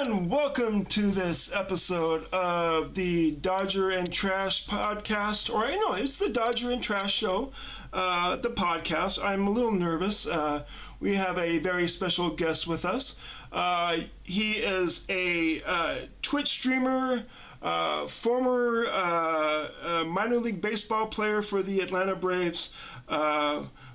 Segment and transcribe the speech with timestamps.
[0.00, 5.52] and welcome to this episode of the Dodger and Trash podcast.
[5.52, 7.50] Or, no, it's the Dodger and Trash show,
[7.92, 9.20] uh, the podcast.
[9.20, 10.24] I'm a little nervous.
[10.24, 10.62] Uh,
[11.00, 13.16] we have a very special guest with us.
[13.50, 17.24] Uh, he is a uh, Twitch streamer,
[17.60, 22.72] uh, former uh, minor league baseball player for the Atlanta Braves.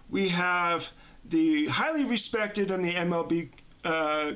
[0.09, 0.89] We have
[1.23, 3.47] the highly respected in the MLB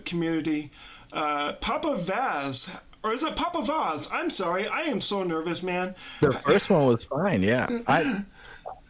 [0.06, 0.72] community,
[1.14, 2.70] uh, Papa Vaz.
[3.04, 4.10] Or is it Papa Vaz?
[4.12, 4.68] I'm sorry.
[4.68, 5.96] I am so nervous, man.
[6.20, 7.44] The first one was fine.
[7.44, 8.24] Yeah, I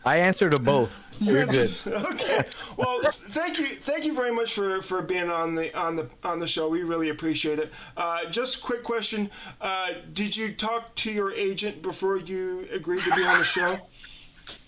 [0.06, 0.92] I answered to both.
[1.20, 1.72] You're good.
[1.88, 2.44] okay.
[2.78, 6.40] Well, thank you, thank you very much for, for being on the on the on
[6.40, 6.70] the show.
[6.70, 7.74] We really appreciate it.
[7.96, 13.02] Uh, just a quick question: uh, Did you talk to your agent before you agreed
[13.04, 13.80] to be on the show?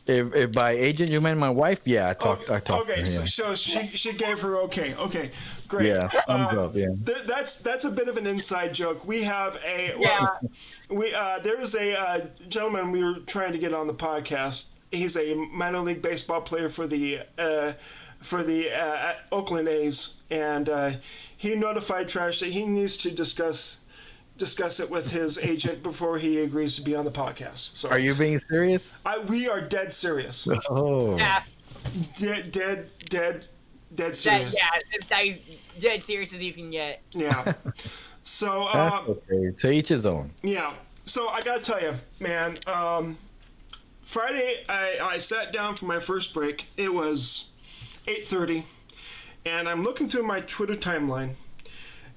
[0.07, 2.49] If, if by agent you meant my wife, yeah, I talked.
[2.49, 2.90] I talked.
[2.90, 4.95] Okay, to her, so, so she she gave her okay.
[4.95, 5.29] Okay,
[5.70, 5.88] great.
[5.88, 6.88] Yeah, thumbs Uh, up, yeah.
[7.05, 9.05] th- that's that's a bit of an inside joke.
[9.08, 10.40] We have a well,
[10.90, 14.66] we uh, there is a uh, gentleman we were trying to get on the podcast.
[14.91, 17.74] He's a minor league baseball player for the uh,
[18.21, 20.91] for the uh, Oakland A's, and uh,
[21.38, 23.77] he notified Trash that he needs to discuss
[24.38, 27.76] discuss it with his agent before he agrees to be on the podcast.
[27.76, 28.96] So Are you being serious?
[29.05, 31.43] I, we are dead serious, Oh, Yeah,
[32.20, 33.46] dead dead dead
[33.93, 34.55] dead that, serious.
[34.55, 35.38] yeah, it's as
[35.82, 37.02] dead serious as you can get.
[37.12, 37.54] Yeah.
[38.24, 39.52] So, uh, okay.
[39.58, 40.30] To each his own.
[40.44, 40.74] yeah.
[41.05, 42.58] So I gotta tell you, man.
[42.68, 43.18] Um,
[44.04, 46.66] Friday, I, I sat down for my first break.
[46.77, 47.49] It was
[48.05, 48.63] 8:30,
[49.46, 51.32] and I'm looking through my Twitter timeline,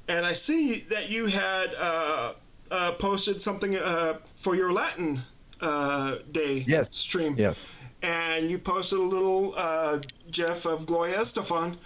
[0.06, 2.32] and I see that you had uh,
[2.70, 5.22] uh, posted something uh, for your Latin
[5.62, 6.88] uh, Day Yes.
[6.94, 7.36] stream.
[7.38, 7.54] Yeah.
[8.02, 11.76] And you posted a little uh, Jeff of Gloria Estefan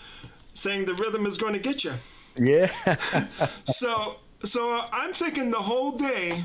[0.57, 1.93] saying the rhythm is going to get you.
[2.37, 2.71] Yeah.
[3.67, 6.43] So, so uh, I'm thinking the whole day,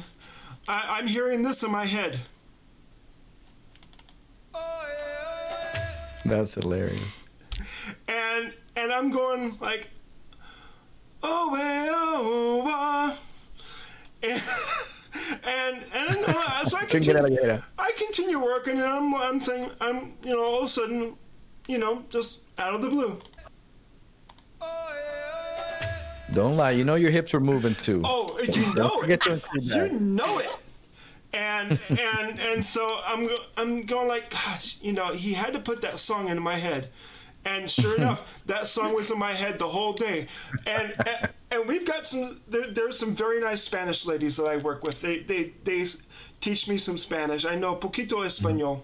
[0.67, 2.19] I, I'm hearing this in my head.
[6.25, 7.27] that's hilarious.
[8.07, 9.89] and and I'm going like,
[11.23, 13.17] oh oh ah.
[14.23, 14.41] and
[15.43, 17.63] and and uh, so I Couldn't get out continue, of your head.
[17.79, 21.15] I continue working, and I'm I'm thinking I'm you know all of a sudden,
[21.67, 23.17] you know just out of the blue.
[26.33, 26.71] Don't lie.
[26.71, 28.01] You know your hips were moving too.
[28.05, 29.21] Oh, you know it.
[29.61, 30.49] You know it.
[31.33, 35.59] And and and so I'm go- I'm going like, gosh, you know, he had to
[35.59, 36.89] put that song into my head.
[37.43, 40.27] And sure enough, that song was in my head the whole day.
[40.65, 44.57] And and, and we've got some there, there's some very nice Spanish ladies that I
[44.57, 45.01] work with.
[45.01, 45.85] They they they
[46.39, 47.45] teach me some Spanish.
[47.45, 48.47] I know poquito mm-hmm.
[48.47, 48.81] español.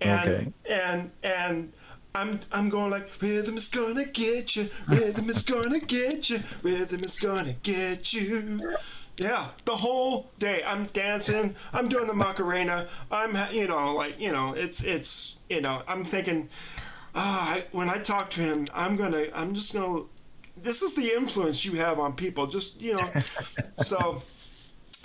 [0.00, 0.52] And Okay.
[0.68, 1.72] and and
[2.16, 7.02] I'm I'm going like rhythm is gonna get you, rhythm is gonna get you, rhythm
[7.02, 8.76] is gonna get you.
[9.16, 12.86] Yeah, the whole day I'm dancing, I'm doing the Macarena.
[13.10, 16.48] I'm you know like you know it's it's you know I'm thinking,
[17.16, 20.02] ah, I, when I talk to him, I'm gonna I'm just gonna.
[20.56, 22.46] This is the influence you have on people.
[22.46, 23.10] Just you know,
[23.82, 24.22] so.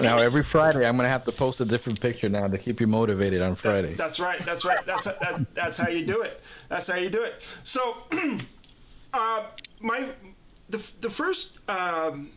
[0.01, 2.87] Now every Friday I'm gonna have to post a different picture now to keep you
[2.87, 3.93] motivated on Friday.
[3.93, 4.39] That's right.
[4.45, 4.85] That's right.
[4.85, 6.41] That's that, that's how you do it.
[6.69, 7.45] That's how you do it.
[7.63, 7.97] So,
[9.13, 9.45] uh,
[9.81, 10.09] my
[10.69, 12.29] the the first um,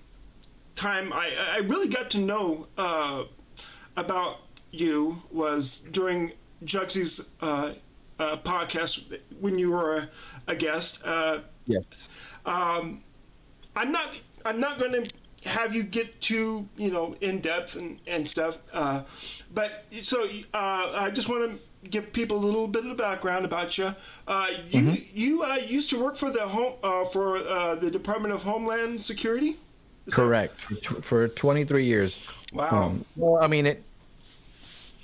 [0.75, 3.25] time I I really got to know uh,
[3.97, 4.39] about
[4.73, 6.33] you was during
[6.65, 7.73] Jugsy's uh,
[8.19, 10.09] uh, podcast when you were a,
[10.49, 11.01] a guest.
[11.05, 12.09] Uh, Yes.
[12.45, 14.09] I'm not
[14.45, 15.11] I'm not going to
[15.45, 18.59] have you get too you know in depth and and stuff.
[18.73, 19.03] Uh,
[19.55, 21.59] but so uh, I just want to
[21.89, 23.95] give people a little bit of background about you.
[24.29, 28.33] Uh, you you uh, used to work for the home uh, for uh, the Department
[28.35, 29.57] of Homeland Security.
[30.07, 30.55] Is that- Correct.
[31.03, 32.29] For 23 years.
[32.53, 32.69] Wow.
[32.87, 33.85] Um, well, I mean, it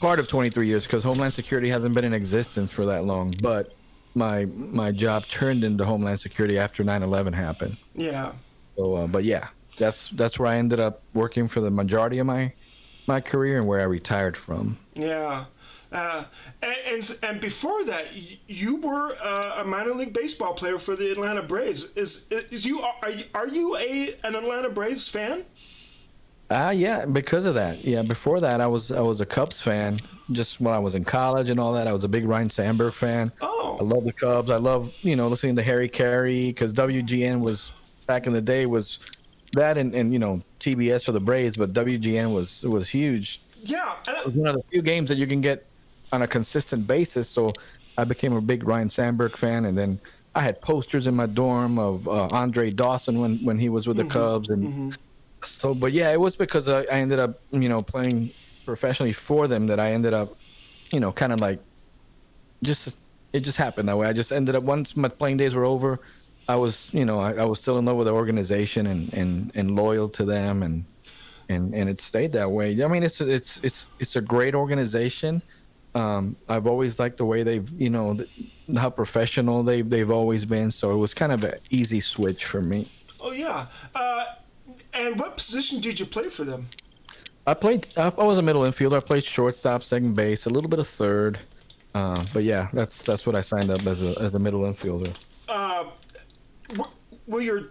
[0.00, 3.32] part of 23 years because Homeland Security hasn't been in existence for that long.
[3.42, 3.74] But
[4.14, 7.76] my my job turned into Homeland Security after 9/11 happened.
[7.94, 8.32] Yeah.
[8.76, 12.26] So, uh, but yeah, that's that's where I ended up working for the majority of
[12.26, 12.52] my
[13.06, 14.76] my career and where I retired from.
[14.94, 15.46] Yeah.
[15.90, 16.24] Uh,
[16.60, 18.08] and, and and before that,
[18.46, 21.90] you were uh, a minor league baseball player for the Atlanta Braves.
[21.96, 25.44] Is is you are you, are you a an Atlanta Braves fan?
[26.50, 27.84] Ah, yeah, because of that.
[27.84, 29.98] Yeah, before that, I was I was a Cubs fan.
[30.30, 32.92] Just when I was in college and all that, I was a big Ryne Sandberg
[32.92, 33.32] fan.
[33.40, 34.50] Oh, I love the Cubs.
[34.50, 37.72] I love you know listening to Harry Caray because WGN was
[38.06, 38.98] back in the day was
[39.52, 43.40] that and, and you know TBS for the Braves, but WGN was was huge.
[43.62, 43.96] yeah.
[44.06, 45.64] It was one of the few games that you can get
[46.12, 47.28] on a consistent basis.
[47.28, 47.52] So
[47.96, 50.00] I became a big Ryne Sandberg fan, and then
[50.34, 53.96] I had posters in my dorm of uh, Andre Dawson when when he was with
[53.96, 54.96] the Cubs, and
[55.42, 58.30] So, but yeah, it was because I, I ended up, you know, playing
[58.64, 60.36] professionally for them that I ended up,
[60.92, 61.60] you know, kind of like,
[62.62, 63.00] just
[63.32, 64.06] it just happened that way.
[64.06, 66.00] I just ended up once my playing days were over,
[66.48, 69.52] I was, you know, I, I was still in love with the organization and and
[69.54, 70.84] and loyal to them, and
[71.48, 72.82] and and it stayed that way.
[72.82, 75.42] I mean, it's it's it's it's a great organization.
[75.94, 78.28] Um, I've always liked the way they've, you know, th-
[78.76, 80.70] how professional they've they've always been.
[80.70, 82.88] So it was kind of an easy switch for me.
[83.20, 83.66] Oh yeah.
[83.94, 84.24] Uh,
[84.94, 86.66] and what position did you play for them?
[87.46, 87.86] I played.
[87.96, 88.96] I I was a middle infielder.
[88.96, 91.38] I played shortstop, second base, a little bit of third.
[91.94, 95.14] Uh, but yeah, that's that's what I signed up as a as a middle infielder.
[95.48, 95.84] Uh,
[96.76, 96.84] were,
[97.26, 97.68] were your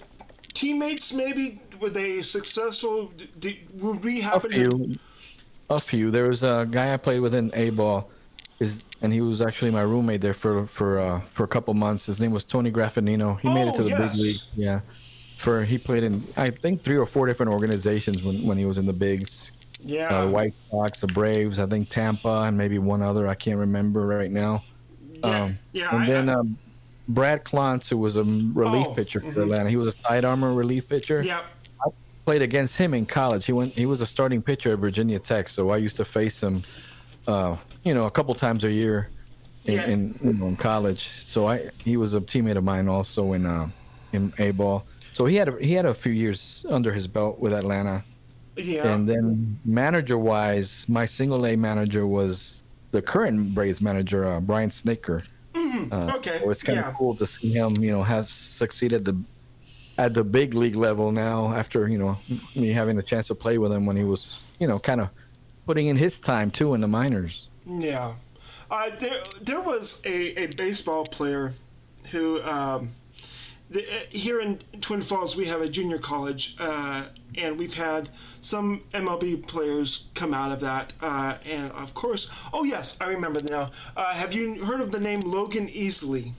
[0.54, 3.12] teammates maybe were they successful?
[3.40, 4.56] Did, would we A happen to?
[4.70, 4.96] few,
[5.70, 6.12] a few.
[6.12, 8.10] There was a guy I played with in A ball,
[8.60, 12.06] is and he was actually my roommate there for for uh, for a couple months.
[12.08, 13.40] His name was Tony Graffanino.
[13.40, 14.16] He made it Oh, to the yes.
[14.18, 14.42] big league.
[14.56, 14.80] Yeah,
[15.38, 18.78] for he played in I think three or four different organizations when when he was
[18.78, 19.52] in the bigs.
[19.84, 20.08] Yeah.
[20.10, 23.28] Uh, the White Sox, the Braves, I think Tampa, and maybe one other.
[23.28, 24.64] I can't remember right now.
[25.24, 25.44] yeah.
[25.44, 25.90] Um, yeah.
[25.94, 26.58] and I- then I- um,
[27.10, 29.44] Brad Clontz, who was a relief Oh, pitcher for mhm.
[29.44, 29.70] Atlanta.
[29.70, 31.22] He was a side armor relief pitcher.
[31.22, 31.42] yeah.
[31.86, 31.90] I
[32.26, 33.46] played against him in college.
[33.46, 33.74] He went.
[33.74, 35.48] He was a starting pitcher at Virginia Tech.
[35.48, 36.64] So I used to face him,
[37.28, 39.10] uh, you know, a couple times a year
[39.66, 39.86] in, Yeah.
[39.88, 41.08] in, you know, in college.
[41.08, 43.70] So I he was a teammate of mine also in uh,
[44.12, 44.86] in A ball.
[45.14, 48.04] So he had a, he had a few years under his belt with Atlanta.
[48.58, 48.88] Yeah.
[48.88, 54.70] And then manager wise, my single A manager was the current Braves manager, uh, Brian
[54.70, 55.24] Snitker.
[55.92, 56.40] Uh, okay.
[56.44, 56.94] So it's kind of yeah.
[56.98, 59.16] cool to see him, you know, has succeeded the
[59.98, 62.18] at the big league level now after, you know,
[62.56, 65.10] me having a chance to play with him when he was, you know, kind of
[65.66, 67.48] putting in his time too in the minors.
[67.66, 68.14] Yeah.
[68.70, 71.54] Uh, there, there was a, a baseball player
[72.12, 72.90] who, um,
[73.70, 77.06] the, uh, here in Twin Falls, we have a junior college, uh,
[77.36, 78.10] and we've had
[78.42, 80.94] some MLB players come out of that.
[81.02, 83.72] Uh, and of course, oh, yes, I remember now.
[83.96, 86.32] Uh, have you heard of the name Logan Easley?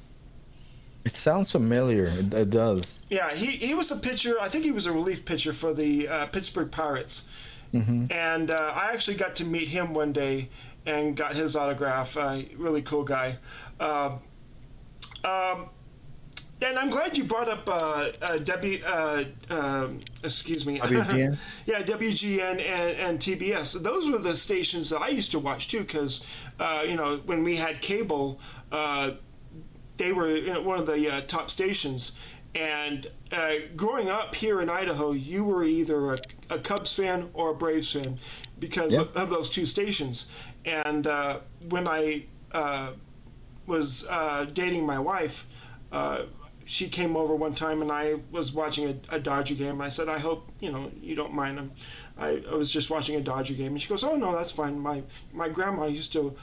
[1.05, 2.05] It sounds familiar.
[2.05, 2.95] It, it does.
[3.11, 4.37] Yeah, he, he was a pitcher.
[4.41, 7.29] I think he was a relief pitcher for the uh, Pittsburgh Pirates.
[7.73, 8.07] Mm-hmm.
[8.11, 10.49] And uh, I actually got to meet him one day
[10.87, 12.17] and got his autograph.
[12.17, 13.37] Uh, really cool guy.
[13.79, 14.21] Um,
[16.63, 18.83] and I'm glad you brought up uh, uh, W.
[18.85, 20.79] Uh, um, excuse me.
[20.81, 21.37] WGN?
[21.67, 23.83] yeah, WGN and, and TBS.
[23.83, 26.23] Those were the stations that I used to watch too, because
[26.59, 28.41] uh, you know when we had cable,
[28.73, 29.13] uh,
[29.97, 32.13] they were you know, one of the uh, top stations.
[32.55, 36.19] And uh, growing up here in Idaho, you were either a,
[36.51, 38.19] a Cubs fan or a Braves fan
[38.59, 39.03] because Yeah.
[39.03, 40.27] of, of those two stations.
[40.65, 41.39] And uh,
[41.69, 42.93] when I uh,
[43.67, 45.47] was uh, dating my wife,
[45.93, 46.23] uh,
[46.69, 49.81] she came over one time and I was watching a, a Dodger game.
[49.81, 51.59] I said, I hope you know you don't mind.
[51.59, 51.71] I'm,
[52.19, 54.79] I, I was just watching a Dodger game, and she goes, Oh no, that's fine.
[54.79, 56.37] My my grandma used to.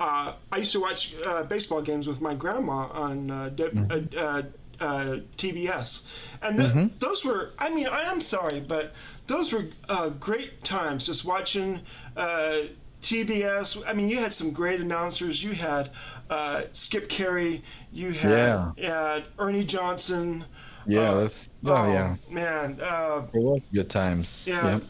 [0.00, 4.00] Uh, I used to watch uh, baseball games with my grandma on uh, D- uh,
[4.16, 4.42] uh,
[4.80, 6.04] uh, TBS,
[6.40, 7.50] and th- those were.
[7.58, 8.94] I mean, I am sorry, but
[9.26, 11.06] those were uh, great times.
[11.06, 11.80] Just watching
[12.16, 12.60] uh,
[13.02, 13.82] TBS.
[13.86, 15.42] I mean, you had some great announcers.
[15.42, 15.90] You had
[16.30, 17.62] uh, Skip Caray.
[17.92, 18.30] You had,
[18.78, 20.44] had Ernie Johnson.
[20.86, 22.16] Yeah, Uh, that's oh, yeah.
[22.30, 22.78] man.
[22.80, 24.44] Uh, It was good times.
[24.46, 24.74] yeah.
[24.74, 24.82] Yep.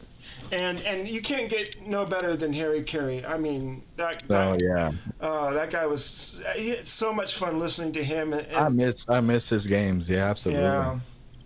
[0.50, 3.22] And and you can't get no better than Harry Caray.
[3.24, 4.92] I mean that Oh yeah.
[5.20, 8.32] uh, that guy was he had so much fun listening to him.
[8.32, 10.08] And, I miss I miss his games.
[10.08, 10.62] Yeah, absolutely.
[10.64, 10.98] yeah,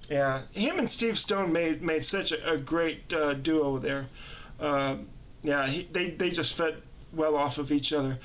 [0.09, 0.43] yeah.
[0.53, 4.07] Him and Steve Stone made made such a, a great uh, duo there.
[5.43, 6.77] Yeah, he, they they just fed
[7.13, 8.19] well off of each other.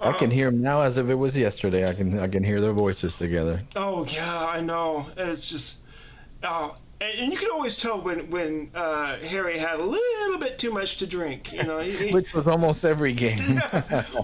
[0.00, 1.86] I can um, hear them now as if it was yesterday.
[1.86, 3.62] I can I can hear their voices together.
[3.76, 5.06] Oh yeah, I know.
[5.16, 5.76] It's just,
[6.42, 10.58] oh, and, and you could always tell when when uh, Harry had a little bit
[10.58, 11.52] too much to drink.
[11.52, 13.38] You know, he, Which was almost every game.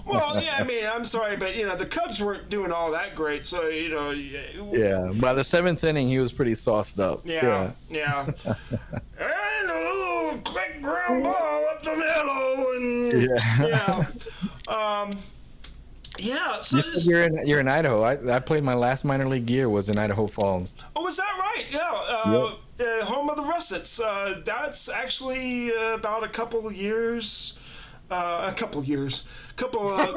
[0.05, 0.57] well, yeah.
[0.59, 3.45] I mean, I'm sorry, but you know, the Cubs weren't doing all that great.
[3.45, 4.41] So you know, yeah,
[4.71, 5.11] yeah.
[5.19, 7.21] By the seventh inning, he was pretty sauced up.
[7.25, 8.27] yeah, yeah.
[8.45, 14.05] and a little quick ground ball up the middle, and Yeah.
[14.67, 15.11] yeah, um,
[16.19, 16.59] yeah.
[16.59, 18.01] So You you're in you're in Idaho.
[18.01, 20.75] I, I played my last minor league year was in Idaho Falls.
[20.95, 21.65] Oh, is that right?
[21.69, 21.79] Yeah.
[21.89, 23.99] Uh, uh, home of the Russets.
[23.99, 27.57] Uh, that's actually about a couple of years.
[28.09, 29.25] Uh, a couple of years.
[29.57, 30.15] Couple of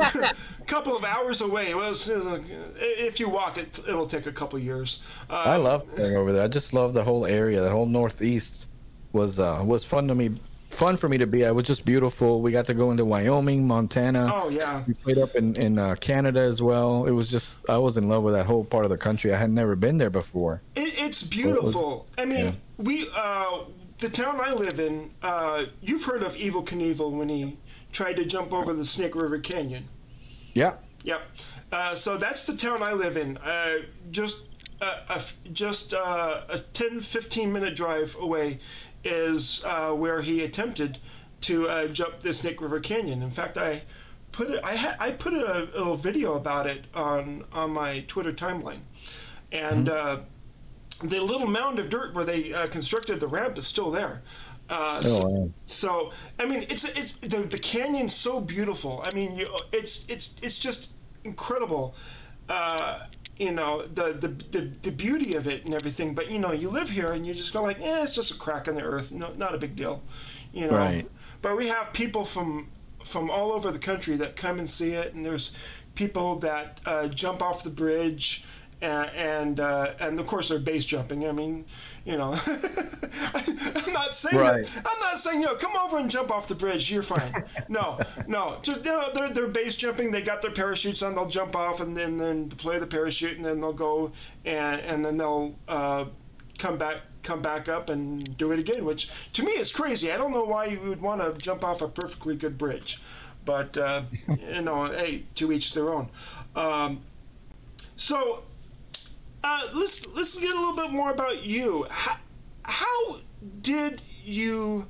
[0.67, 1.75] couple of hours away.
[1.75, 2.39] Well, uh,
[2.79, 5.01] if you walk it, it'll take a couple of years.
[5.29, 6.43] Uh, I love playing over there.
[6.43, 7.61] I just love the whole area.
[7.63, 8.67] The whole northeast
[9.13, 10.31] was uh, was fun to me.
[10.71, 11.45] Fun for me to be.
[11.45, 11.49] at.
[11.49, 12.41] It was just beautiful.
[12.41, 14.31] We got to go into Wyoming, Montana.
[14.33, 14.83] Oh yeah.
[14.87, 17.07] We played up in in uh, Canada as well.
[17.07, 19.35] It was just I was in love with that whole part of the country.
[19.35, 20.63] I had never been there before.
[20.77, 22.07] It, it's beautiful.
[22.17, 22.53] I mean, yeah.
[22.79, 23.65] we uh,
[24.01, 27.57] the town I live in, uh, you've heard of Evel Knievel when he
[27.93, 29.85] tried to jump over the Snake River Canyon.
[30.55, 30.75] Yeah.
[31.05, 31.23] Yep.
[31.73, 33.37] Uh, so that's the town I live in.
[33.39, 34.43] Uh, just
[34.81, 35.23] uh, a,
[35.53, 38.59] just uh, a 10, 15 minute drive away
[39.05, 40.99] is uh, where he attempted
[41.43, 43.23] to uh, jump the Snake River Canyon.
[43.23, 43.83] In fact, I
[44.33, 44.61] put it.
[44.63, 48.81] I had I put a, a little video about it on on my Twitter timeline,
[49.53, 54.23] and the little mound of dirt where they constructed the ramp is still there.
[54.69, 55.51] Uh, Oh, so, wow.
[55.67, 59.03] so, I mean, it's it's the, the canyon's so beautiful.
[59.05, 60.89] I mean, you, it's it's it's just
[61.25, 61.95] incredible.
[62.49, 63.01] Uh,
[63.41, 66.15] you know the, the the the beauty of it and everything.
[66.15, 68.35] But you know, you live here and you just go like, eh, it's just a
[68.35, 69.11] crack in the earth.
[69.11, 70.03] No, not a big deal.
[70.53, 70.77] You know.
[70.77, 71.07] Right.
[71.41, 72.69] But we have people from
[73.03, 75.53] from all over the country that come and see it, and there's
[75.95, 78.45] people that uh, jump off the bridge.
[78.83, 81.27] And and, uh, and of course they're base jumping.
[81.27, 81.67] I mean,
[82.05, 82.33] you know,
[83.35, 84.69] I'm not saying Right.
[84.77, 86.91] I'm not saying yo come over and jump off the bridge.
[86.91, 87.45] You're fine.
[87.69, 90.11] No, no, just you know they're they're base jumping.
[90.11, 91.15] They got their parachutes on.
[91.15, 94.13] They'll jump off and then then deploy the parachute and then they'll go
[94.45, 96.05] and and then they'll uh,
[96.59, 98.85] come back come back up and do it again.
[98.85, 100.11] Which to me is crazy.
[100.11, 103.01] I don't know why you would want to jump off a perfectly good bridge,
[103.45, 104.03] but uh,
[104.49, 106.09] you know, hey, to each their own.
[106.57, 107.01] Um,
[107.97, 108.43] so
[109.43, 111.87] uh, let's let's get a little bit more about you.
[111.91, 112.17] How,
[112.63, 113.19] how
[113.63, 114.87] did you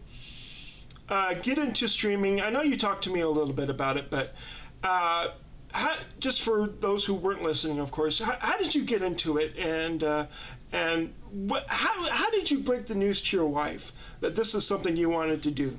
[1.08, 2.40] uh, get into streaming?
[2.40, 4.34] I know you talked to me a little bit about it, but
[4.82, 5.28] uh,
[5.72, 9.38] how, just for those who weren't listening, of course, how, how did you get into
[9.38, 10.26] it, and uh,
[10.72, 14.66] and what, how how did you break the news to your wife that this is
[14.66, 15.76] something you wanted to do?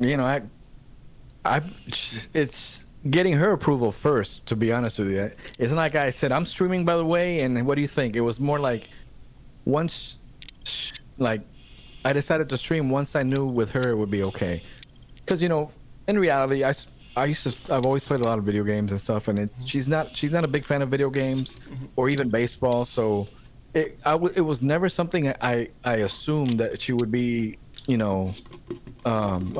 [0.00, 0.42] You know, I,
[1.44, 1.62] I,
[2.34, 4.46] it's getting her approval first.
[4.46, 6.84] To be honest with you, it's not like I said I'm streaming.
[6.84, 8.16] By the way, and what do you think?
[8.16, 8.88] It was more like
[9.64, 10.18] once,
[11.18, 11.42] like,
[12.04, 14.62] I decided to stream once I knew with her it would be okay.
[15.16, 15.72] Because you know,
[16.06, 16.74] in reality, I.
[17.16, 19.50] I used to I've always played a lot of video games and stuff, and it,
[19.64, 21.56] she's not she's not a big fan of video games
[21.96, 22.84] or even baseball.
[22.84, 23.26] So
[23.74, 27.96] it I w- it was never something I I assumed that she would be you
[27.96, 28.34] know
[29.04, 29.52] um,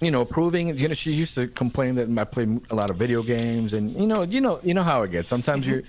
[0.00, 0.76] you know, approving.
[0.76, 3.90] You know, she used to complain that I play a lot of video games, and
[3.92, 5.28] you know, you know, you know how it gets.
[5.28, 5.72] Sometimes mm-hmm.
[5.72, 5.82] you're,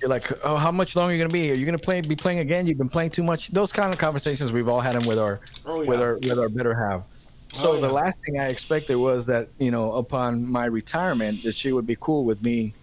[0.00, 1.50] you're like, oh, how much longer are you gonna be?
[1.50, 2.66] Are you gonna play, be playing again?
[2.66, 3.48] You've been playing too much.
[3.48, 5.88] Those kind of conversations we've all had them with our, Oh, yeah.
[5.88, 7.06] with our, with our better half.
[7.52, 11.54] So Oh, the last thing I expected was that you know, upon my retirement, that
[11.54, 12.74] she would be cool with me.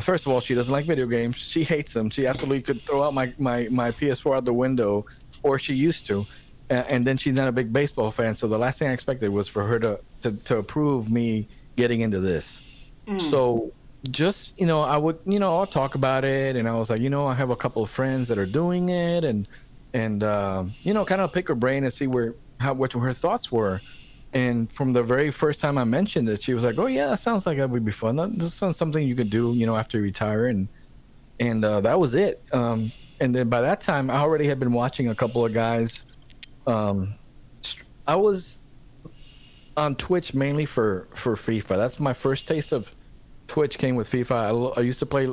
[0.00, 1.36] First of all, she doesn't like video games.
[1.36, 2.10] She hates them.
[2.10, 5.06] She absolutely could throw out my, my, my PS4 out the window,
[5.42, 6.26] or she used to.
[6.68, 8.34] And then she's not a big baseball fan.
[8.34, 12.00] So the last thing I expected was for her to, to, to approve me getting
[12.00, 12.88] into this.
[13.18, 13.72] So
[14.10, 16.56] just, you know, I would, you know, I'll talk about it.
[16.56, 18.88] And I was like, you know, I have a couple of friends that are doing
[18.88, 19.24] it.
[19.24, 19.46] And,
[19.94, 23.12] and um, you know, kind of pick her brain and see where, how, what her
[23.12, 23.80] thoughts were.
[24.32, 27.20] And from the very first time I mentioned it, she was like, "Oh yeah, that
[27.20, 28.16] sounds like that would be fun.
[28.16, 30.68] That that sounds something you could do, you know, after you retire." And
[31.40, 32.42] and uh, that was it.
[32.52, 36.04] Um, and then by that time, I already had been watching a couple of guys.
[36.66, 37.14] Um,
[38.06, 38.60] I was
[39.76, 41.76] on Twitch mainly for for FIFA.
[41.76, 42.90] That's my first taste of
[43.48, 44.76] Twitch came with FIFA.
[44.76, 45.28] I, I used to play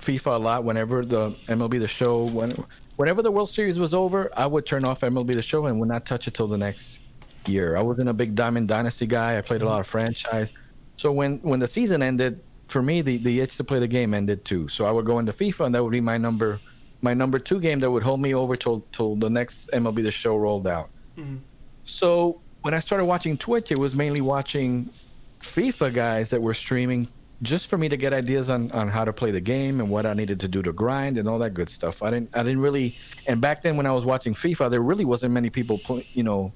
[0.00, 2.52] FIFA a lot whenever the MLB the Show when
[2.96, 5.88] whenever the World Series was over, I would turn off MLB the Show and would
[5.88, 7.00] not touch it till the next
[7.46, 7.76] year.
[7.76, 9.38] I wasn't a big Diamond Dynasty guy.
[9.38, 10.52] I played a lot of franchise.
[10.96, 14.14] So when when the season ended, for me the the itch to play the game
[14.14, 14.68] ended too.
[14.68, 16.60] So I would go into FIFA and that would be my number
[17.02, 20.10] my number two game that would hold me over till till the next MLB the
[20.10, 20.90] Show rolled out.
[21.16, 21.36] Mm-hmm.
[21.84, 24.90] So when I started watching Twitch, it was mainly watching
[25.38, 27.06] FIFA guys that were streaming
[27.40, 30.04] just for me to get ideas on, on how to play the game and what
[30.04, 32.02] I needed to do to grind and all that good stuff.
[32.02, 32.96] I didn't I didn't really
[33.28, 36.24] and back then when I was watching FIFA, there really wasn't many people pl- you
[36.24, 36.52] know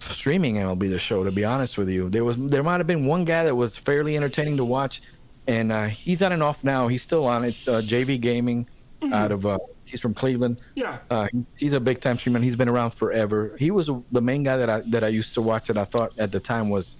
[0.00, 2.08] streaming MLB the show to be honest with you.
[2.08, 5.00] There was there might have been one guy that was fairly entertaining to watch
[5.46, 6.88] and uh, he's on and off now.
[6.88, 7.44] He's still on.
[7.44, 8.66] It's uh, JV Gaming
[9.12, 10.58] out of uh, he's from Cleveland.
[10.74, 10.98] Yeah.
[11.10, 12.40] Uh, he's a big time streamer.
[12.40, 13.56] He's been around forever.
[13.58, 16.12] He was the main guy that I that I used to watch that I thought
[16.18, 16.96] at the time was,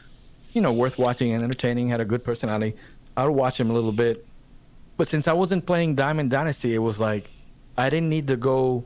[0.52, 1.88] you know, worth watching and entertaining.
[1.88, 2.75] Had a good personality.
[3.16, 4.26] I would watch him a little bit,
[4.97, 7.28] but since I wasn't playing Diamond Dynasty, it was like
[7.76, 8.85] I didn't need to go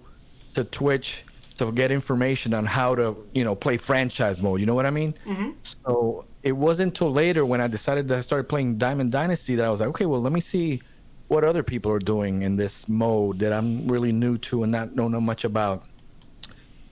[0.54, 1.22] to Twitch
[1.58, 4.60] to get information on how to you know play franchise mode.
[4.60, 5.14] You know what I mean?
[5.26, 5.50] Mm-hmm.
[5.62, 9.66] So it wasn't until later when I decided that I started playing Diamond Dynasty that
[9.66, 10.80] I was like, okay, well let me see
[11.30, 14.96] what other people are doing in this mode that I'm really new to and not
[14.96, 15.84] don't know much about.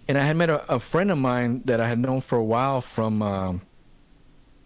[0.08, 2.44] And I had met a, a friend of mine that I had known for a
[2.44, 3.62] while from um,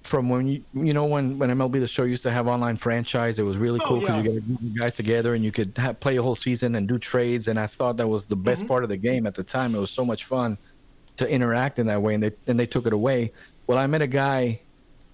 [0.03, 3.39] from when you you know when when MLB the Show used to have online franchise.
[3.39, 4.23] It was really Oh, cool because yeah.
[4.23, 6.75] you get a group of guys together and you could ha play a whole season
[6.77, 7.49] and do trades.
[7.49, 9.75] And I thought that was the best part of the game at the time.
[9.75, 10.59] It was so much fun.
[11.19, 13.31] to interact in that way, and they and they took it away.
[13.67, 14.61] Well, I met a guy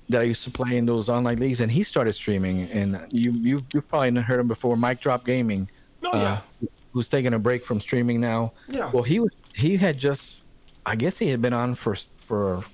[0.08, 2.70] that I used to play in those online leagues, and he started streaming.
[2.70, 5.68] And you you you've probably heard him before, Mike Drop Gaming.
[6.04, 6.32] Oh yeah.
[6.32, 8.52] Uh, who's taking a break from streaming now.
[8.68, 8.90] Yeah.
[8.90, 10.40] Well, he was he had just,
[10.86, 12.64] I guess he had been on for for,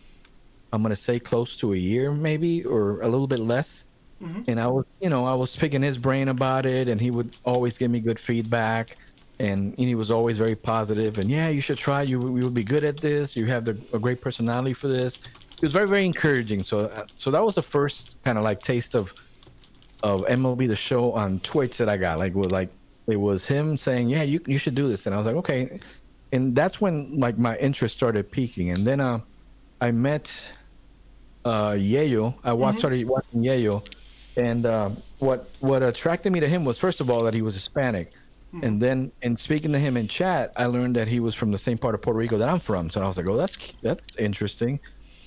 [0.73, 3.85] I'm gonna say close to a year maybe or a little bit less.
[4.23, 4.45] Mhm.
[4.47, 7.35] And I was, you know, I was picking his brain about it, and he would
[7.45, 8.97] always give me good feedback,
[9.41, 11.19] and he was always very positive.
[11.19, 12.03] And yeah, you should try.
[12.03, 13.35] You you would be good at this.
[13.35, 15.19] You have the, a great personality for this.
[15.61, 16.63] He was very very encouraging.
[16.63, 19.13] So uh, so that was the first kind of like taste of
[20.03, 22.19] of MLB the show on Twitch that I got.
[22.19, 22.69] Like was like
[23.07, 25.81] it was him saying, "Yeah, you you should do this," and I was like, "Okay,"
[26.33, 28.71] and that's when like my interest started peaking.
[28.71, 29.21] And then uh,
[29.81, 30.35] I met
[31.45, 32.35] uh Yayo.
[32.45, 33.87] I watched started watching Yayo,
[34.37, 37.55] and uh, what what attracted me to him was first of all that he was
[37.55, 38.13] Hispanic.
[38.63, 41.59] And then, in speaking to him in chat, I learned that he was from the
[41.59, 42.89] same part of Puerto Rico that I'm from.
[42.89, 44.79] So I was like, "Oh, that's that's interesting."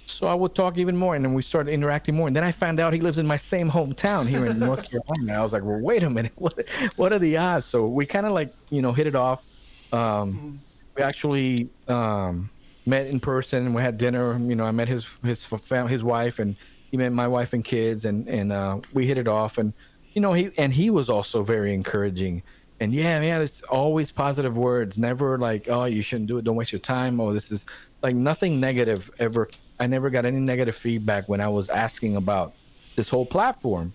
[0.10, 2.28] So I would talk even more, and then we started interacting more.
[2.28, 5.40] And then I found out he lives in my same hometown here in North Carolina.
[5.40, 8.26] I was like, "Well, wait a minute, what what are the odds?" So we kind
[8.26, 9.44] of like you know hit it off.
[9.94, 10.60] Um,
[10.96, 12.50] We actually um,
[12.86, 14.40] met in person, and we had dinner.
[14.40, 16.56] You know, I met his his family, his wife, and
[16.90, 19.58] he met my wife and kids, and and uh, we hit it off.
[19.58, 19.74] And
[20.14, 22.44] you know, he and he was also very encouraging.
[22.80, 24.98] And yeah, man, it's always positive words.
[24.98, 26.44] Never like, oh, you shouldn't do it.
[26.46, 27.20] Don't waste your time.
[27.20, 27.66] Oh, this is
[28.04, 29.50] like nothing negative ever.
[29.80, 32.54] I never got any negative feedback when I was asking about
[32.96, 33.94] this whole platform.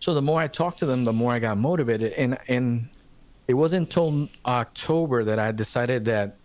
[0.00, 2.12] So the more I talked to them, the more I got motivated.
[2.14, 2.88] And and
[3.48, 6.36] it wasn't until October that I decided that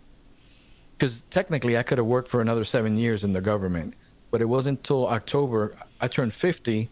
[0.96, 3.94] because technically I could have worked for another seven years in the government,
[4.30, 5.74] but it wasn't until October.
[6.00, 6.88] I turned 50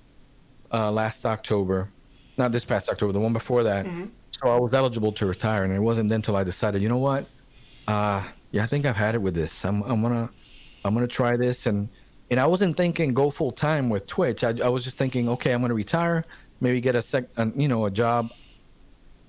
[0.73, 1.89] uh, last October,
[2.37, 3.87] not this past October, the one before that.
[4.33, 6.99] So I was eligible to retire, and it wasn't then until I decided, you know
[6.99, 7.27] what?
[7.89, 9.65] Uh, yeah, I think I've had it with this.
[9.65, 10.29] I'm, I'm gonna,
[10.87, 11.89] I'm gonna try this, and
[12.31, 14.45] and I wasn't thinking go full time with Twitch.
[14.45, 16.25] I, I was just thinking, okay, I'm gonna retire,
[16.61, 17.25] maybe get a sec,
[17.57, 18.31] you know, a job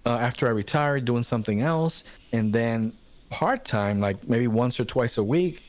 [0.06, 2.94] uh, after I retire, doing something else, and then
[3.30, 5.62] part time, like maybe once or twice a week,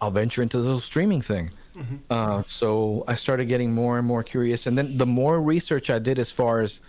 [0.00, 1.50] I'll venture into the little streaming thing.
[2.08, 5.98] Uh, so I started getting more and more curious, and then the more research I
[5.98, 6.80] did as far as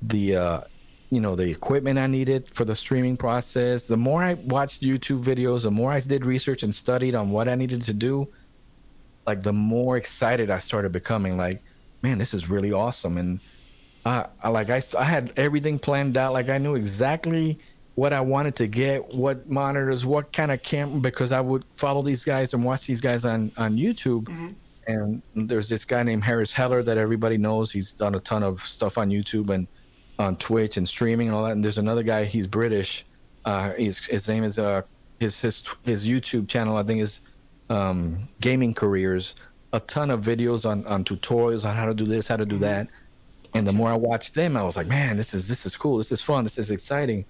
[0.00, 0.60] the, uh,
[1.10, 5.24] you know, the equipment I needed for the streaming process, the more I watched YouTube
[5.24, 8.28] videos, the more I did research and studied on what I needed to do,
[9.26, 11.36] like the more excited I started becoming.
[11.36, 11.60] Like,
[12.02, 13.40] man, this is really awesome, and
[14.06, 16.32] I, I like I, I had everything planned out.
[16.32, 17.58] Like I knew exactly
[17.96, 22.02] what I wanted to get, what monitors, what kind of camera, because I would follow
[22.02, 24.24] these guys and watch these guys on on YouTube.
[24.24, 24.48] Mm-hmm.
[24.86, 27.70] And there's this guy named Harris Heller that everybody knows.
[27.70, 29.66] He's done a ton of stuff on YouTube and
[30.20, 31.52] on Twitch and streaming and all that.
[31.52, 32.24] And there's another guy.
[32.24, 33.04] He's British.
[33.44, 34.82] Uh, his his name is uh
[35.18, 36.76] his his his YouTube channel.
[36.76, 37.20] I think is
[37.70, 39.34] um, gaming careers.
[39.72, 42.58] A ton of videos on on tutorials on how to do this, how to do
[42.58, 42.88] that.
[43.54, 45.96] And the more I watched them, I was like, man, this is this is cool.
[45.96, 46.44] This is fun.
[46.44, 47.24] This is exciting.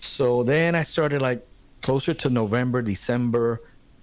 [0.00, 1.46] So then I started like
[1.82, 3.60] closer to November, December.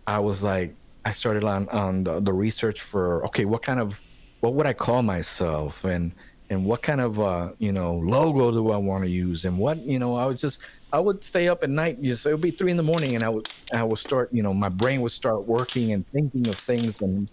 [0.08, 4.00] I was like, I started on on the, the research for okay, what kind of
[4.42, 6.12] what would I call myself and
[6.50, 9.78] and what kind of uh, you know logo do I want to use and what
[9.78, 10.60] you know I was just
[10.92, 13.24] I would stay up at night just it would be three in the morning and
[13.24, 16.56] I would I would start you know my brain would start working and thinking of
[16.56, 17.30] things and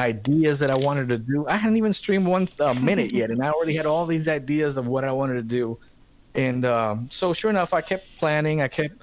[0.00, 1.46] ideas that I wanted to do.
[1.46, 4.76] I hadn't even streamed one uh, minute yet, and I already had all these ideas
[4.76, 5.78] of what I wanted to do.
[6.34, 8.62] And um, so, sure enough, I kept planning.
[8.62, 8.94] I kept,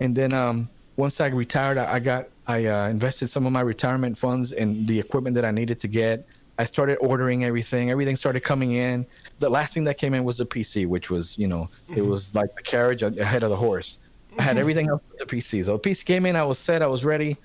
[0.00, 3.60] and then um, once I retired, I, I got I uh, invested some of my
[3.60, 6.26] retirement funds in the equipment that I needed to get.
[6.58, 7.90] I started ordering everything.
[7.90, 9.06] Everything started coming in.
[9.38, 12.34] The last thing that came in was the PC, which was you know it was
[12.34, 13.98] like the carriage ahead of the horse.
[14.38, 15.64] I had everything else with the PC.
[15.64, 16.36] So the PC came in.
[16.36, 16.82] I was set.
[16.82, 17.36] I was ready.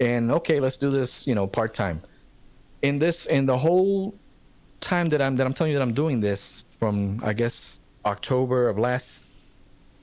[0.00, 1.26] And okay, let's do this.
[1.26, 2.00] You know, part time
[2.82, 4.14] in this in the whole
[4.80, 8.68] time that I'm that I'm telling you that I'm doing this from I guess October
[8.68, 9.24] of last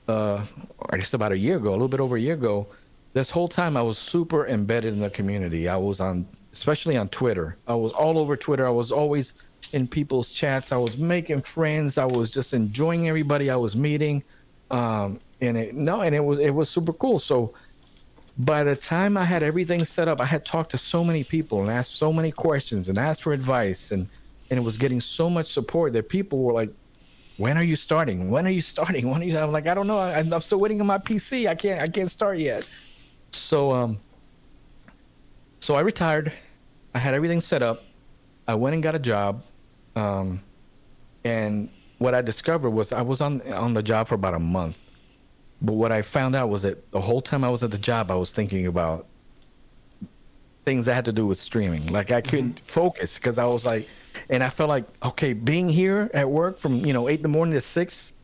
[0.08, 0.44] uh
[0.90, 2.66] I guess about a year ago, a little bit over a year ago,
[3.14, 5.68] this whole time I was super embedded in the community.
[5.68, 7.56] I was on especially on Twitter.
[7.66, 8.66] I was all over Twitter.
[8.66, 9.34] I was always
[9.72, 10.72] in people's chats.
[10.72, 11.98] I was making friends.
[11.98, 14.22] I was just enjoying everybody I was meeting.
[14.70, 17.20] Um and it no and it was it was super cool.
[17.20, 17.54] So
[18.38, 21.62] by the time I had everything set up, I had talked to so many people
[21.62, 24.08] and asked so many questions and asked for advice and
[24.50, 26.70] and it was getting so much support that people were like,
[27.36, 28.30] "When are you starting?
[28.30, 29.10] When are you starting?
[29.10, 29.98] When are you?" I'm like, "I don't know.
[29.98, 31.48] I, I'm still waiting on my PC.
[31.48, 32.68] I can't I can't start yet."
[33.32, 33.98] So um,
[35.60, 36.32] so I retired.
[36.96, 37.82] I had everything set up.
[38.48, 39.44] I went and got a job,
[39.96, 40.40] um,
[41.24, 44.82] and what I discovered was I was on on the job for about a month.
[45.60, 48.10] But what I found out was that the whole time I was at the job,
[48.10, 49.04] I was thinking about
[50.64, 51.86] things that had to do with streaming.
[51.92, 53.86] Like I couldn't focus because I was like,
[54.30, 57.28] and I felt like okay, being here at work from you know eight in the
[57.28, 58.14] morning to six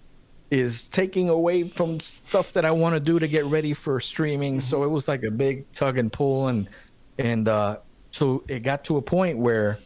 [0.51, 4.63] is taking away from stuff that I want to do to get ready for streaming.
[4.63, 6.71] So it was like a big tug and pull, and
[7.19, 7.77] and uh,
[8.13, 9.79] so it got to a point where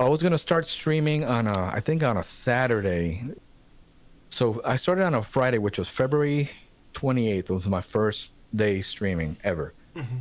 [0.00, 3.22] I was gonna start streaming on a I think on a Saturday.
[4.30, 6.50] So I started on a Friday, which was February
[6.94, 7.38] 28th.
[7.38, 9.72] It was my first day streaming ever,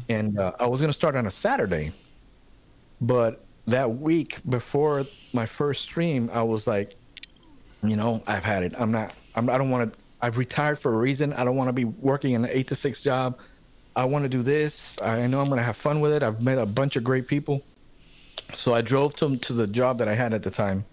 [0.10, 1.92] and uh, I was gonna start on a Saturday,
[3.02, 6.96] but that week before my first stream, I was like,
[7.84, 8.74] you know, I've had it.
[8.78, 9.14] I'm not.
[9.36, 10.00] I'm, I don't want to.
[10.22, 11.34] I've retired for a reason.
[11.34, 13.38] I don't want to be working an eight to six job.
[13.96, 15.02] I want to do this.
[15.02, 16.22] I know I'm going to have fun with it.
[16.24, 17.64] I've met a bunch of great people.
[18.54, 20.86] So I drove to to the job that I had at the time,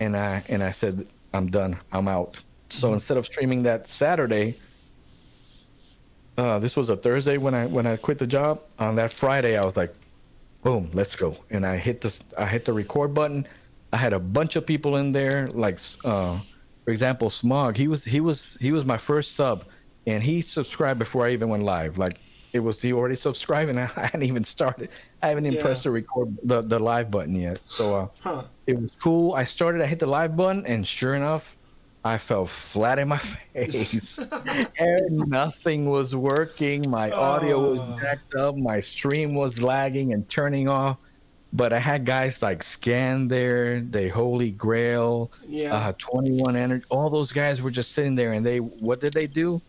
[0.00, 1.76] and I and I said, I'm done.
[1.92, 2.38] I'm out.
[2.68, 4.58] So instead of streaming that Saturday,
[6.38, 8.60] uh, this was a Thursday when I when I quit the job.
[8.78, 9.94] On that Friday, I was like,
[10.62, 11.36] boom, let's go.
[11.50, 13.46] And I hit the I hit the record button.
[13.92, 16.38] I had a bunch of people in there, like uh,
[16.84, 17.76] for example, Smog.
[17.76, 19.64] He was he was he was my first sub,
[20.06, 21.98] and he subscribed before I even went live.
[21.98, 22.18] Like
[22.52, 24.90] it was he already subscribed, and I hadn't even started.
[25.22, 25.62] I haven't even Yeah.
[25.62, 27.60] pressed the record the, the live button yet.
[27.64, 28.42] So uh, Huh.
[28.66, 29.34] it was cool.
[29.34, 29.80] I started.
[29.82, 31.56] I hit the live button, and sure enough,
[32.04, 33.18] I fell flat in my
[33.54, 34.18] face,
[34.78, 36.88] and nothing was working.
[36.90, 37.70] My audio Oh.
[37.72, 38.56] was jacked up.
[38.56, 40.98] My stream was lagging and turning off.
[41.54, 45.74] But I had guys like Scan there, they Holy Grail, Yeah.
[45.74, 46.82] uh, 21 Energy.
[46.88, 49.60] All those guys were just sitting there, and they what did they do?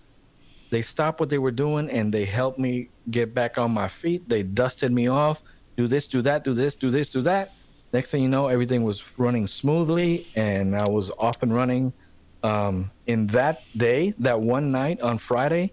[0.74, 4.28] They stopped what they were doing and they helped me get back on my feet.
[4.28, 5.40] They dusted me off.
[5.78, 7.52] Do this, do that, do this, do this, do that.
[7.94, 11.94] Next thing you know, everything was running smoothly, and I was off and running.
[12.42, 15.72] Um, in that day, that one night on Friday,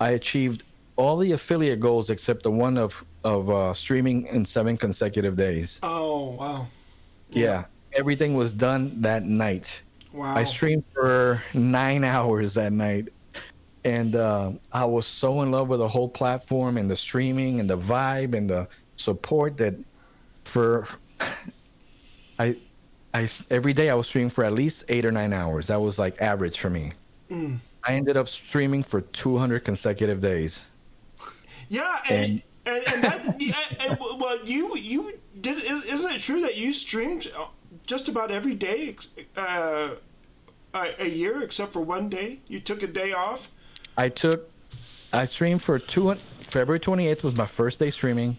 [0.00, 0.62] I achieved
[0.96, 5.78] all the affiliate goals except the one of of uh, streaming in seven consecutive days.
[5.82, 6.66] Oh wow.
[7.30, 9.82] Yeah, everything was done that night.
[10.10, 10.34] Wow.
[10.34, 13.08] I streamed for nine hours that night,
[13.84, 17.68] and uh, I was so in love with the whole platform and the streaming and
[17.68, 19.74] the vibe and the support that
[20.44, 20.88] for
[22.38, 22.56] I
[23.14, 25.68] I every day I was streaming for at least eight or nine hours.
[25.68, 26.92] That was like average for me.
[27.30, 27.58] Mm.
[27.84, 30.66] I ended up streaming for 200 consecutive days.
[31.68, 33.24] Yeah, and and, and that
[33.80, 35.62] and, well, you you did.
[35.62, 37.30] Isn't it true that you streamed
[37.86, 38.96] just about every day,
[39.36, 39.90] uh,
[40.74, 42.40] a, a year except for one day?
[42.48, 43.48] You took a day off.
[43.98, 44.48] I took,
[45.12, 46.14] I streamed for two.
[46.40, 48.36] February 28th was my first day streaming.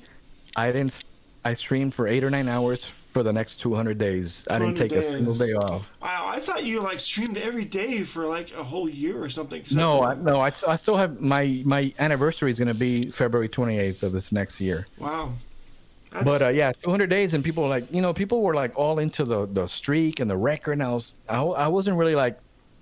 [0.56, 1.04] I didn't.
[1.46, 4.46] I streamed for eight or nine hours for the next 200 days.
[4.50, 5.90] I didn't 200 take a single day off.
[6.02, 9.64] Wow, I thought you like streamed every day for like a whole year or something.
[9.72, 10.40] No, I, no.
[10.40, 14.32] I, I still have my my anniversary is going to be February 28th of this
[14.32, 14.88] next year.
[14.98, 15.34] wow.
[16.12, 18.76] That's, But uh, yeah, 200 days, and people were like, you know, people were like
[18.76, 20.74] all into the the streak and the record.
[20.74, 22.40] And I was, I, I wasn't really like,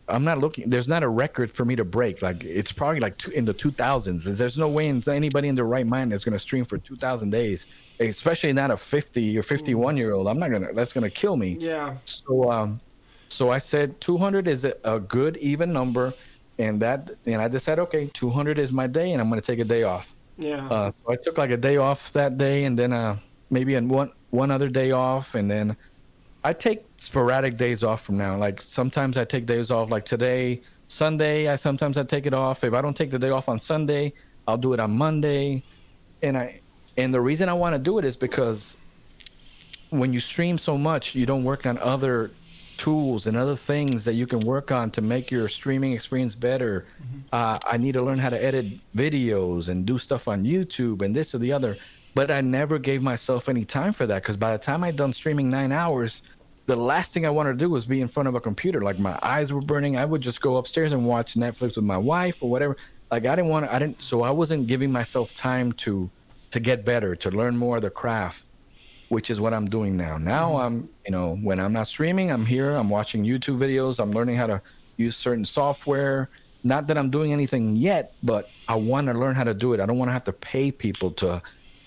[0.09, 0.69] I'm not looking.
[0.69, 2.21] There's not a record for me to break.
[2.21, 4.23] Like it's probably like two, in the 2000s.
[4.23, 7.29] There's no way in, anybody in their right mind is going to stream for 2,000
[7.29, 7.65] days,
[7.99, 10.27] especially not a 50 or 51 year old.
[10.27, 10.71] I'm not gonna.
[10.73, 11.57] That's gonna kill me.
[11.59, 12.79] yeah, So um,
[13.29, 16.13] so I said 200 is a, a good even number,
[16.57, 19.65] and that and I decided okay, 200 is my day, and I'm gonna take a
[19.65, 20.13] day off.
[20.37, 20.65] yeah.
[20.67, 23.17] Uh, so I took like a day off that day, and then uh,
[23.49, 25.75] maybe in one one other day off, and then
[26.43, 28.37] I take sporadic days off from now.
[28.37, 31.49] Like sometimes I take days off, like today, Sunday.
[31.49, 32.63] I sometimes I take it off.
[32.63, 34.13] If I don't take the day off on Sunday,
[34.47, 35.63] I'll do it on Monday,
[36.21, 36.59] and I
[36.97, 38.77] and the reason I want to do it is because
[39.89, 42.31] when you stream so much, you don't work on other
[42.77, 46.85] tools and other things that you can work on to make your streaming experience better.
[47.31, 51.15] Uh, I need to learn how to edit videos and do stuff on YouTube and
[51.15, 51.75] this or the other.
[52.17, 55.13] But I never gave myself any time for that because by the time I'd done
[55.13, 56.23] streaming nine hours,
[56.65, 58.81] the last thing I wanted to do was be in front of a computer.
[58.81, 59.97] Like my eyes were burning.
[59.97, 62.75] I would just go upstairs and watch Netflix with my wife or whatever.
[63.11, 63.73] Like I didn't want to.
[63.73, 64.01] I didn't.
[64.01, 66.09] So I wasn't giving myself time to
[66.49, 68.43] to get better, to learn more of the craft
[69.09, 70.17] which is what I'm doing now.
[70.17, 70.65] Now mm-hmm.
[70.65, 74.35] I'm, you know, when I'm not streaming, I'm here, I'm watching YouTube videos, I'm learning
[74.35, 74.61] how to
[74.97, 76.29] use certain software.
[76.63, 79.79] Not that I'm doing anything yet, but I want to learn how to do it.
[79.79, 81.41] I don't want to have to pay people to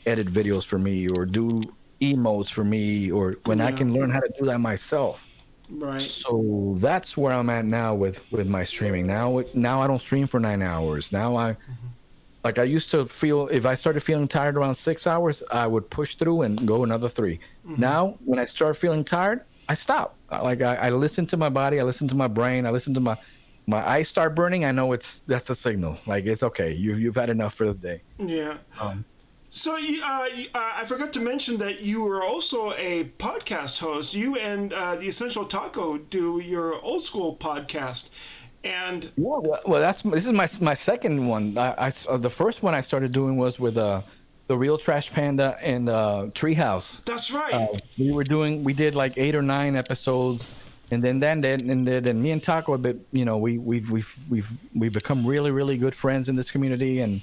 [0.07, 1.61] edit videos for me or do
[2.01, 5.27] emotes for me or when I can learn how to do that myself.
[5.71, 6.01] right.
[6.01, 9.07] So that's where I'm at now with with my streaming.
[9.07, 11.13] Now now I don't stream for 9 hours.
[11.13, 11.87] Now I mm-hmm.
[12.45, 15.89] like I used to feel if I started feeling tired around 6 hours, I would
[15.91, 17.39] push through and go another 3.
[17.39, 17.81] Mm-hmm.
[17.81, 20.17] Now when I start feeling tired, I stop.
[20.31, 23.01] Like I, I listen to my body, I listen to my brain, I listen to
[23.01, 23.17] my
[23.67, 24.65] my eyes start burning.
[24.65, 25.97] I know it's that's a signal.
[26.07, 26.73] Like it's okay.
[26.73, 28.01] You've you've had enough for the day.
[28.19, 28.57] Yeah.
[28.81, 29.05] Um,
[29.53, 33.79] So you, uh, you- uh, I forgot to mention that you were also a podcast
[33.79, 34.15] host.
[34.15, 38.09] You and uh, the Essential Taco do your old school podcast,
[38.63, 41.59] and well, well, that's this is my my second one.
[41.59, 44.03] I, I uh, the first one I started doing was with uh
[44.47, 47.05] the real Trash Panda and uh, Treehouse.
[47.05, 47.55] that's right.
[47.55, 50.55] Uh, we were doing we did like eight or nine episodes,
[50.93, 53.91] and then then then and then and me and Taco, but you know we we've
[53.91, 57.21] we've we've we've become really really good friends in this community, and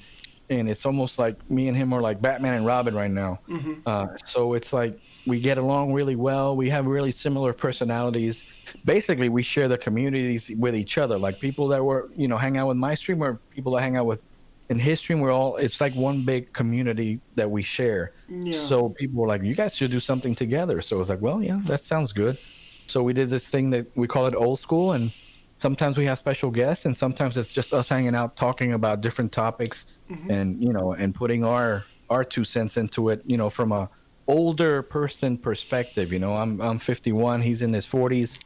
[0.50, 3.40] and it's almost like me and him are like Batman and Robin right now.
[3.86, 6.56] Uh, so it's like we get along really well.
[6.56, 8.44] We have really similar personalities.
[8.86, 11.18] Basically, we share the communities with each other.
[11.18, 13.98] Like people that were you know hang out with my stream or people that hang
[13.98, 14.24] out with
[14.70, 15.20] in his stream.
[15.20, 18.12] We're all it's like one big community that we share.
[18.30, 18.54] Yeah.
[18.54, 21.44] So people were like, "You guys should do something together." So I was like, "Well,
[21.44, 22.38] yeah, that sounds good."
[22.88, 25.12] So we did this thing that we call it old school, and
[25.58, 29.32] sometimes we have special guests, and sometimes it's just us hanging out, talking about different
[29.32, 29.88] topics,
[30.30, 33.22] and you know, and putting our our two cents into it.
[33.26, 33.90] You know, from a
[34.28, 36.12] older person perspective.
[36.14, 38.40] You know, I'm I'm 51, he's in his 40s,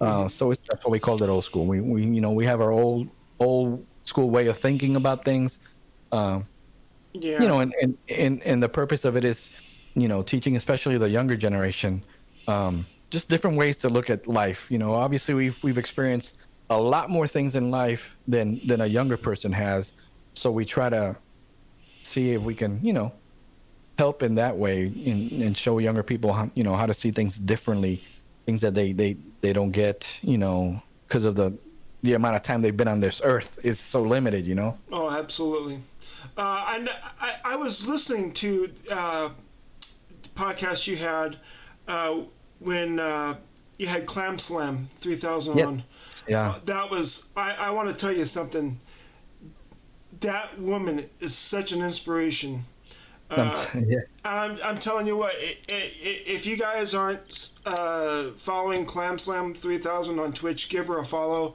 [0.00, 1.66] uh, so it's, that's why we called it old school.
[1.66, 5.58] We we you know we have our old old school way of thinking about things.
[6.12, 6.46] Um,
[7.12, 7.40] yeah.
[7.42, 9.50] you know, and, and, and, and the purpose of it is,
[9.94, 12.02] you know, teaching especially the younger generation,
[12.46, 14.70] um, just different ways to look at life.
[14.70, 16.38] You know, obviously we've we've experienced
[16.70, 19.92] a lot more things in life than than a younger person has,
[20.34, 21.16] so we try to
[22.04, 23.12] see if we can, you know,
[23.98, 27.10] help in that way and, and show younger people, how, you know, how to see
[27.10, 28.00] things differently,
[28.46, 31.52] things that they they they don't get, you know, because of the
[32.02, 34.78] the amount of time they've been on this earth is so limited, you know.
[34.90, 35.78] Oh, absolutely.
[36.36, 39.30] Uh, and I, I was listening to uh,
[40.22, 41.36] the podcast you had
[41.88, 42.20] uh,
[42.60, 43.36] when uh,
[43.76, 45.68] you had Clam Slam 3000 Yep.
[46.30, 46.50] Yeah.
[46.50, 48.78] Uh, that was, I, I want to tell you something.
[50.20, 52.62] That woman is such an inspiration.
[53.30, 54.00] Uh, yeah.
[54.24, 59.20] I'm, I'm telling you what, i i i if you guys aren't uh, following Clam
[59.20, 61.54] Slam 3000 on Twitch, give her a follow.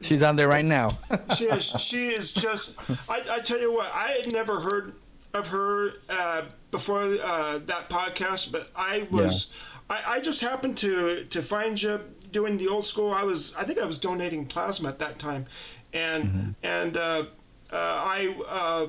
[0.00, 0.98] She's on there right now.
[1.36, 2.76] She is, she is just.
[3.08, 4.94] I, I tell you what, I had never heard
[5.32, 9.46] of her uh, before uh, that podcast, but I was.
[9.88, 9.96] Yeah.
[9.96, 12.00] I, I just happened to to find you
[12.32, 13.10] doing the old school.
[13.12, 13.54] I was.
[13.56, 15.46] I think I was donating plasma at that time,
[15.92, 17.24] and and uh,
[17.72, 18.86] uh, I uh,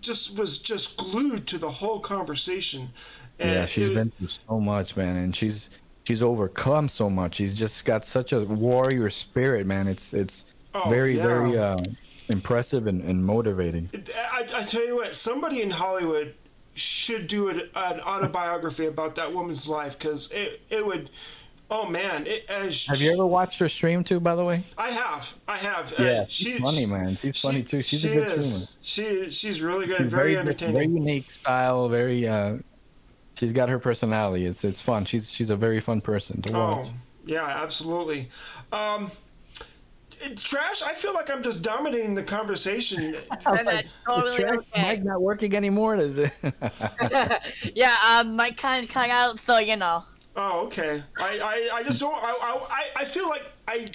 [0.00, 2.88] just was just glued to the whole conversation.
[3.38, 5.70] And yeah, she's it- been through so much, man, and she's
[6.04, 7.36] she's overcome so much.
[7.36, 9.86] She's just got such a warrior spirit, man.
[9.88, 11.26] It's it's Oh, very yeah.
[11.26, 11.78] very uh,
[12.28, 13.90] impressive and, and motivating.
[14.32, 16.32] I, I tell you what, somebody in Hollywood
[16.74, 21.10] should do an, an autobiography about that woman's life because it, it would.
[21.72, 24.18] Oh man, it, as Have you ever watched her stream too?
[24.18, 25.92] By the way, I have, I have.
[25.92, 27.16] Uh, yeah, she- she's funny, man.
[27.16, 27.80] She's she- funny too.
[27.82, 28.68] She's she a good is.
[28.82, 29.20] streamer.
[29.22, 30.74] She she's really good, She's very, very entertaining.
[30.74, 31.88] very unique style.
[31.88, 32.56] Very uh,
[33.36, 34.46] she's got her personality.
[34.46, 35.04] It's it's fun.
[35.04, 36.86] She's she's a very fun person to watch.
[36.88, 36.90] Oh,
[37.24, 38.28] yeah, absolutely.
[38.72, 39.08] Um,
[40.36, 40.82] trash.
[40.82, 43.16] I feel like I'm just dominating the conversation.
[43.46, 44.88] And that's totally the track okay.
[44.96, 45.96] mic not working anymore.
[45.96, 46.32] Is it?
[47.74, 50.04] yeah, um, my kind cut out, so you know.
[50.36, 51.02] Oh, okay.
[51.18, 52.14] I, I, I just don't.
[52.14, 53.86] I, I, I feel like I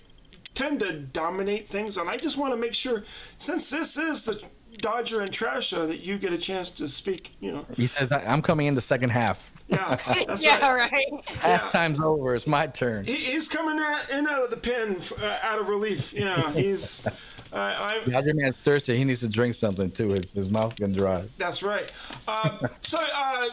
[0.54, 3.04] tend to dominate things, and I just want to make sure,
[3.38, 4.41] since this is the
[4.78, 7.36] Dodger and Trash show, that you get a chance to speak.
[7.39, 7.65] You know.
[7.76, 9.54] he says that I'm coming in the second half.
[9.67, 10.91] Yeah, that's yeah, right.
[10.91, 11.26] right.
[11.26, 12.36] Halftime's over.
[12.36, 13.06] It's my turn.
[13.06, 16.13] He, he's coming out, in out of the pen, uh, out of relief.
[16.13, 17.06] Yeah, he's.
[17.06, 17.12] Uh,
[17.54, 18.98] I, Dodger man's thirsty.
[18.98, 20.10] He needs to drink something too.
[20.10, 21.24] His, his mouth can dry.
[21.38, 21.91] that's right.
[22.28, 23.48] Uh, so, uh,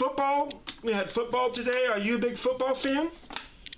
[0.00, 0.50] football.
[0.82, 1.84] We had football today.
[1.92, 3.10] Are you a big football fan?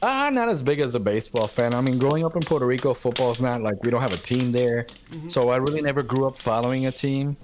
[0.02, 1.74] Ah, not as big as a baseball fan.
[1.74, 4.52] I mean, growing up in Puerto Rico, football's not like we don't have a team
[4.52, 4.86] there,
[5.28, 7.36] so I really never grew up following a team.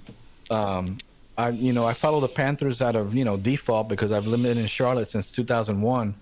[0.51, 0.99] Um,
[1.37, 4.45] I, you know, I follow the Panthers out of you know default because I've lived
[4.45, 6.15] in Charlotte since 2001.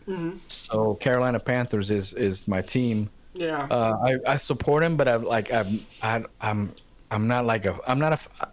[0.49, 3.09] So Carolina Panthers is is my team.
[3.35, 3.67] Yeah.
[3.71, 6.73] Uh, I, I support him, but I've like I'm I, I'm
[7.11, 8.49] I'm not like a I'm not a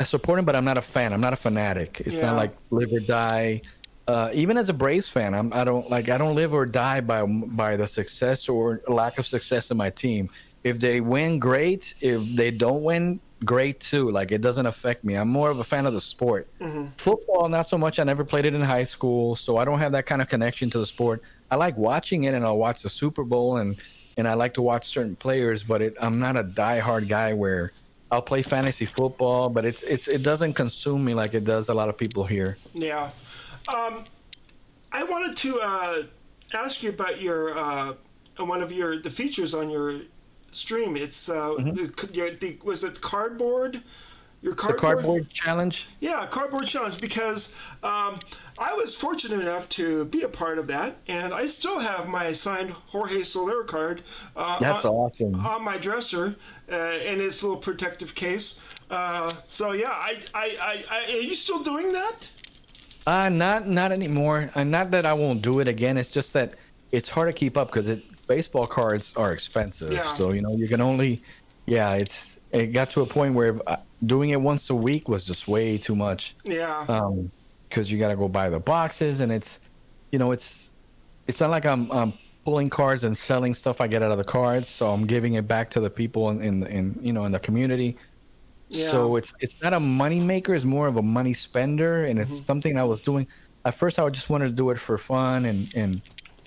[0.00, 1.12] I support him, but I'm not a fan.
[1.12, 2.02] I'm not a fanatic.
[2.04, 2.26] It's Yeah.
[2.26, 3.62] not like live or die.
[4.06, 7.00] Uh, even as a Braves fan, I'm I don't like I don't live or die
[7.00, 10.30] by by the success or lack of success of my team.
[10.64, 11.94] If they win, great.
[12.00, 14.10] If they don't win, great too.
[14.10, 15.14] Like it doesn't affect me.
[15.14, 16.46] I'm more of a fan of the sport.
[16.96, 17.98] Football, not so much.
[17.98, 20.70] I never played it in high school, so I don't have that kind of connection
[20.70, 21.22] to the sport.
[21.50, 23.76] I like watching it, and I'll watch the Super Bowl, and
[24.16, 27.72] and I like to watch certain players, but it, I'm not a diehard guy where
[28.10, 31.74] I'll play fantasy football, but it's it's it doesn't consume me like it does a
[31.74, 32.56] lot of people here.
[32.72, 33.10] Yeah.
[33.74, 34.04] Um,
[34.92, 36.02] I wanted to uh,
[36.54, 37.94] ask you about your uh,
[38.38, 40.00] one of your the features on your
[40.52, 40.96] stream.
[40.96, 43.82] It's uh, the, your, the was it cardboard
[44.40, 45.88] Your The cardboard, cardboard challenge.
[45.98, 48.18] Yeah, cardboard challenge because um,
[48.56, 52.32] I was fortunate enough to be a part of that, and I still have my
[52.32, 54.02] signed Jorge Soler card.
[54.36, 55.34] Uh, That's on, awesome.
[55.44, 56.36] on my dresser
[56.70, 58.60] uh, in its little protective case.
[58.90, 62.30] Uh, so yeah, I, I, I, I, are you still doing that?
[63.08, 64.50] Uh, not not anymore.
[64.54, 65.96] Uh, not that I won't do it again.
[65.96, 66.54] It's just that
[66.92, 69.92] it's hard to keep up because it baseball cards are expensive.
[69.92, 70.02] Yeah.
[70.12, 71.22] So you know you can only,
[71.66, 71.94] yeah.
[71.94, 75.48] It's it got to a point where uh, doing it once a week was just
[75.48, 76.34] way too much.
[76.44, 76.84] Yeah.
[76.88, 77.30] Um,
[77.68, 79.60] because you got to go buy the boxes and it's,
[80.10, 80.70] you know, it's
[81.26, 84.24] it's not like I'm I'm pulling cards and selling stuff I get out of the
[84.24, 84.68] cards.
[84.70, 87.38] So I'm giving it back to the people in in, in you know in the
[87.38, 87.98] community.
[88.70, 88.90] Yeah.
[88.90, 92.34] So it's it's not a money maker; it's more of a money spender, and Mm-hmm.
[92.36, 93.26] it's something I was doing.
[93.66, 96.00] At first, I just wanted to do it for fun and and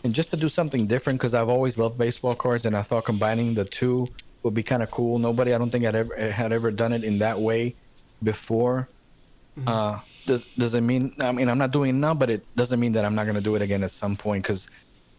[0.04, 3.06] and just to do something different because I've always loved baseball cards, and I thought
[3.06, 4.08] combining the two
[4.44, 5.20] would be kind of cool.
[5.20, 7.76] Nobody, I don't think, had ever had ever done it in that way
[8.24, 8.88] before.
[9.58, 9.68] Mm-hmm.
[9.68, 11.14] Uh, does does it mean?
[11.20, 13.36] I mean, I'm not doing it now, but it doesn't mean that I'm not going
[13.36, 14.68] to do it again at some point because.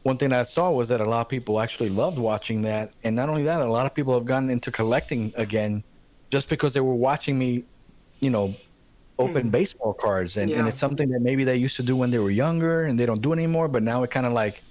[0.04, 3.14] One thing I saw was that a lot of people actually loved watching that, and
[3.14, 5.84] not only that, a lot of people have gotten into collecting again
[6.32, 7.62] just because they were watching me,
[8.18, 8.52] you know,
[9.16, 10.66] open baseball cards, and, and Hmm.
[10.66, 13.22] It's something that maybe they used to do when they were younger, and they don't
[13.22, 13.68] do it anymore.
[13.68, 14.62] But now it kind of like,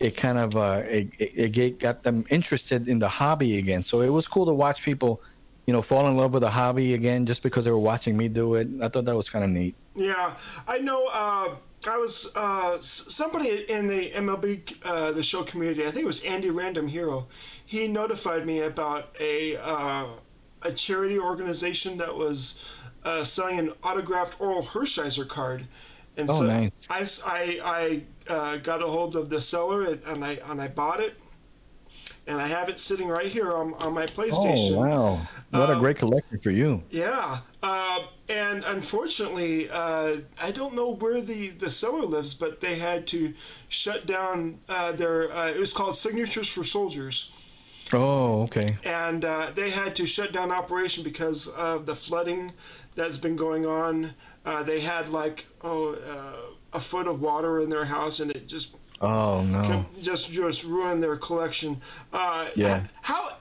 [0.00, 3.82] it kind of uh, it, it, it got them interested in the hobby again.
[3.82, 5.20] So it was cool to watch people,
[5.66, 8.28] you know, fall in love with the hobby again just because they were watching me
[8.28, 8.68] do it.
[8.82, 9.74] I thought that was kind of neat.
[9.94, 10.34] Yeah,
[10.66, 11.06] I know.
[11.12, 11.56] Uh,
[11.86, 15.82] I was uh, somebody in the MLB uh, the show community.
[15.86, 17.26] I think it was Andy Random Hero.
[17.64, 20.06] He notified me about a uh,
[20.62, 22.58] a charity organization that was
[23.04, 25.64] uh, selling an autographed Orel Hershiser card.
[26.16, 26.88] And Oh, so nice.
[26.90, 30.68] I I, I, uh, got a hold of the seller and, and I and I
[30.68, 31.14] bought it,
[32.26, 34.76] and I have it sitting right here on, on my PlayStation.
[34.76, 36.82] Oh wow, what a Uh, great collection for you!
[36.90, 42.76] Yeah, uh, and unfortunately, uh, I don't know where the, the seller lives, but they
[42.76, 43.32] had to
[43.68, 45.32] shut down uh, their.
[45.32, 47.30] Uh, it was called Signatures for Soldiers,
[47.92, 48.76] Oh okay.
[48.84, 52.52] and uh, they had to shut down operation because of the flooding
[52.94, 54.12] that's been going on.
[54.44, 56.36] Uh, they had like oh uh,
[56.72, 59.86] a foot of water in their house, and it just Oh no.
[60.02, 61.80] just just ruined their collection.
[62.12, 62.84] Uh, Yeah.
[63.02, 63.32] How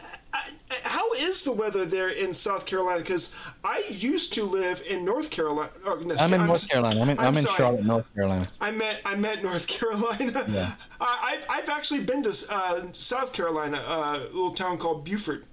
[0.83, 2.99] how is the weather there in South Carolina?
[2.99, 5.71] Because I used to live in North Carolina.
[5.85, 7.01] oh, no, I'm in I'm North Carolina.
[7.01, 7.45] I'm in, I'm I'm in.
[7.45, 8.47] Charlotte, North Carolina.
[8.61, 10.45] I meant I meant North Carolina.
[10.47, 10.73] Yeah.
[11.01, 15.45] I, I've I've actually been to uh, South Carolina, uh, a little town called Beaufort.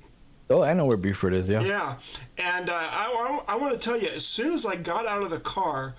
[0.51, 1.49] Oh, I know where Beaufort is.
[1.49, 1.63] Yeah.
[1.63, 1.97] Yeah,
[2.37, 5.31] and uh, I, I, want to tell you, as soon as I got out of
[5.31, 5.95] the car,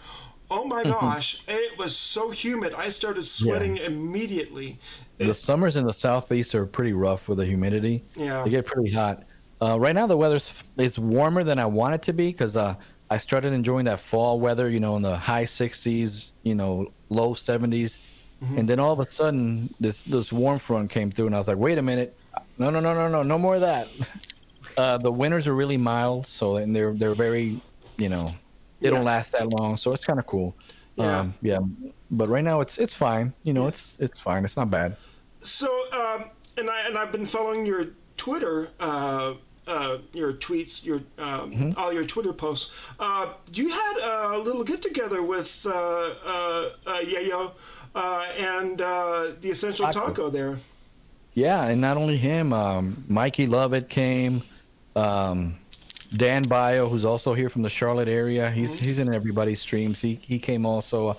[0.52, 2.74] oh my gosh, it was so humid.
[2.74, 4.78] I started sweating immediately.
[5.18, 8.04] The summers in the southeast are pretty rough with the humidity.
[8.16, 8.44] Yeah.
[8.44, 9.24] They get pretty hot.
[9.62, 12.76] Uh, right now, the weather's is warmer than I want it to be because uh,
[13.10, 14.70] I started enjoying that fall weather.
[14.70, 18.00] You know, in the high 60s, you know, low 70s,
[18.58, 21.48] and then all of a sudden, this this warm front came through, and I was
[21.48, 22.18] like, wait a minute,
[22.58, 23.88] no, no, no, no, no, no more of that.
[24.78, 27.62] Uh, the winters are really mild, so and they're they're very,
[27.98, 28.36] you know,
[28.86, 29.06] they don't Yeah.
[29.16, 30.56] last that long, so it's kind of cool.
[30.96, 31.20] Yeah.
[31.20, 31.60] Um, yeah.
[32.12, 33.34] But right now, it's it's fine.
[33.44, 34.46] You know, it's it's fine.
[34.46, 34.96] It's not bad.
[35.42, 36.26] So, um,
[36.58, 39.34] and I and I've been following your Twitter, uh,
[39.68, 41.72] uh, your tweets, your um, Mm-hmm.
[41.78, 42.72] all your Twitter posts.
[43.00, 47.52] Uh, you had a little get together with uh, uh, uh, Yayo
[47.96, 50.08] uh, and uh, the Essential Taco.
[50.08, 50.58] Taco there.
[51.34, 54.42] Yeah, and not only him, um, Mikey Lovett came,
[54.96, 55.56] um,
[56.18, 58.50] Dan Bio, who's also here from the Charlotte area.
[58.50, 60.02] He's he's in everybody's streams.
[60.02, 61.18] He he came also,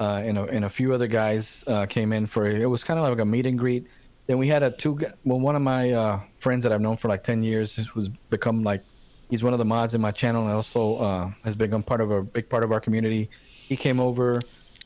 [0.00, 2.98] uh, and a, and a few other guys uh, came in for it was kind
[2.98, 3.86] of like a meet and greet.
[4.26, 4.98] Then we had a two.
[5.24, 8.62] Well, one of my uh, friends that I've known for like ten years who's become
[8.62, 8.82] like
[9.30, 12.10] he's one of the mods in my channel and also uh, has become part of
[12.10, 13.28] a big part of our community.
[13.42, 14.40] He came over.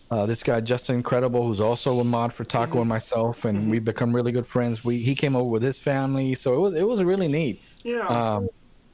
[0.08, 3.84] Uh, this guy Justin Incredible, who's also a mod for Taco and myself, and we've
[3.84, 4.84] become really good friends.
[4.84, 7.60] We he came over with his family, so it was it was really neat.
[7.82, 8.06] Yeah.
[8.06, 8.48] Um,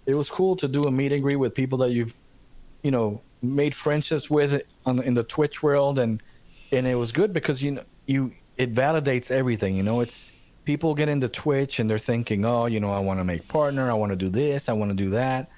[0.06, 2.16] it was cool to do a meet and greet with people that you've,
[2.82, 6.22] you know, made friendships with on in the Twitch world, and
[6.72, 9.76] and it was good because you know you it validates everything.
[9.76, 10.32] You know, it's
[10.64, 13.90] people get into Twitch and they're thinking, oh, you know, I want to make partner,
[13.90, 15.48] I want to do this, I want to do that,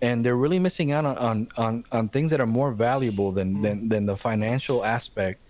[0.00, 3.62] and they're really missing out on on on, on things that are more valuable than
[3.62, 5.40] than than the financial aspect.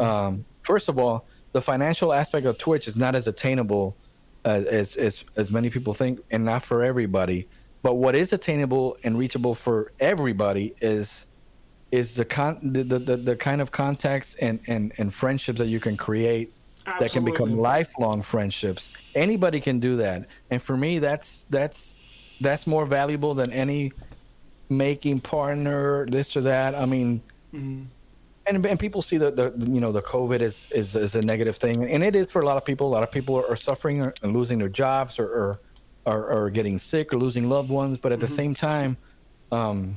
[0.00, 3.96] Um, first of all, the financial aspect of Twitch is not as attainable
[4.44, 7.46] uh, as as as many people think, and not for everybody.
[7.84, 11.26] But what is attainable and reachable for everybody is
[11.92, 15.78] is the con the, the, the, kind of contacts and, and, and friendships that you
[15.78, 16.50] can create
[16.98, 19.12] that can become lifelong friendships.
[19.14, 23.92] Anybody can do that, and for me, that's that's that's more valuable than any
[24.70, 26.74] making partner, this or that.
[26.74, 27.20] I mean,
[27.54, 27.84] Mhm.
[28.46, 31.56] and and people see the, the you know the COVID is, is is a negative
[31.56, 32.86] thing, and it is for a lot of people.
[32.86, 35.60] A lot of people are, are suffering and losing their jobs or, or
[36.06, 37.98] or or getting sick or losing loved ones.
[37.98, 38.96] But at the same time,
[39.52, 39.96] um,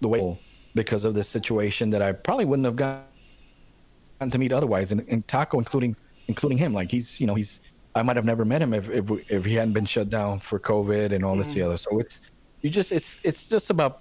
[0.00, 0.38] the way
[0.74, 5.26] because of this situation that I probably wouldn't have gotten to meet otherwise, and, and
[5.26, 5.96] Taco including
[6.28, 6.72] including him.
[6.72, 7.60] Like he's you know he's
[7.94, 10.38] I might have never met him if if, we, if he hadn't been shut down
[10.38, 11.76] for COVID and all this the other.
[11.76, 12.20] So it's
[12.62, 14.00] you just it's it's just about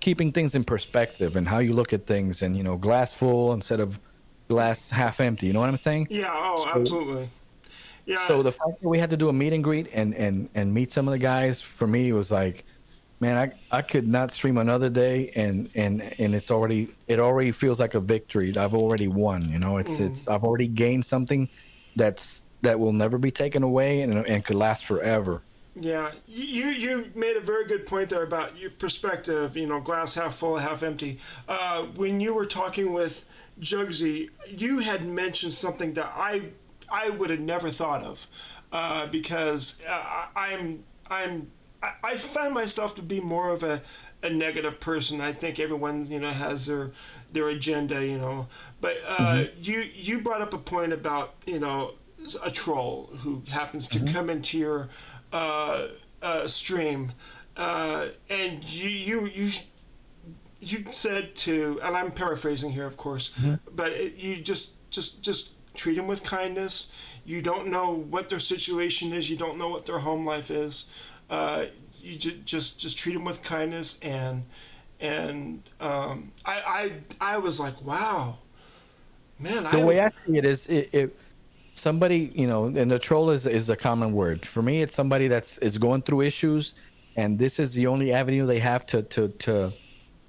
[0.00, 3.52] keeping things in perspective and how you look at things and you know glass full
[3.52, 3.98] instead of
[4.50, 5.46] glass half empty.
[5.46, 6.08] You know what I'm saying?
[6.10, 6.30] Yeah.
[6.30, 7.28] Oh, So- absolutely.
[8.06, 8.16] Yeah.
[8.26, 10.74] So the fact that we had to do a meet and greet and and and
[10.74, 12.64] meet some of the guys for me was like,
[13.20, 17.52] man, I I could not stream another day and and and it's already it already
[17.52, 18.56] feels like a victory.
[18.56, 19.48] I've already won.
[19.48, 20.06] You know, it's mm.
[20.06, 21.48] it's I've already gained something
[21.94, 25.40] that's that will never be taken away and and could last forever.
[25.76, 29.56] Yeah, you you made a very good point there about your perspective.
[29.56, 31.18] You know, glass half full, half empty.
[31.48, 33.24] Uh, when you were talking with
[33.60, 36.42] Jugsy, you had mentioned something that I
[36.90, 38.26] I would have never thought of,
[38.72, 41.50] uh, because uh, I- I'm I'm
[41.82, 43.80] I, I find myself to be more of a,
[44.24, 45.20] a negative person.
[45.20, 46.90] I think everyone you know has their
[47.32, 48.48] their agenda, you know.
[48.80, 51.92] But uh, you you brought up a point about you know
[52.42, 54.88] a troll who happens to come into your
[56.46, 57.12] stream,
[57.56, 59.50] uh, and you you you
[60.60, 63.32] you said to, and I'm paraphrasing here, of course,
[63.74, 66.90] but it, you just just just treat them with kindness.
[67.24, 69.30] You don't know what their situation is.
[69.30, 70.86] You don't know what their home life is.
[71.28, 71.66] Uh,
[72.02, 74.42] you ju- just just treat them with kindness, and
[75.00, 78.36] and um, I, I I was like, wow,
[79.38, 79.64] man.
[79.64, 81.16] the I, way I see it is, it, it
[81.80, 84.82] somebody you know, and the troll is is a common word for me.
[84.82, 86.74] It's somebody that's is going through issues,
[87.16, 89.74] and this is the only avenue they have to to to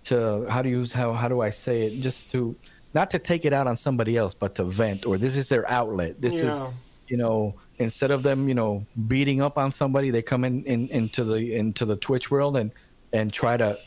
[0.05, 1.99] to how do you how how do I say it?
[1.99, 2.57] Just to
[2.93, 5.69] not to take it out on somebody else, but to vent, or this is their
[5.69, 6.21] outlet.
[6.21, 6.49] This Yeah.
[6.49, 6.63] is
[7.09, 10.89] you know instead of them you know beating up on somebody, they come in, in
[10.91, 12.73] into the into the Twitch world and
[13.13, 13.79] and try to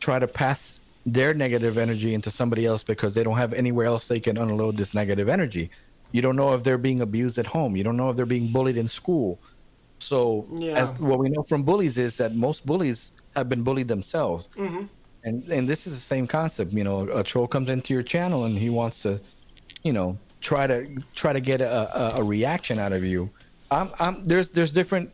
[0.00, 4.08] try to pass their negative energy into somebody else because they don't have anywhere else
[4.08, 5.70] they can unload this negative energy.
[6.12, 7.76] You don't know if they're being abused at home.
[7.76, 9.38] You don't know if they're being bullied in school.
[9.98, 10.74] So, Yeah.
[10.82, 14.48] as what we know from bullies is that most bullies have been bullied themselves.
[14.56, 14.88] Mhm.
[15.24, 16.72] And and this is the same concept.
[16.72, 19.20] You know, a troll comes into your channel and he wants to,
[19.84, 23.30] you know, try to try to get a, a, a reaction out of you.
[23.70, 25.10] I'm, I'm, there's there's different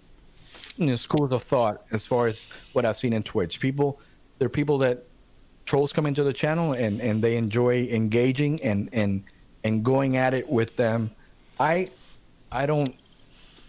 [0.78, 3.60] you know, schools of thought as far as what I've seen in Twitch.
[3.60, 4.00] People,
[4.38, 5.04] there are people that
[5.66, 9.22] trolls come into the channel and, and they enjoy engaging and, and
[9.64, 11.10] and going at it with them.
[11.58, 11.90] I
[12.50, 12.94] I don't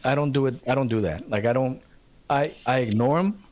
[0.03, 0.55] I don't do it.
[0.67, 1.29] I don't do that.
[1.29, 1.81] Like I don't.
[2.29, 3.43] I I ignore them.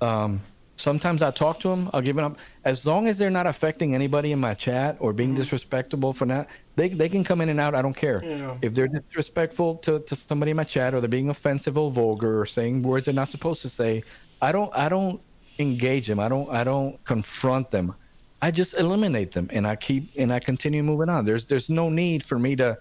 [0.00, 0.40] Um,
[0.76, 1.90] sometimes I talk to them.
[1.92, 2.38] I'll give it up.
[2.64, 6.48] As long as they're not affecting anybody in my chat or being disrespectful for that,
[6.76, 7.74] they they can come in and out.
[7.74, 8.22] I don't care.
[8.24, 8.56] Yeah.
[8.62, 12.40] If they're disrespectful to, to somebody in my chat or they're being offensive or vulgar
[12.40, 14.04] or saying words they're not supposed to say,
[14.40, 15.20] I don't I don't
[15.58, 16.20] engage them.
[16.20, 17.94] I don't I don't confront them.
[18.40, 21.24] I just eliminate them and I keep and I continue moving on.
[21.24, 22.76] There's there's no need for me to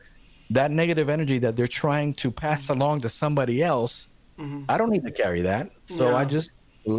[0.51, 4.07] that negative energy that they're trying to pass along to somebody else.
[4.69, 5.71] I don't need to carry that.
[5.83, 6.51] So I just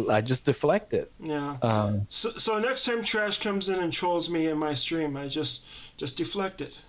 [0.09, 1.11] I just deflect it.
[1.19, 1.55] Yeah.
[1.61, 5.27] Um, So, so next time trash comes in and trolls me in my stream, I
[5.29, 5.63] just
[5.97, 6.79] just deflect it.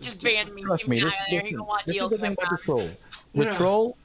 [0.00, 0.62] Just ban me.
[0.62, 1.46] trust Get me, me this, out of this, there.
[1.50, 2.90] You don't want this is the thing about the troll.
[3.34, 3.56] The Yeah.
[3.56, 3.96] troll,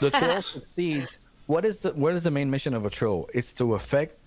[0.00, 1.18] the troll succeeds.
[1.46, 3.28] What is the what is the main mission of a troll?
[3.32, 4.18] It's to affect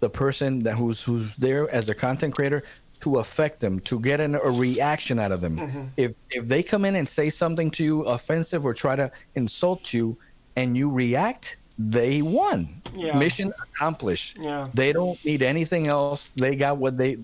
[0.00, 2.64] the person that who's who's there as a content creator
[3.00, 5.56] to affect them, to get an, a reaction out of them.
[5.56, 5.82] Mm-hmm.
[5.96, 9.92] If if they come in and say something to you offensive or try to insult
[9.92, 10.16] you,
[10.56, 12.68] and you react, they won.
[12.94, 13.16] Yeah.
[13.16, 14.36] Mission accomplished.
[14.38, 14.68] Yeah.
[14.74, 16.30] They don't need anything else.
[16.30, 17.18] They got what they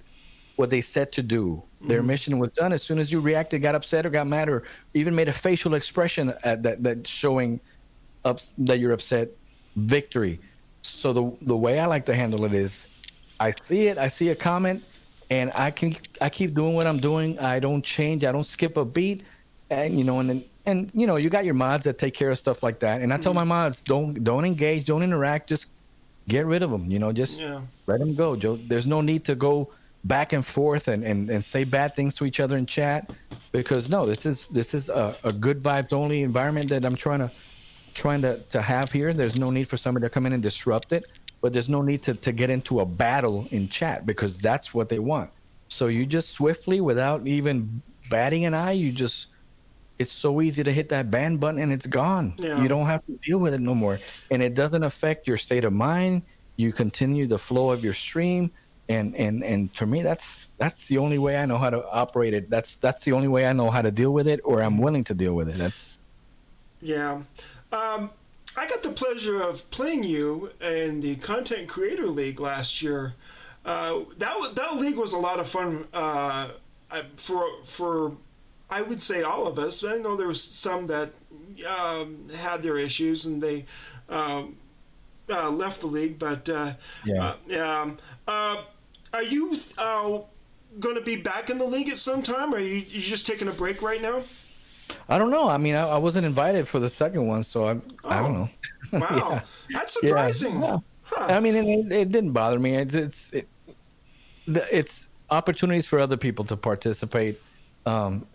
[0.57, 1.62] what they set to do.
[1.83, 2.07] Their Mm-hmm.
[2.07, 2.72] mission was done.
[2.72, 4.62] As soon as you reacted, got upset or got mad, or
[4.95, 7.61] even made a facial expression at that that showing
[8.24, 9.29] up that you're upset,
[9.77, 10.41] victory.
[10.87, 12.87] So the the way I like to handle it is,
[13.41, 14.82] I see it, I see a comment,
[15.30, 17.39] and I can I keep doing what I'm doing.
[17.39, 18.24] I don't change.
[18.24, 19.24] I don't skip a beat,
[19.70, 22.30] and you know, and then and you know, you got your mods that take care
[22.30, 23.01] of stuff like that.
[23.01, 23.49] And I tell mm-hmm.
[23.49, 25.68] my mods, don't don't engage, don't interact, just
[26.28, 26.91] get rid of them.
[26.91, 27.61] You know, just Yeah.
[27.87, 28.57] let them go, Joe.
[28.57, 29.70] There's no need to go
[30.05, 33.11] back and forth and, and, and say bad things to each other in chat
[33.53, 37.20] because no, this is this is a, a good vibes only environment that I'm trying
[37.20, 37.30] to
[37.97, 39.12] trying to, to have here.
[39.12, 41.05] There's no need for somebody to come in and disrupt it,
[41.40, 44.88] but there's no need to, to get into a battle in chat because that's what
[44.88, 45.30] they want.
[45.68, 49.26] So you just swiftly, without even batting an eye, you just
[49.99, 52.34] it's so easy to hit that ban button and it's gone.
[52.38, 52.61] Yeah.
[52.62, 53.99] You don't have to deal with it no more.
[54.30, 56.22] And it doesn't affect your state of mind.
[56.57, 58.51] You continue the flow of your stream.
[58.88, 62.34] And, and and for me that's that's the only way I know how to operate
[62.34, 62.49] it.
[62.49, 65.03] That's that's the only way I know how to deal with it or I'm willing
[65.05, 65.57] to deal with it.
[65.57, 65.99] That's
[66.80, 67.22] Yeah.
[67.72, 68.10] Um,
[68.56, 73.14] I got the pleasure of playing you in the Content Creator League last year.
[73.64, 76.48] Uh, that that league was a lot of fun uh,
[77.16, 78.12] for for
[78.70, 79.84] I would say all of us.
[79.84, 81.10] I know there was some that
[81.68, 83.64] um, had their issues and they
[84.08, 84.56] um,
[85.28, 86.72] uh, left the league, but uh,
[87.04, 87.24] Yeah.
[87.24, 87.80] uh, yeah.
[87.82, 87.98] um,
[88.28, 88.62] Uh,
[89.12, 90.18] are you uh,
[90.80, 92.54] going to be back in the league at some time?
[92.54, 94.22] Or are you you just taking a break right now?
[95.09, 95.49] I don't know.
[95.49, 97.70] I mean, I, I wasn't invited for the second one, so I
[98.05, 98.22] I Oh.
[98.22, 98.49] don't know.
[98.93, 99.41] Wow, Yeah.
[99.70, 100.62] that's surprising.
[100.62, 100.78] Yeah.
[101.05, 101.26] Huh.
[101.28, 102.74] I mean, it, it didn't bother me.
[102.76, 103.49] It's it's it,
[104.47, 107.41] the- it's opportunities for other people to participate.
[107.84, 108.26] Um,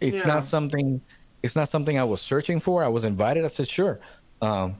[0.00, 0.26] it's Yeah.
[0.34, 1.00] not something.
[1.42, 2.82] It's not something I was searching for.
[2.84, 3.44] I was invited.
[3.44, 4.00] I said sure.
[4.40, 4.74] Um,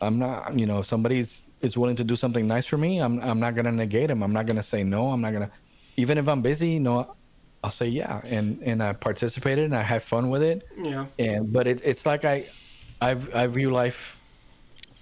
[0.00, 0.56] I'm not.
[0.58, 3.54] You know, if somebody's is willing to do something nice for me, I'm I'm not
[3.54, 4.22] gonna negate them.
[4.22, 5.08] I'm not gonna say no.
[5.12, 5.50] I'm not gonna,
[5.96, 6.70] even if I'm busy.
[6.70, 7.14] You know,
[7.64, 8.20] I'll say yeah.
[8.24, 11.06] And and I participated and I had fun with it Yeah.
[11.18, 12.46] and but it, it's like I,
[13.00, 14.12] I I view life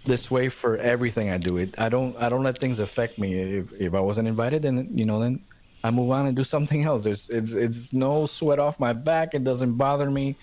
[0.07, 1.57] this way for everything I do.
[1.59, 3.35] It I don't I don't let things affect me.
[3.35, 5.41] If if I wasn't invited, then you know then
[5.83, 7.05] I move on and do something else.
[7.05, 9.35] There's it's it's no sweat off my back.
[9.35, 10.37] It doesn't bother me.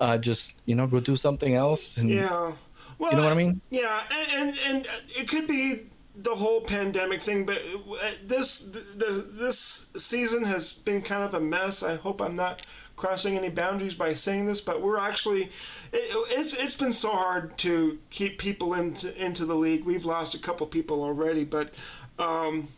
[0.00, 1.96] Uh, just you know go do something else.
[1.96, 2.52] And, Yeah.
[2.98, 3.60] Well, You know what I mean?
[3.70, 4.88] Yeah, and and, and
[5.18, 5.80] it could be
[6.16, 11.40] the whole pandemic thing, but uh, this the, this season has been kind of a
[11.40, 11.82] mess.
[11.82, 15.44] I hope I'm not crossing any boundaries by saying this, but we're actually
[15.92, 19.84] it, it's it's been so hard to keep people into into the league.
[19.84, 21.74] We've lost a couple people already, but
[22.18, 22.68] um,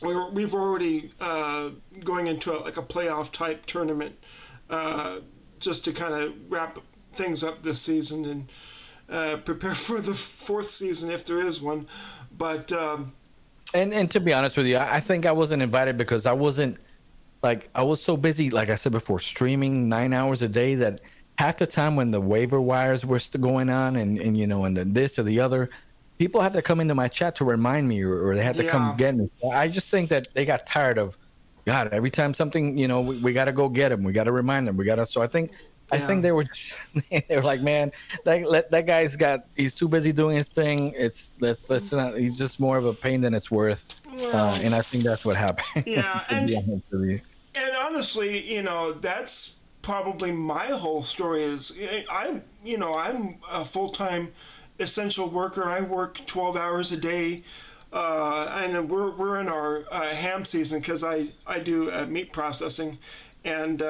[0.00, 1.70] we're, we've already uh,
[2.04, 4.18] going into a, like a playoff type tournament
[4.68, 5.18] uh,
[5.58, 6.78] just to kind of wrap
[7.12, 8.48] things up this season and
[9.08, 11.86] uh, prepare for the fourth season if there is one.
[12.40, 13.12] But um,
[13.72, 16.78] And and to be honest with you, I think I wasn't invited because I wasn't
[17.42, 21.00] like I was so busy, like I said before, streaming nine hours a day that
[21.38, 24.64] half the time when the waiver wires were still going on and, and you know
[24.64, 25.70] and the this or the other,
[26.18, 28.64] people had to come into my chat to remind me or, or they had to
[28.64, 28.70] Yeah.
[28.70, 29.28] come get me.
[29.52, 31.16] I just think that they got tired of
[31.66, 34.24] God, every time something, you know, we, we got to go get them, We got
[34.24, 34.76] to remind them.
[34.76, 35.06] We got to.
[35.06, 35.52] So I think,
[35.92, 36.74] I think they were, just,
[37.10, 37.92] they were like, man,
[38.24, 40.94] that that guy's got, he's too busy doing his thing.
[40.96, 42.16] It's let's let's not.
[42.16, 43.84] He's just more of a pain than it's worth.
[44.12, 45.86] Uh, and I think that's what happened.
[45.86, 47.20] Yeah, and- be honest with you.
[47.54, 51.42] and honestly, you know, that's probably my whole story.
[51.42, 51.76] Is
[52.10, 54.32] I'm, you know, I'm a full time
[54.78, 55.64] essential worker.
[55.64, 57.42] I work 12 hours a day.
[57.92, 62.32] Uh, and we're, we're in our uh, ham season because I, I do uh, meat
[62.32, 62.98] processing,
[63.44, 63.82] and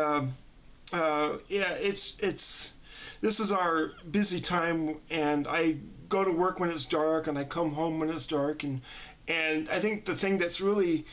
[0.93, 2.75] uh, yeah, it's it's
[3.21, 5.77] this is our busy time, and I
[6.09, 8.81] go to work when it's dark, and I come home when it's dark, and
[9.29, 11.07] and I think the thing that's really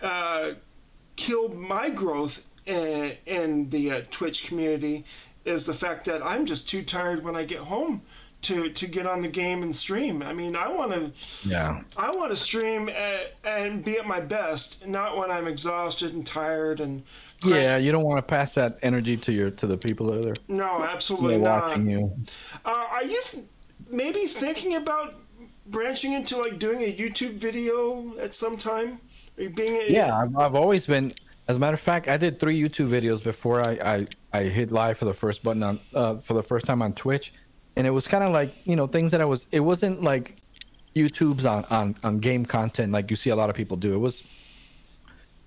[0.00, 0.52] uh,
[1.16, 5.04] killed my growth in, in the uh, Twitch community
[5.44, 8.02] is the fact that I'm just too tired when I get home
[8.42, 10.22] to to get on the game and stream.
[10.22, 11.82] I mean, I want to Yeah.
[11.96, 16.26] I want to stream at, and be at my best, not when I'm exhausted and
[16.26, 17.02] tired and
[17.44, 20.22] Yeah, you don't want to pass that energy to your to the people that are
[20.22, 20.34] there.
[20.48, 21.68] no, absolutely not.
[21.70, 22.10] watching you.
[22.64, 23.44] Uh, are you th-
[23.90, 25.14] maybe thinking about
[25.66, 28.98] branching into like doing a YouTube video at some time?
[29.38, 31.12] Are you being a, Yeah, I've, I've always been.
[31.48, 34.70] As a matter of fact, I did three YouTube videos before I I, I hit
[34.70, 37.32] live for the first button on uh, for the first time on Twitch,
[37.76, 39.48] and it was kind of like you know things that I was.
[39.52, 40.36] It wasn't like
[40.94, 43.94] YouTube's on on on game content like you see a lot of people do.
[43.94, 44.22] It was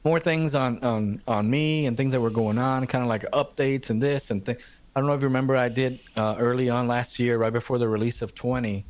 [0.04, 3.24] more things on on on me and things that were going on, kind of like
[3.32, 4.58] updates and this and thing.
[4.96, 7.80] I don't know if you remember, I did uh, early on last year, right before
[7.80, 8.86] the release of 20.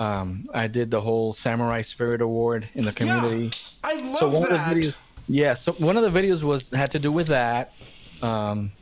[0.00, 3.52] Um, I did the whole Samurai Spirit Award in the community
[3.84, 4.68] I love so one that.
[4.68, 4.96] of the videos
[5.28, 7.72] yeah so one of the videos was had to do with that
[8.20, 8.72] um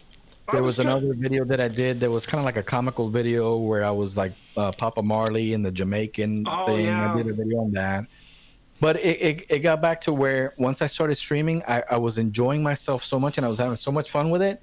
[0.50, 3.08] there was was another video that i did that was kind of like a comical
[3.08, 6.86] video where i was like uh, papa marley and the jamaican Oh, thing.
[6.86, 7.12] Yeah.
[7.12, 8.04] i did a video on that.
[8.80, 12.18] But it, it, it got back to where once i started streaming I, I was
[12.18, 14.60] enjoying myself so much and i was having so much fun with it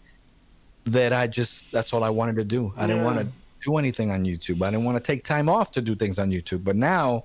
[0.85, 2.73] that i just that's all i wanted to do.
[2.75, 3.27] I didn't want to
[3.63, 4.61] do anything on youtube.
[4.61, 6.63] I didn't want to take time off to do things on youtube.
[6.63, 7.23] But now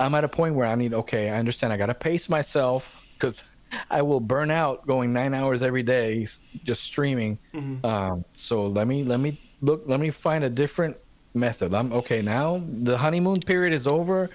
[0.00, 3.06] I'm at a point where I need okay, I understand I got to pace myself
[3.18, 3.42] cuz
[3.90, 6.26] I will burn out going 9 hours every day
[6.64, 7.38] just streaming.
[7.54, 7.84] Mm-hmm.
[7.84, 10.96] Um, so let me let me look let me find a different
[11.34, 11.74] method.
[11.74, 12.62] I'm okay now.
[12.82, 14.30] The honeymoon period is over.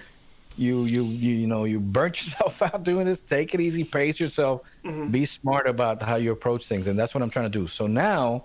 [0.56, 3.20] You you you you know, you burnt yourself out doing this.
[3.20, 4.62] Take it easy, pace yourself.
[4.84, 5.10] Mm-hmm.
[5.10, 7.66] Be smart about how you approach things and that's what I'm trying to do.
[7.66, 8.44] So now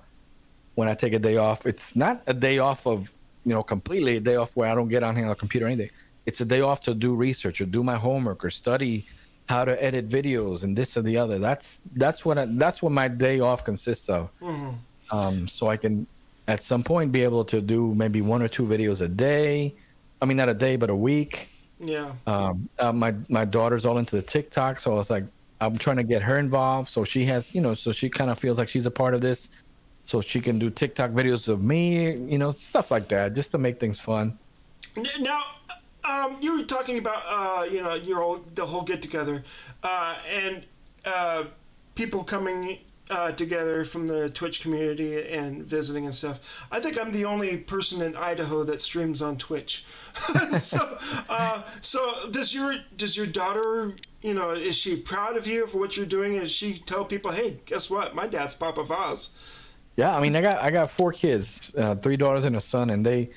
[0.75, 3.11] when I take a day off, it's not a day off of
[3.45, 5.65] you know completely a day off where I don't get on here on the computer
[5.65, 5.91] or anything.
[6.25, 9.05] It's a day off to do research or do my homework or study
[9.49, 11.39] how to edit videos and this or the other.
[11.39, 14.29] That's that's what I, that's what my day off consists of.
[15.11, 16.05] Um, so I can
[16.47, 19.73] at some point be able to do maybe one or two videos a day.
[20.21, 21.49] I mean, not a day, but a week.
[21.79, 22.11] Yeah.
[22.27, 25.23] Um, uh, my my daughter's all into the TikTok, so I was like,
[25.61, 28.37] I'm trying to get her involved, so she has, you know, so she kind of
[28.37, 29.49] feels like she's a part of this,
[30.05, 33.57] so she can do TikTok videos of me, you know, stuff like that, just to
[33.57, 34.37] make things fun.
[35.19, 35.41] Now,
[36.09, 39.43] um, you were talking about uh, you know your the whole get together,
[39.83, 40.63] uh, and
[41.05, 41.43] uh,
[41.95, 42.79] people coming
[43.09, 46.67] uh, together from the Twitch community and visiting and stuff.
[46.71, 49.85] I think I'm the only person in Idaho that streams on Twitch.
[50.57, 50.97] so,
[51.29, 53.93] uh, so does your does your daughter?
[54.21, 56.39] You know, is she proud of you for what you're doing?
[56.39, 58.15] Does she tell people, "Hey, guess what?
[58.15, 59.29] My dad's Papa Vaz."
[59.95, 62.89] Yeah, I mean, I got I got four kids, uh, three daughters and a son,
[62.89, 63.29] and they,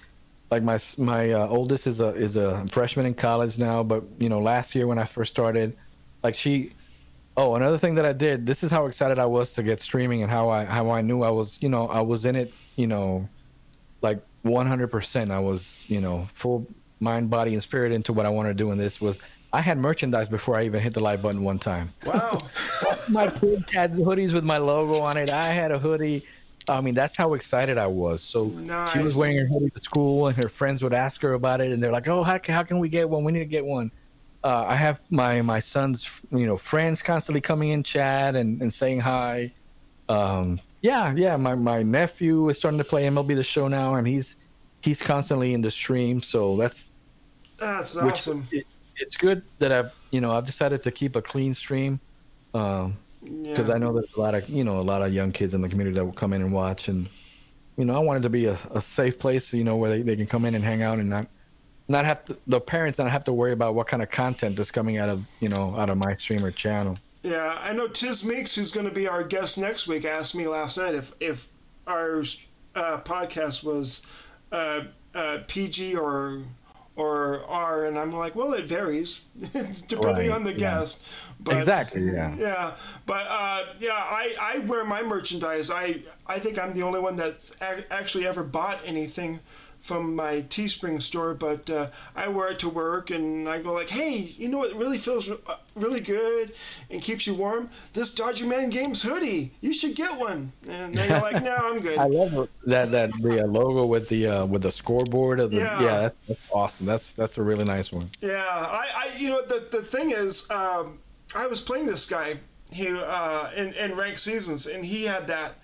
[0.53, 4.29] like my my uh, oldest is a is a freshman in college now, but you
[4.29, 5.75] know, last year when I first started,
[6.23, 6.73] like she,
[7.39, 8.45] oh, another thing that I did.
[8.45, 11.23] This is how excited I was to get streaming and how I how I knew
[11.23, 13.27] I was, you know, I was in it, you know,
[14.03, 15.31] like 100%.
[15.31, 16.67] I was, you know, full
[17.01, 18.73] mind, body, and spirit into what I wanted to do.
[18.73, 19.21] And this was,
[19.55, 21.95] I had merchandise before I even hit the like button one time.
[22.05, 22.39] Wow.
[23.09, 25.31] my kid had hoodies with my logo on it.
[25.31, 26.27] I had a hoodie.
[26.69, 28.23] I mean, that's how excited I was.
[28.23, 28.51] So
[28.93, 31.73] she was wearing her hoodie to school, and her friends would ask her about it,
[31.73, 33.25] and they're like, "Oh, how can, how can we get one?
[33.25, 33.91] We need to get one."
[34.45, 38.73] Uh, I have my my son's you know friends constantly coming in chat and, and
[38.73, 39.53] saying hi.
[40.09, 41.37] Um, yeah, yeah.
[41.37, 44.37] My my nephew is starting to play MLB the Show now, and he's
[44.83, 46.21] he's constantly in the stream.
[46.21, 46.91] So that's
[47.59, 48.45] That's awesome.
[48.51, 52.01] it, it's good that I've you know I've decided to keep a clean stream.
[52.55, 53.75] Um, because Yeah.
[53.75, 55.69] I know there's a lot of you know a lot of young kids in the
[55.69, 57.09] community that will come in and watch, and
[57.77, 60.03] you know I want it to be a, a safe place, you know, where they,
[60.03, 61.27] they can come in and hang out and not
[61.89, 64.71] not have to the parents not have to worry about what kind of content is
[64.71, 66.99] coming out of you know out of my streamer channel.
[67.23, 70.47] Yeah, I know Tiz Meeks, who's going to be our guest next week, asked me
[70.49, 71.47] last night if if
[71.87, 72.21] our
[72.75, 74.03] uh, podcast was
[74.51, 76.43] uh, uh, PG or
[76.97, 79.23] or R, and I'm like, well, it varies
[79.89, 80.59] depending Right, on the yeah.
[80.59, 81.01] guest.
[81.41, 82.03] But, exactly.
[82.03, 82.35] Yeah.
[82.37, 82.77] Yeah,
[83.07, 85.71] but uh, yeah, I, I wear my merchandise.
[85.71, 89.41] I I think I'm the only one that's ac- actually ever bought anything
[89.83, 93.91] from my Teespring store, but uh, I wear it to work, and I go like,
[93.91, 95.37] hey, you know what really feels uh,
[95.75, 96.53] really good
[96.89, 97.69] and keeps you warm?
[97.93, 99.51] This Dodger Man Games hoodie.
[99.61, 100.53] You should get one.
[100.69, 101.99] And then you're like, no, I'm good.
[101.99, 105.59] I love that that the uh, logo with the uh, with the scoreboard of the
[105.59, 105.83] Yeah.
[105.83, 106.87] yeah, that's, that's awesome.
[106.87, 108.09] That's that's a really nice one.
[108.21, 110.99] Yeah, I, I you know the the thing is, um,
[111.35, 112.37] I was playing this guy
[112.77, 115.57] who uh, in in ranked seasons, and he had that,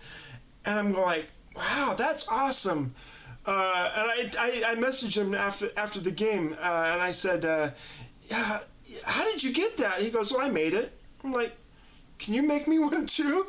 [0.65, 2.95] and I'm like, wow, that's awesome.
[3.49, 7.45] Uh, and I, I I messaged him after after the game, uh, and I said,
[7.47, 7.71] uh,
[8.31, 8.61] yeah,
[9.05, 10.03] how did you get that?
[10.03, 10.93] He goes, well, I made it.
[11.25, 11.53] I'm like.
[12.25, 13.47] Can you make me one too?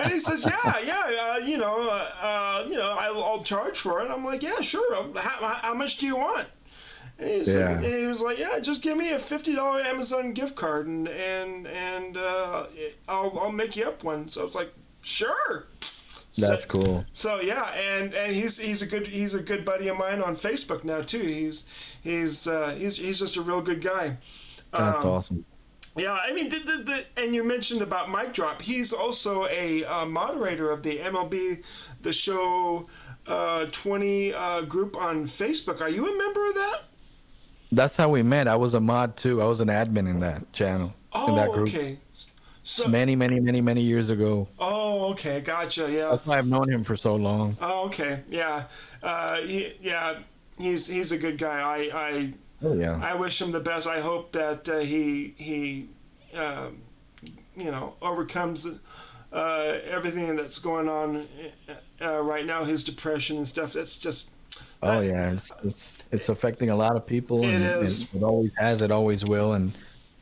[0.00, 1.04] And he says, "Yeah, yeah,
[1.34, 4.60] uh, you know, uh, uh, you know, I'll, I'll charge for it." I'm like, "Yeah,
[4.60, 4.92] sure.
[5.14, 6.48] How, how- much do you want?"
[7.20, 7.70] And he, was Yeah.
[7.76, 11.08] like, he was like, "Yeah, just give me a fifty dollar Amazon gift card, and
[11.08, 12.66] and and uh,
[13.08, 14.72] I'll I'll make you up one." So it's like,
[15.02, 15.66] "Sure."
[16.36, 17.04] That's so, cool.
[17.12, 20.36] So yeah, and and he's he's a good he's a good buddy of mine on
[20.36, 21.20] Facebook now too.
[21.22, 21.66] He's
[22.02, 24.16] he's uh, he's he's just a real good guy.
[24.72, 25.44] That's Um, awesome.
[25.94, 28.62] Yeah, I mean, the, the, the, and you mentioned about Mike Drop.
[28.62, 31.62] He's also a uh, moderator of the MLB
[32.00, 32.88] The Show
[33.26, 35.82] uh, 20 uh, group on Facebook.
[35.82, 36.78] Are you a member of that?
[37.72, 38.48] That's how we met.
[38.48, 39.42] I was a mod too.
[39.42, 40.94] I was an admin in that channel
[41.28, 41.98] in that Oh, group okay.
[42.64, 44.46] So, many many many many years ago.
[44.58, 45.90] oh, okay, gotcha.
[45.90, 46.10] Yeah.
[46.10, 47.56] That's why I've known him for so long.
[47.60, 48.20] Oh, okay.
[48.30, 48.64] Yeah.
[49.02, 50.18] Uh, he, yeah.
[50.58, 51.60] He's he's a good guy.
[51.60, 52.32] I I
[52.64, 53.00] Oh yeah.
[53.02, 53.86] I wish him the best.
[53.86, 55.88] I hope that uh, he he,
[56.36, 56.78] um,
[57.56, 58.66] you know, overcomes
[59.32, 61.26] uh, everything that's going on
[62.00, 62.64] uh, right now.
[62.64, 63.72] His depression and stuff.
[63.72, 64.30] That's just.
[64.84, 67.42] Oh yeah, it's it's, it's affecting a lot of people.
[67.44, 68.12] It and, is.
[68.12, 68.82] and it always has.
[68.82, 69.54] It always will.
[69.54, 69.72] And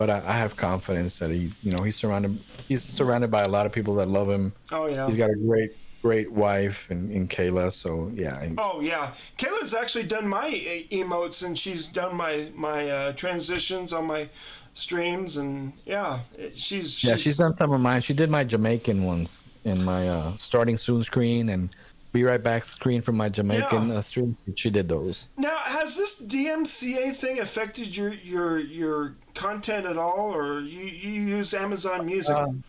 [0.01, 3.49] but I, I have confidence that he's you know he's surrounded he's surrounded by a
[3.49, 4.53] lot of people that love him.
[4.73, 5.07] Oh yeah.
[5.07, 7.71] He's got a great great wife in, in Kayla.
[7.71, 10.51] So yeah, Oh yeah, Kayla's actually done my
[10.91, 14.31] emotes and she's done my my uh, transitions on my
[14.73, 16.21] streams and yeah,
[16.55, 17.17] she's, she's yeah.
[17.17, 18.01] She's done some of mine.
[18.01, 21.77] She did my Jamaican ones in my uh, starting soon screen and
[22.13, 23.95] be right back screen from my Jamaican Yeah.
[23.97, 24.37] uh, stream.
[24.57, 25.29] She did those.
[25.37, 31.23] Now, has this DMCA thing affected your your your content at all, or you you
[31.23, 32.35] use Amazon Music?
[32.35, 32.63] Um,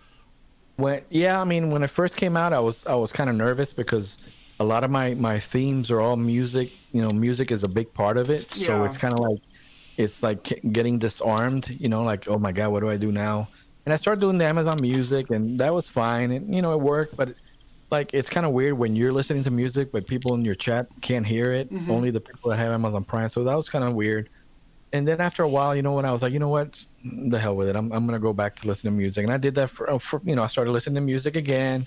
[0.77, 3.35] When yeah, I mean when it first came out, I was I was kind of
[3.35, 4.17] nervous because
[4.59, 6.69] a lot of my my themes are all music.
[6.93, 8.51] You know, music is a big part of it.
[8.53, 9.39] So it's kind of like
[9.97, 11.75] it's like getting disarmed.
[11.79, 13.47] You know, like oh my god, what do I do now?
[13.85, 16.31] And I started doing the Amazon Music, and that was fine.
[16.31, 17.33] And you know, it worked, but.
[17.91, 20.87] Like it's kind of weird when you're listening to music, but people in your chat
[21.01, 21.69] can't hear it.
[21.89, 23.27] Only the people that have Amazon Prime.
[23.29, 24.29] So that was kind of weird.
[24.93, 27.37] And then after a while, you know, when I was like, you know what, the
[27.37, 29.23] hell with it, I'm I'm gonna go back to listening to music.
[29.25, 31.85] And I did that for, for you know, I started listening to music again.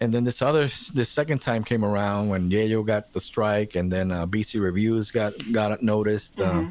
[0.00, 3.90] And then this other, this second time came around when Yayo got the strike, and
[3.92, 6.40] then uh, BC Reviews got got noticed.
[6.40, 6.64] Uh,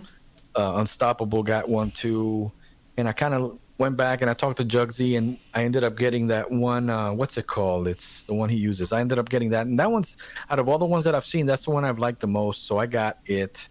[0.55, 2.51] uh, Unstoppable got one too,
[2.97, 5.97] and I kind of went back and I talked to Jugsy, and I ended up
[5.97, 6.89] getting that one.
[6.89, 7.85] Uh, what's it called?
[7.89, 8.93] It's the one he uses.
[8.93, 10.15] I ended up getting that, and that one's
[10.49, 12.65] out of all the ones that I've seen, that's the one I've liked the most.
[12.65, 13.67] So I got it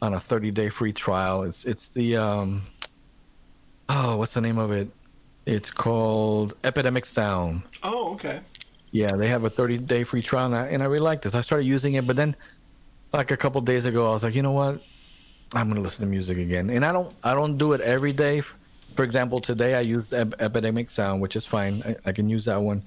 [0.00, 1.44] on a 30 day free trial.
[1.44, 2.62] It's it's the um,
[3.88, 4.88] oh, what's the name of it?
[5.46, 7.62] It's called Epidemic Sound.
[7.84, 8.40] Oh, okay.
[8.90, 11.36] Yeah, they have a 30 day free trial, and I, and I really like this.
[11.36, 12.34] I started using it, but then,
[13.12, 14.82] like a couple days ago, I was like, you know what?
[15.54, 18.42] I'm gonna listen to music again, and I don't I don't do it every day.
[18.94, 21.82] For example, today I used Ep- Epidemic Sound, which is fine.
[21.84, 22.82] I, I can use that one.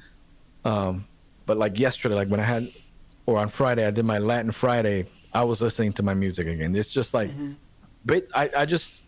[0.63, 1.05] Um,
[1.45, 2.67] but like yesterday, like when I had,
[3.25, 5.05] or on Friday, I did my Latin Friday.
[5.33, 6.75] I was listening to my music again.
[6.75, 7.29] It's just like,
[8.05, 9.01] but I, I just,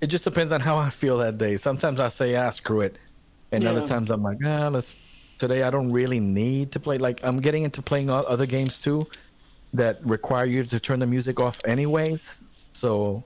[0.00, 1.56] it just depends on how I feel that day.
[1.56, 2.96] Sometimes I say, ah, screw it,
[3.52, 4.94] and other times I'm like, ah, let's.
[5.38, 6.98] Today I don't really need to play.
[6.98, 9.06] Like I'm getting into playing other games too,
[9.72, 12.40] that require you to turn the music off anyways.
[12.72, 13.24] So,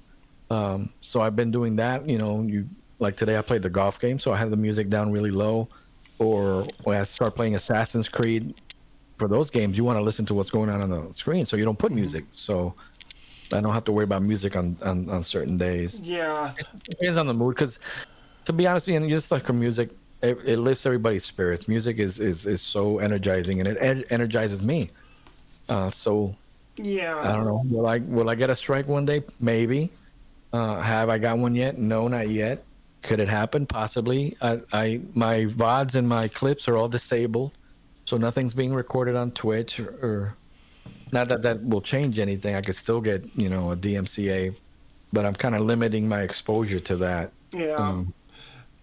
[0.50, 2.08] um, so I've been doing that.
[2.08, 2.66] You know, you
[3.04, 5.68] like today I played the golf game, so I had the music down really low.
[6.18, 8.54] Or when I start playing Assassin's Creed,
[9.18, 11.56] for those games you want to listen to what's going on on the screen, so
[11.56, 12.24] you don't put music.
[12.32, 12.74] So
[13.52, 16.00] I don't have to worry about music on on, on certain days.
[16.00, 16.52] Yeah.
[16.58, 17.78] it Depends on the mood, because
[18.46, 19.90] to be honest, with you, just like for music,
[20.22, 21.68] it, it lifts everybody's spirits.
[21.68, 24.90] Music is is is so energizing, and it en- energizes me.
[25.68, 26.34] Uh, so
[26.76, 27.18] Yeah.
[27.18, 27.62] I don't know.
[27.70, 29.22] Will I will I get a strike one day?
[29.40, 29.90] Maybe.
[30.52, 31.78] Uh, have I got one yet?
[31.78, 32.62] No, not yet.
[33.04, 33.66] Could it happen?
[33.66, 34.34] Possibly.
[34.40, 37.52] I, I my vods and my clips are all disabled,
[38.06, 40.34] so nothing's being recorded on Twitch or, or
[41.12, 42.54] not that that will change anything.
[42.54, 44.54] I could still get you know a DMCA,
[45.12, 47.30] but I'm kind of limiting my exposure to that.
[47.52, 47.74] Yeah.
[47.76, 48.12] Um,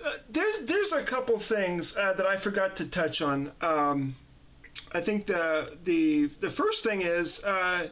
[0.03, 3.51] Uh, there, there's a couple things uh, that I forgot to touch on.
[3.61, 4.15] Um,
[4.93, 7.87] I think the the the first thing is, uh,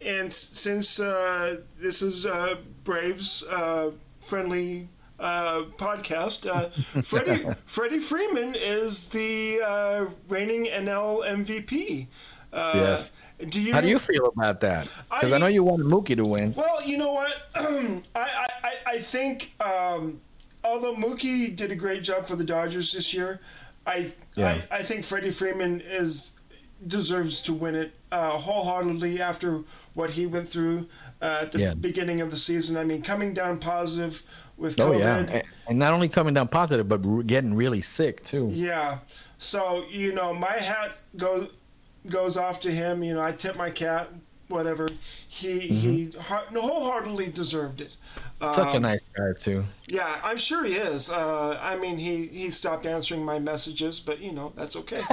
[0.00, 3.90] and s- since uh, this is uh, Braves uh,
[4.22, 4.88] friendly
[5.20, 6.68] uh, podcast, uh,
[7.02, 12.06] Freddie Freddie Freeman is the uh, reigning NL MVP.
[12.52, 13.12] Uh, Yes.
[13.48, 13.72] Do you?
[13.72, 14.84] how do you feel about that?
[15.10, 16.54] Because I, I- know you wanted Mookie to win.
[16.54, 17.34] Well, you know what?
[17.54, 20.20] I, I, I- think um,
[20.62, 23.40] although Mookie did a great job for the Dodgers this year,
[23.86, 24.60] I Yeah.
[24.70, 26.33] I, I think Freddie Freeman is
[26.86, 29.60] deserves to win it uh, wholeheartedly after
[29.94, 30.86] what he went through
[31.22, 31.74] uh, at the Yeah.
[31.74, 32.76] beginning of the season.
[32.76, 34.22] I mean, coming down positive
[34.56, 34.98] with Oh COVID.
[35.30, 38.50] yeah, and, not only coming down positive, but getting really sick too.
[38.52, 38.98] Yeah.
[39.38, 41.48] So you know, my hat goes
[42.08, 43.02] goes off to him.
[43.02, 44.08] You know, I tip my cat.
[44.48, 44.88] Whatever.
[45.26, 47.96] He he heart, wholeheartedly deserved it.
[48.40, 48.52] Mm-hmm.
[48.52, 49.64] Such a Um, nice guy too.
[49.88, 51.08] Yeah, I'm sure he is.
[51.10, 55.02] Uh, I mean, he he stopped answering my messages, but you know that's okay.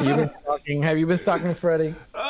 [0.00, 0.82] You've been stalking.
[0.82, 1.94] Have you been stalking Freddie?
[2.14, 2.20] uh,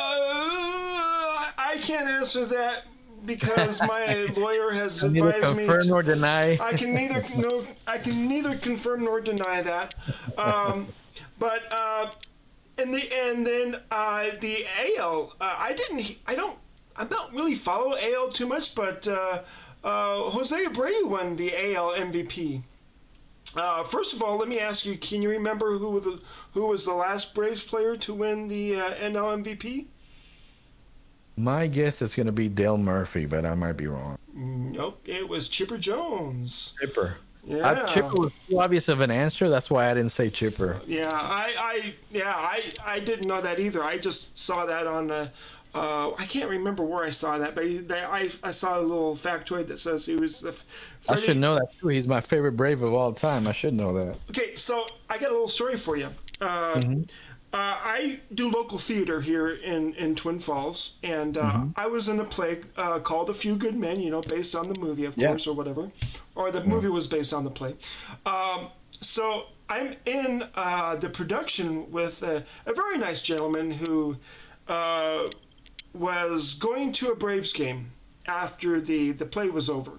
[1.58, 2.84] I can't answer that
[3.24, 5.64] because my lawyer has advised me.
[5.64, 6.58] confirm to- nor deny.
[6.60, 9.94] I can neither no, I can neither confirm nor deny that.
[10.36, 10.88] Um,
[11.38, 12.10] but uh,
[12.78, 14.64] in the and then uh, the
[14.98, 16.16] AL, uh, I didn't.
[16.26, 16.58] I don't.
[16.96, 19.40] I don't really follow AL too much, but uh,
[19.84, 22.62] uh, Jose Abreu won the AL MVP.
[23.56, 26.20] Uh, first of all, let me ask you: Can you remember who the
[26.52, 29.86] who was the last Braves player to win the uh, NL MVP?
[31.36, 34.18] My guess is going to be Dale Murphy, but I might be wrong.
[34.34, 36.74] Nope, it was Chipper Jones.
[36.80, 37.18] Chipper.
[37.44, 37.66] Yeah.
[37.66, 39.48] Uh, Chipper was too obvious of an answer.
[39.48, 40.80] That's why I didn't say Chipper.
[40.86, 43.82] Yeah, I, I, yeah, I, I didn't know that either.
[43.82, 45.28] I just saw that on, uh,
[45.74, 48.82] uh, I can't remember where I saw that, but he, they, I, I saw a
[48.82, 50.54] little factoid that says he was the.
[51.08, 51.88] I should know that too.
[51.88, 53.46] He's my favorite Brave of all time.
[53.46, 54.16] I should know that.
[54.30, 56.08] Okay, so I got a little story for you.
[56.40, 57.02] Uh, Mm-hmm.
[57.52, 61.70] Uh, I do local theater here in, in Twin Falls, and uh, Mm-hmm.
[61.76, 64.68] I was in a play uh, called A Few Good Men, you know, based on
[64.68, 65.28] the movie, of Yeah.
[65.28, 65.90] course, or whatever.
[66.34, 67.74] Or the movie was based on the play.
[68.26, 68.68] Um,
[69.00, 74.16] so I'm in uh, the production with a, a very nice gentleman who
[74.68, 75.26] uh,
[75.94, 77.92] was going to a Braves game
[78.26, 79.92] after the, the play was over.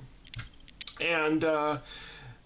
[1.02, 1.44] And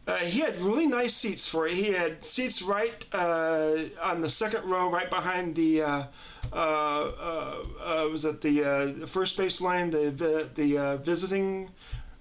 [0.08, 1.76] uh, he had really nice seats for it.
[1.76, 5.82] He had seats right uh, on the second row, right behind the.
[5.82, 6.04] Uh,
[6.52, 11.70] uh, uh, uh, was it the, uh, first base line, the the uh, visiting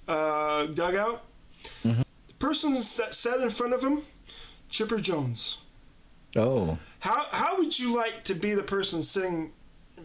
[0.09, 1.23] uh, dugout?
[1.83, 2.05] The
[2.39, 4.03] person that sat in front of him,
[4.71, 5.59] Chipper Jones.
[6.35, 9.53] Oh, How how would you like to be the person sitting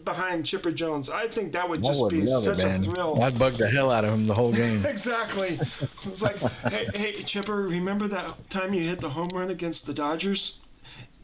[0.04, 1.08] behind Chipper Jones?
[1.10, 3.22] I think that would I just be love such it, a thrill.
[3.22, 4.84] I'd bug the hell out of him the whole game.
[4.86, 5.58] exactly.
[6.06, 6.36] It's like,
[6.70, 10.58] hey, hey, Chipper, remember that time you hit the home run against the Dodgers?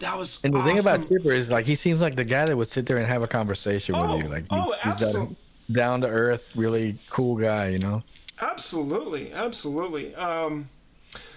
[0.00, 0.76] That was And the awesome.
[0.76, 3.06] thing about Chipper is like he seems like the guy that would sit there and
[3.06, 4.30] have a conversation Oh, with you.
[4.30, 5.36] Like he- oh, he's that
[5.72, 7.68] down to earth, really cool guy.
[7.68, 8.02] You know.
[8.40, 10.14] Absolutely, absolutely.
[10.16, 10.68] Um,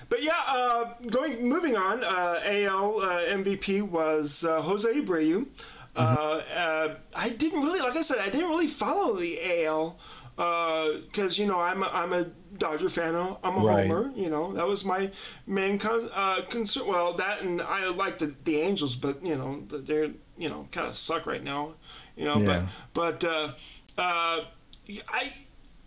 [0.09, 2.03] but yeah, uh, going moving on.
[2.03, 5.45] Uh, AL uh, MVP was uh, Jose Abreu.
[5.97, 9.97] Uh, uh, I didn't really, like I said, I didn't really follow the AL
[10.35, 12.25] because you know I'm a, I'm a
[12.57, 13.15] Dodger fan.
[13.43, 13.87] I'm a Right.
[13.87, 14.11] homer.
[14.15, 15.09] You know that was my
[15.47, 16.87] main con- uh, concern.
[16.87, 20.87] Well, that and I like the the Angels, but you know they're you know kind
[20.87, 21.73] of suck right now.
[22.15, 22.67] You know, Yeah.
[22.93, 23.53] but but uh,
[23.97, 24.43] uh,
[25.09, 25.33] I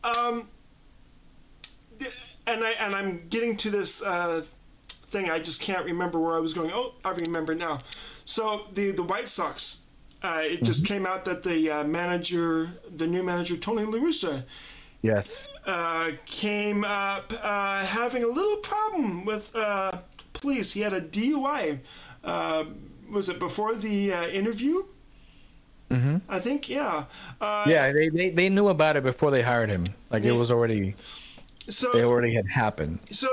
[0.05, 0.49] um
[2.47, 4.43] and I and I'm getting to this uh,
[4.89, 5.31] thing.
[5.31, 6.71] I just can't remember where I was going.
[6.73, 7.79] Oh, I remember now.
[8.25, 9.80] So the the White Sox.
[10.23, 14.45] Uh, it just came out that the uh, manager, the new manager Tony La Russa,
[15.03, 15.49] Yes.
[15.67, 19.93] uh, came up uh, having a little problem with uh,
[20.35, 20.73] police.
[20.73, 21.79] He had a DUI.
[22.23, 22.65] Uh,
[23.11, 24.85] was it before the uh, interview?
[25.91, 26.19] Mm-hmm.
[26.29, 27.05] I think, yeah.
[27.41, 29.85] Uh, Yeah, they, they they knew about it before they hired him.
[30.11, 30.33] Like Yeah.
[30.33, 30.95] it was already
[31.69, 33.01] So they already had happened.
[33.11, 33.27] So,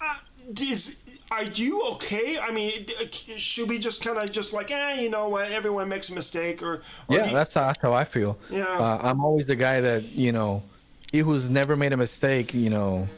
[0.00, 0.16] uh,
[0.58, 0.96] is
[1.30, 2.38] are you okay?
[2.38, 3.04] I mean, uh,
[3.36, 5.50] should we just kind of just like, eh, you know what?
[5.52, 8.36] Everyone makes a mistake, or, or Yeah, you- that's how, that's how I feel.
[8.50, 8.64] Yeah.
[8.64, 10.62] Uh, I'm always the guy that you know,
[11.12, 12.52] he who's never made a mistake.
[12.54, 13.08] You know,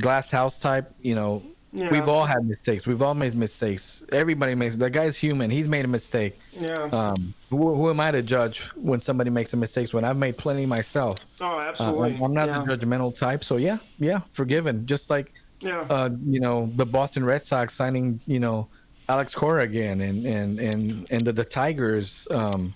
[0.00, 0.90] glass house type.
[1.02, 1.42] You know,
[1.72, 1.90] Yeah.
[1.92, 2.84] we've all had mistakes.
[2.86, 4.02] We've all made mistakes.
[4.10, 4.74] Everybody makes.
[4.76, 5.48] That guy's human.
[5.50, 6.38] He's made a mistake.
[6.58, 6.74] yeah.
[6.92, 10.36] Um, who, who am I to judge when somebody makes a mistake when I've made
[10.36, 11.18] plenty myself?
[11.40, 12.14] oh, Uh, absolutely.
[12.16, 12.64] I'm, I'm not yeah.
[12.64, 14.84] the judgmental type, so yeah, yeah, forgiven.
[14.86, 15.32] Just like
[15.62, 15.80] Yeah.
[15.88, 18.68] uh, you know, the Boston Red Sox signing, you know,
[19.08, 22.74] Alex Cora again, and and and and the, the Tigers um,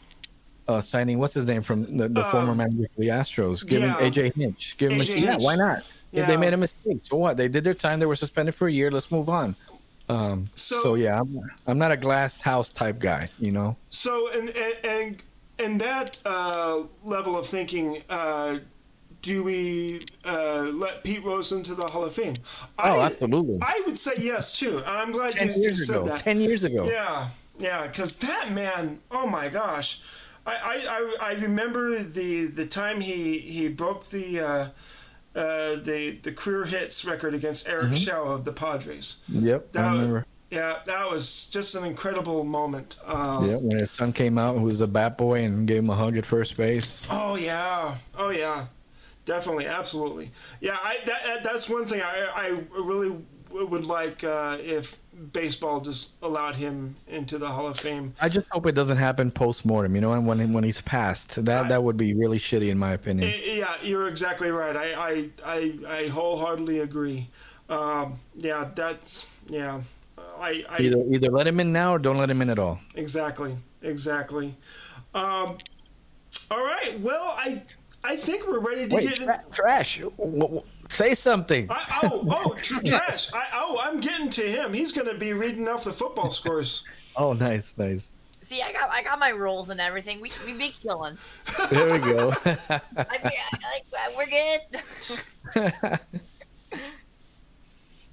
[0.69, 3.91] uh, signing what's his name from the, the former manager of the Astros, give Um,
[3.91, 3.99] yeah.
[4.01, 5.83] him AJ Hinch, give him a AJ yeah, why not?
[6.13, 6.27] Yeah.
[6.27, 7.37] they made a mistake, so what?
[7.37, 7.99] They did their time.
[8.01, 8.91] They were suspended for a year.
[8.91, 9.55] Let's move on.
[10.09, 13.77] Um, So- so, yeah, I'm, I'm not a glass house type guy, you know.
[13.91, 15.23] So, and and and,
[15.59, 18.59] and that uh, level of thinking, uh,
[19.27, 22.35] do we uh, let Pete Rose into the Hall of Fame?
[22.79, 23.59] Oh, I, absolutely.
[23.61, 24.83] I would say yes too.
[24.87, 26.05] I'm glad Ten you, years said ago.
[26.07, 26.19] that.
[26.21, 26.85] Ten years ago.
[26.89, 30.01] Yeah, yeah, because that man, oh my gosh,
[30.47, 34.69] I, I, I, I remember the the time he he broke the uh,
[35.35, 39.17] uh, the the career hits record against Eric Show of the Padres.
[39.29, 40.27] Yep, That I was- remember.
[40.49, 42.95] Yeah, that was just an incredible moment.
[43.05, 45.91] Uh, Yeah, when his son came out, who was a bat boy, and gave him
[45.91, 47.05] a hug at first base.
[47.11, 48.67] Oh yeah, oh yeah,
[49.27, 50.31] definitely, absolutely.
[50.61, 52.49] Yeah, I that, that that's one thing I I
[52.81, 53.15] really
[53.51, 54.97] would like uh, if
[55.33, 58.15] baseball just allowed him into the Hall of Fame.
[58.21, 59.95] I just hope it doesn't happen post mortem.
[59.95, 62.93] You know, and when when he's passed, that that would be really shitty in my
[62.93, 63.29] opinion.
[63.31, 64.77] I- Yeah, you're exactly right.
[64.77, 67.29] I I I, I wholeheartedly agree.
[67.69, 69.81] Um, yeah, that's yeah.
[70.39, 72.79] I, I Either either let him in now or don't let him in at all.
[72.95, 74.55] exactly exactly.
[75.15, 75.57] Um,
[76.51, 77.01] all right.
[77.01, 77.63] Well, I
[78.07, 79.19] I think we're ready to Wait, get.
[79.19, 79.99] in- tra- trash.
[79.99, 81.67] W- w- Say something.
[81.69, 83.33] I, oh, oh, tr- trash!
[83.33, 84.73] I, oh, I'm getting to him.
[84.73, 86.85] He's going to be reading off the football scores.
[87.19, 88.11] Oh, nice, nice.
[88.43, 90.21] See, I got I got my rules and everything.
[90.21, 91.17] We we be killing.
[91.71, 92.31] There we go.
[92.45, 92.51] I
[93.25, 95.81] mean, I, like we're good.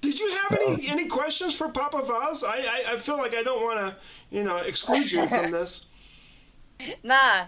[0.01, 2.43] Did you have any any questions for Papa Vaz?
[2.45, 3.95] I, I I feel like I don't want to,
[4.31, 5.85] you know, exclude you from this.
[7.03, 7.45] Nah,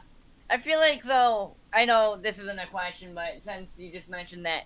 [0.49, 4.45] I feel like though I know this isn't a question, but since you just mentioned
[4.45, 4.63] that,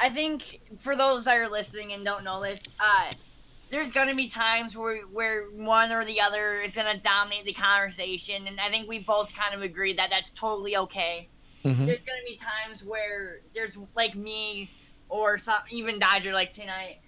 [0.00, 3.10] I think for those that are listening and don't know this, uh,
[3.70, 8.48] there's gonna be times where where one or the other is gonna dominate the conversation,
[8.48, 11.28] and I think we both kind of agree that that's totally okay.
[11.64, 11.86] Mhm.
[11.86, 14.68] There's gonna be times where there's like me
[15.08, 16.98] or some even Dodger like tonight.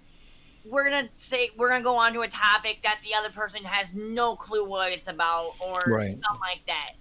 [0.64, 3.94] We're gonna say we're gonna go on to a topic that the other person has
[3.94, 6.10] no clue what it's about or Right.
[6.10, 6.92] something like that.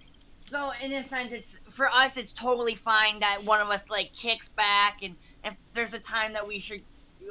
[0.46, 4.12] So in a sense, it's for us, it's totally fine that one of us like
[4.12, 5.14] kicks back, and
[5.44, 6.82] if there's a time that we should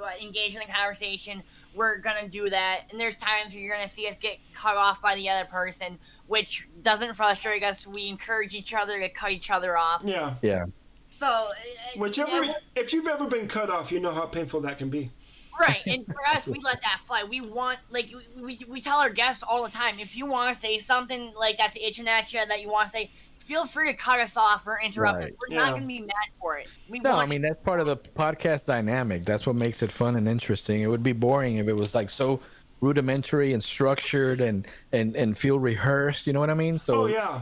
[0.02, 1.44] uh, engage in the conversation,
[1.76, 2.82] we're gonna do that.
[2.92, 6.00] And there's times where you're gonna see us get cut off by the other person,
[6.28, 7.86] which doesn't frustrate us.
[7.86, 10.04] We encourage each other to cut each other off.
[10.04, 10.36] Yeah.
[10.42, 10.66] yeah.
[11.10, 11.54] So uh,
[11.98, 15.10] Whichever, yeah, if you've ever been cut off, you know how painful that can be.
[15.60, 17.26] right, and for us, we let that fly.
[17.26, 20.56] We want, like, we, we, we tell our guests all the time, if you want
[20.56, 23.10] to say something like that's itching at you that you want to say,
[23.50, 25.32] feel free to cut us off or interrupt Right.
[25.34, 25.38] us.
[25.42, 25.62] We're Yeah.
[25.64, 26.68] not going to be mad for it.
[26.88, 29.26] We No, I mean that's part of the podcast dynamic.
[29.26, 30.82] That's what makes it fun and interesting.
[30.82, 32.40] It would be boring if it was like so
[32.82, 36.28] rudimentary and structured and and and feel rehearsed.
[36.28, 36.78] You know what I mean?
[36.78, 37.42] So Oh yeah.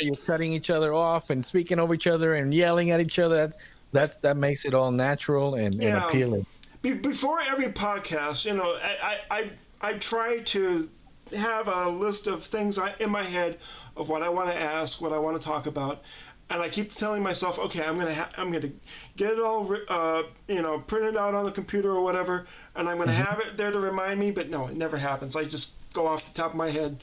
[0.00, 3.36] you're cutting each other off and speaking over each other and yelling at each other.
[3.48, 3.54] That
[3.92, 6.46] that, that makes it all natural and, and appealing.
[6.82, 9.50] Be- before every podcast, you know, I, I, I,
[9.80, 10.88] I try to
[11.36, 13.58] have a list of things I, in my head
[13.98, 16.02] of what I want to ask, what I want to talk about,
[16.50, 18.70] and I keep telling myself, okay, I'm gonna, ha- I'm gonna
[19.16, 22.96] get it all, uh, you know, printed out on the computer or whatever, and I'm
[22.96, 24.30] gonna have it there to remind me.
[24.30, 25.36] But no, it never happens.
[25.36, 26.96] I just go off the top of my head.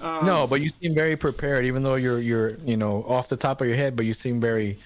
[0.00, 3.36] Um, No, but you seem very prepared, even though you're you're you know off the
[3.36, 4.78] top of your head, but you seem very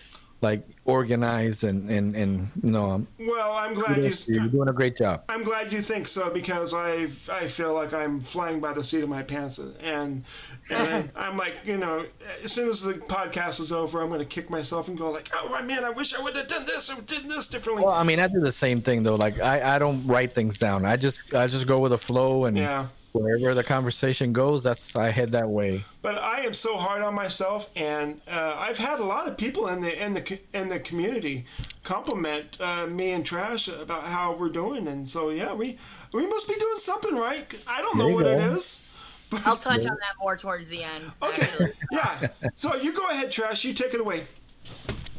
[0.42, 4.12] like organized and and and you know um, Well, I'm glad you.
[4.26, 5.24] you're doing a great job.
[5.28, 9.02] I'm glad you think so because I I feel like I'm flying by the seat
[9.02, 10.24] of my pants and
[10.70, 12.04] and I'm like you know
[12.44, 15.30] as soon as the podcast is over I'm going to kick myself and go like
[15.34, 17.84] oh my man I wish I would have done this or did this differently.
[17.84, 19.16] Well, I mean, I do the same thing though.
[19.16, 20.84] Like I, I don't write things down.
[20.84, 22.86] I just I just go with the flow and Yeah.
[23.18, 25.84] Wherever the conversation goes, that's I head that way.
[26.02, 29.68] But I am so hard on myself, and uh, I've had a lot of people
[29.68, 31.46] in the in the in the community
[31.82, 35.78] compliment uh, me and Trash about how we're doing, and so yeah, we
[36.12, 37.46] we must be doing something right.
[37.66, 38.54] I don't know There you what it go.
[38.54, 38.84] is.
[39.44, 41.10] I'll touch on that more towards the end.
[41.22, 41.72] Okay, actually.
[41.90, 42.28] yeah.
[42.54, 43.64] So you go ahead, Trash.
[43.64, 44.22] You take it away.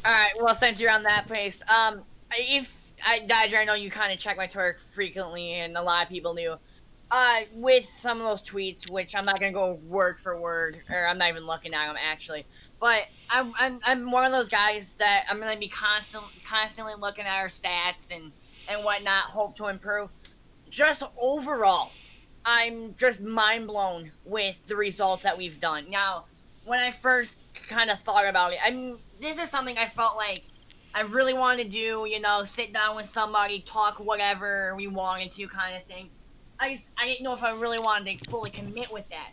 [0.05, 0.31] All right.
[0.39, 4.19] Well, since you're on that pace, um, if I Dodger, I know you kind of
[4.19, 6.55] check my Twitter frequently, and a lot of people do.
[7.09, 11.07] Uh, with some of those tweets, which I'm not gonna go word for word, or
[11.07, 12.45] I'm not even looking at them actually.
[12.79, 17.25] But I'm, I'm, I'm one of those guys that I'm gonna be constant, constantly looking
[17.25, 18.31] at our stats and
[18.69, 20.09] and whatnot, hope to improve.
[20.69, 21.91] Just overall,
[22.45, 25.89] I'm just mind blown with the results that we've done.
[25.89, 26.25] Now,
[26.65, 27.37] when I first
[27.67, 30.43] kind of thought about it, I mean, this is something I felt like
[30.93, 32.05] I really wanted to do.
[32.09, 36.09] You know, sit down with somebody, talk whatever we wanted to, kind of thing.
[36.59, 39.31] I I didn't know if I really wanted to fully commit with that.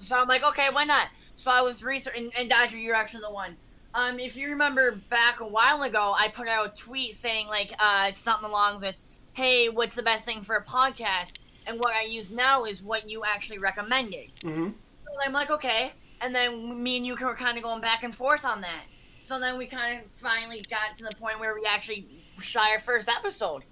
[0.00, 1.08] So I'm like, okay, why not?
[1.36, 3.56] So I was researching, and, and Dodger, you're actually the one.
[3.94, 7.72] Um, if you remember back a while ago, I put out a tweet saying like
[7.78, 8.96] uh, something along with,
[9.34, 13.08] "Hey, what's the best thing for a podcast?" And what I use now is what
[13.08, 14.30] you actually recommended.
[14.42, 15.92] hmm So I'm like, okay.
[16.20, 18.84] And then me and you were kind of going back and forth on that.
[19.22, 22.06] So then we kind of finally got to the point where we actually
[22.40, 23.62] shot our first episode.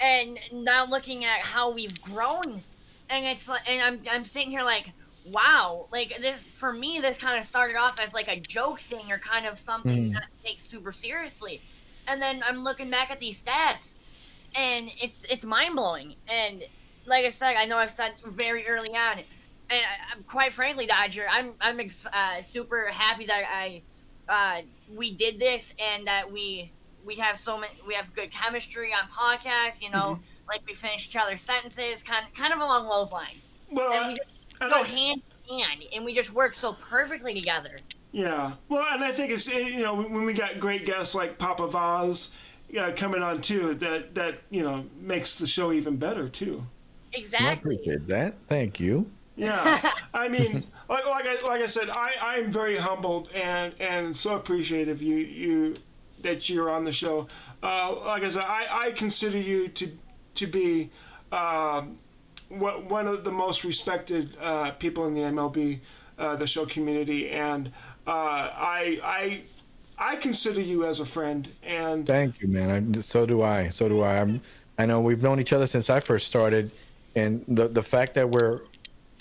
[0.00, 2.62] And now looking at how we've grown,
[3.08, 4.90] and it's like, and I'm, I'm sitting here like,
[5.24, 9.10] wow, like this for me, this kind of started off as like a joke thing
[9.10, 10.12] or kind of something Mm.
[10.12, 11.60] not to take super seriously.
[12.08, 13.94] And then I'm looking back at these stats,
[14.54, 16.14] and it's it's mind blowing.
[16.28, 16.62] And
[17.06, 20.86] like I said, I know I've said very early on, and I, I'm quite frankly,
[20.86, 23.82] Dodger, I'm I'm ex- uh, super happy that I
[24.28, 24.62] uh,
[24.94, 26.70] we did this and that we
[27.06, 29.80] we have so many we have good chemistry on podcasts.
[29.80, 33.40] You know, like we finish each other's sentences, kind kind of along those lines,
[33.70, 34.28] Well, and I- we just
[34.60, 37.76] and go I- hand in hand, and we just work so perfectly together.
[38.12, 38.52] Yeah.
[38.68, 42.32] Well, and I think it's you know when we got great guests like Papa Vaz
[42.78, 46.64] uh, coming on too, that that you know makes the show even better too.
[47.12, 48.34] Exactly I appreciate that.
[48.48, 49.06] Thank you.
[49.36, 49.92] Yeah.
[50.14, 54.16] I mean, like like I, like I said, I I am very humbled and and
[54.16, 55.76] so appreciative you you
[56.26, 57.26] that you're on the show.
[57.62, 59.90] Uh, like I said, I I consider you to
[60.36, 60.90] to be.
[61.32, 61.98] Um,
[62.48, 65.80] one of the most respected uh, people in the MLB,
[66.16, 67.68] uh, the show community, and
[68.06, 69.40] uh, I I
[69.98, 72.94] I consider you as a friend, and Thank you, man.
[72.96, 73.70] I, so do I.
[73.70, 74.20] So do I.
[74.20, 74.40] I'm,
[74.78, 76.70] I know we've known each other since I first started,
[77.14, 78.60] and the the fact that we're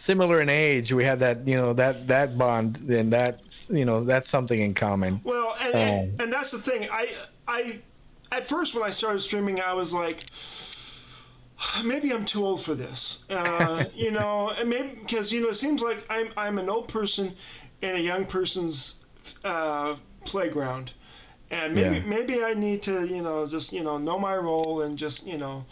[0.05, 4.03] similar in age, we have that you know that that bond, and that you know
[4.03, 5.19] that's something in common.
[5.23, 6.23] Well, and, and, Oh.
[6.23, 6.87] and that's the thing.
[6.91, 7.09] I,
[7.47, 7.79] I,
[8.31, 10.19] at first when I started streaming, I was like,
[11.83, 13.23] maybe I'm too old for this.
[13.29, 16.87] Uh, you know, and maybe because you know it seems like I'm I'm an old
[16.87, 17.33] person
[17.81, 18.95] in a young person's
[19.43, 19.95] uh,
[20.25, 20.91] playground,
[21.49, 22.03] and maybe Yeah.
[22.05, 25.37] maybe I need to you know just you know know my role and just you
[25.37, 25.65] know,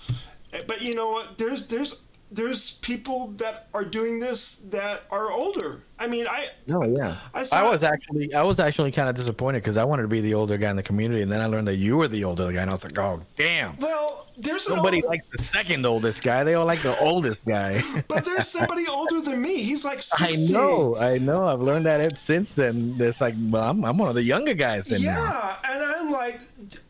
[0.67, 1.37] but you know what?
[1.37, 2.01] There's there's
[2.33, 5.81] there's people that are doing this that are older.
[5.99, 7.15] I mean, I Oh yeah.
[7.33, 10.07] I I saw was actually I was actually kind of disappointed because I wanted to
[10.07, 12.23] be the older guy in the community, and then I learned that you were the
[12.23, 13.77] older guy, and I was like, oh damn.
[13.77, 14.19] well.
[14.35, 16.43] There's an Nobody older- likes the second oldest guy.
[16.43, 17.79] They all like the oldest guy.
[18.07, 19.61] But there's somebody older than me.
[19.61, 20.25] He's like 60.
[20.25, 21.45] I know, I know.
[21.47, 22.95] I've learned that ever since then.
[22.99, 25.21] It's like, well, I'm, I'm one of the younger guys in now.
[25.63, 26.39] Yeah, and I'm like,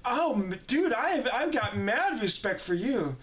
[0.05, 3.13] oh, dude, I've I've got mad respect for you,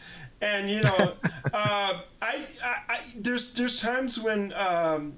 [0.41, 1.14] And you know,
[1.53, 4.53] uh, I, I, I there's there's times when.
[4.55, 5.14] Um,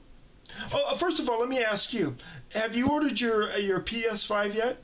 [0.72, 2.14] oh, first of all, let me ask you:
[2.54, 4.78] Have you ordered your your PS5 yet?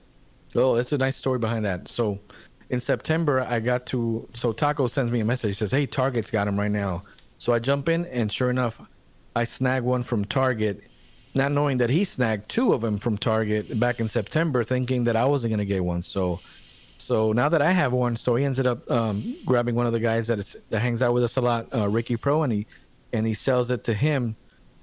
[0.55, 1.89] Oh, that's a nice story behind that.
[1.89, 2.19] So,
[2.71, 4.27] in September, I got to.
[4.35, 5.51] So Taco sends me a message.
[5.51, 7.03] He says, "Hey, Target's got them right now."
[7.39, 8.81] So I jump in, and sure enough,
[9.37, 10.83] I snag one from Target,
[11.35, 15.17] not knowing that he snagged two of them from Target back in September, thinking that
[15.17, 16.03] I wasn't gonna get one.
[16.03, 16.41] So,
[17.09, 19.99] so now that I have one, so he ended up um, grabbing one of the
[19.99, 22.67] guys that is that hangs out with us a lot, uh, Ricky Pro, and he
[23.15, 24.37] and he sells it to him.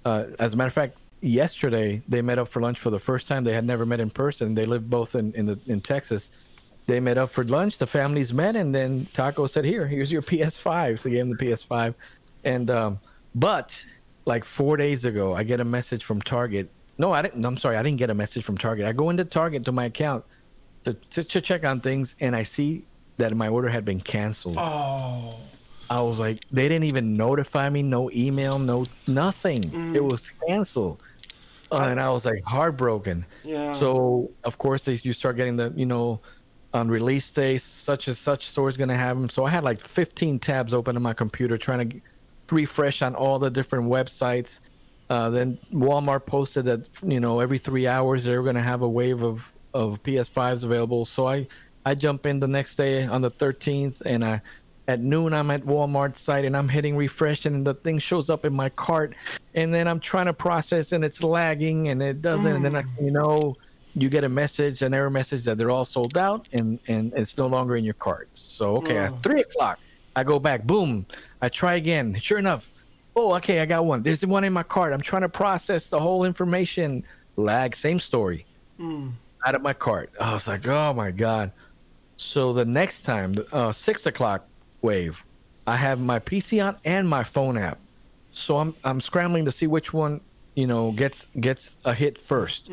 [0.06, 3.28] Uh, as a matter of fact, yesterday they met up for lunch for the first
[3.28, 3.44] time.
[3.44, 4.56] They had never met in person.
[4.56, 6.32] They live both in in, the, in Texas.
[6.88, 7.78] They met up for lunch.
[7.78, 11.30] The families met, and then Taco said, "Here, here's your PS5." So they gave him
[11.30, 11.94] the PS5,
[12.44, 13.00] and um,
[13.36, 13.86] but
[14.26, 16.72] like four days ago, I get a message from Target.
[16.98, 17.46] No, I didn't.
[17.46, 18.88] I'm sorry, I didn't get a message from Target.
[18.88, 20.26] I go into Target to my account
[20.86, 22.84] to, to, to check on things, and I see
[23.18, 24.56] that my order had been canceled.
[24.58, 25.38] Oh.
[25.90, 29.62] I was like, they didn't even notify me, no email, no nothing.
[29.62, 29.96] Mm.
[29.96, 31.02] It was canceled.
[31.72, 33.26] Uh, and I was like heartbroken.
[33.44, 33.72] Yeah.
[33.72, 36.20] So of course they, you start getting the you know
[36.74, 39.30] on release day such and such store is gonna have them.
[39.30, 42.02] So I had like 15 tabs open on my computer trying to
[42.52, 44.60] refresh on all the different websites.
[45.10, 48.90] Uh, then Walmart posted that you know every three hours they were gonna have a
[48.90, 51.06] wave of of PS5s available.
[51.06, 51.48] So I
[51.86, 54.42] I jump in the next day on the 13th and I
[54.88, 58.46] at noon I'm at Walmart site and I'm hitting refresh and the thing shows up
[58.46, 59.16] in my cart
[59.54, 62.84] and then I'm trying to process and it's lagging and it doesn't and then I,
[62.84, 63.06] mm.
[63.06, 63.58] you know
[63.96, 67.38] you get a message an error message that they're all sold out and and it's
[67.38, 68.30] no longer in your cart.
[68.34, 69.18] So okay at oh.
[69.18, 69.80] three o'clock
[70.16, 71.06] I go back boom
[71.42, 72.16] I try again.
[72.16, 72.72] Sure enough
[73.16, 74.02] oh okay I got one.
[74.02, 74.94] There's one in my cart.
[74.94, 77.04] I'm trying to process the whole information.
[77.36, 78.46] Lag same story
[78.80, 79.12] mm.
[79.46, 80.10] Out of my cart.
[80.20, 81.52] I was like oh my god.
[82.18, 84.46] So the next time uh, six o'clock
[84.82, 85.24] wave
[85.68, 87.78] I have my PC on and my phone app.
[88.32, 90.22] So I'm I'm scrambling to see which one
[90.56, 92.70] you know gets gets a hit 1st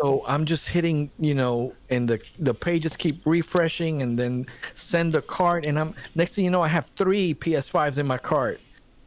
[0.00, 5.12] So I'm just hitting you know, and the the pages keep refreshing, and then send
[5.12, 8.60] the cart, and I'm next thing you know I have three PS5s in my cart,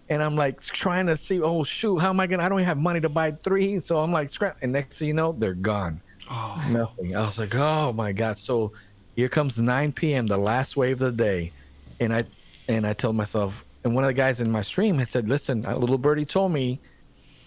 [0.10, 2.68] and I'm like trying to see oh shoot how am I gonna I don't even
[2.68, 5.54] have money to buy three, so I'm like scrap, and next thing you know they're
[5.54, 6.68] gone, Oh.
[6.72, 7.16] nothing.
[7.16, 8.74] I was like oh my god, so
[9.16, 10.28] here comes 9 p.m.
[10.28, 11.52] the last wave of the day,
[12.00, 12.24] and I
[12.68, 15.66] and I told myself, and one of the guys in my stream had said, listen,
[15.66, 16.80] a little birdie told me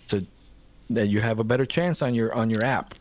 [0.08, 0.26] to
[0.90, 2.94] that you have a better chance on your on your app.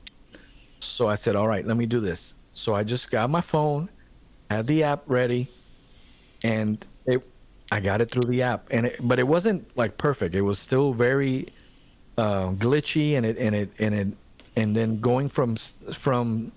[0.82, 2.36] So I said, all right, let me do this.
[2.54, 3.90] So I just got my phone,
[4.50, 5.48] had the app ready,
[6.44, 7.24] and it
[7.72, 10.36] I got it through the app, and it, but it wasn't like perfect.
[10.36, 11.48] It was still very
[12.18, 14.08] uh, glitchy, and it and it and it
[14.60, 16.52] and then going from from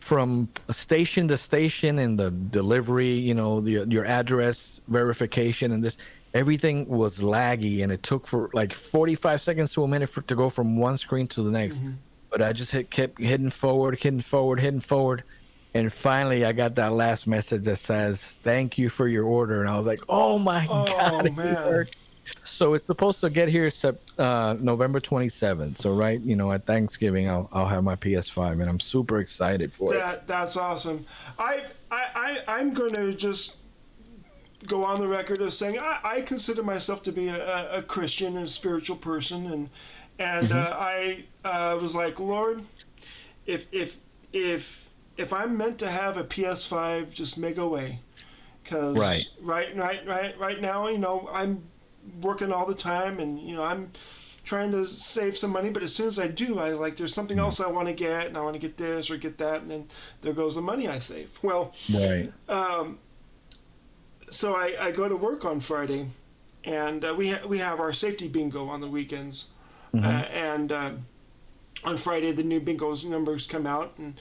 [0.00, 5.98] from station to station and the delivery, you know, the your address verification and this
[6.34, 10.34] everything was laggy and it took for like 45 seconds to a minute for to
[10.34, 11.78] go from one screen to the next.
[11.78, 11.92] Mm-hmm.
[12.30, 15.24] But I just hit kept hitting forward, hitting forward, hitting forward.
[15.74, 19.60] And finally I got that last message that says, Thank you for your order.
[19.60, 21.26] And I was like, Oh my Oh, god.
[21.36, 21.96] it worked.
[22.42, 23.70] So it's supposed to get here
[24.18, 25.78] uh, November 27th.
[25.78, 29.72] So right, you know, at Thanksgiving, I'll I'll have my PS5, and I'm super excited
[29.72, 30.26] for it.
[30.26, 31.04] That's awesome.
[31.38, 33.56] I I, I I'm going to just
[34.66, 38.36] go on the record of saying I, I consider myself to be a, a, Christian
[38.36, 39.68] and a spiritual person, and
[40.18, 42.62] and uh, I uh, was like, Lord,
[43.46, 43.98] if if
[44.32, 48.00] if if I'm meant to have a PS5, just make a way,
[48.62, 49.26] because Right.
[49.40, 51.62] right right right right now, you know, I'm
[52.20, 53.90] working all the time, and you know, I'm
[54.44, 57.38] trying to save some money but as soon as i do i like there's something
[57.38, 59.70] else i want to get and i want to get this or get that and
[59.70, 59.86] then
[60.22, 61.28] there goes the money i save.
[61.42, 62.32] Well Right.
[64.30, 66.06] so i, I go to work on friday
[66.64, 69.48] and uh, we, ha- we have our safety bingo on the weekends.
[69.94, 70.90] Uh, and uh,
[71.84, 74.14] on friday the new bingo's numbers come out and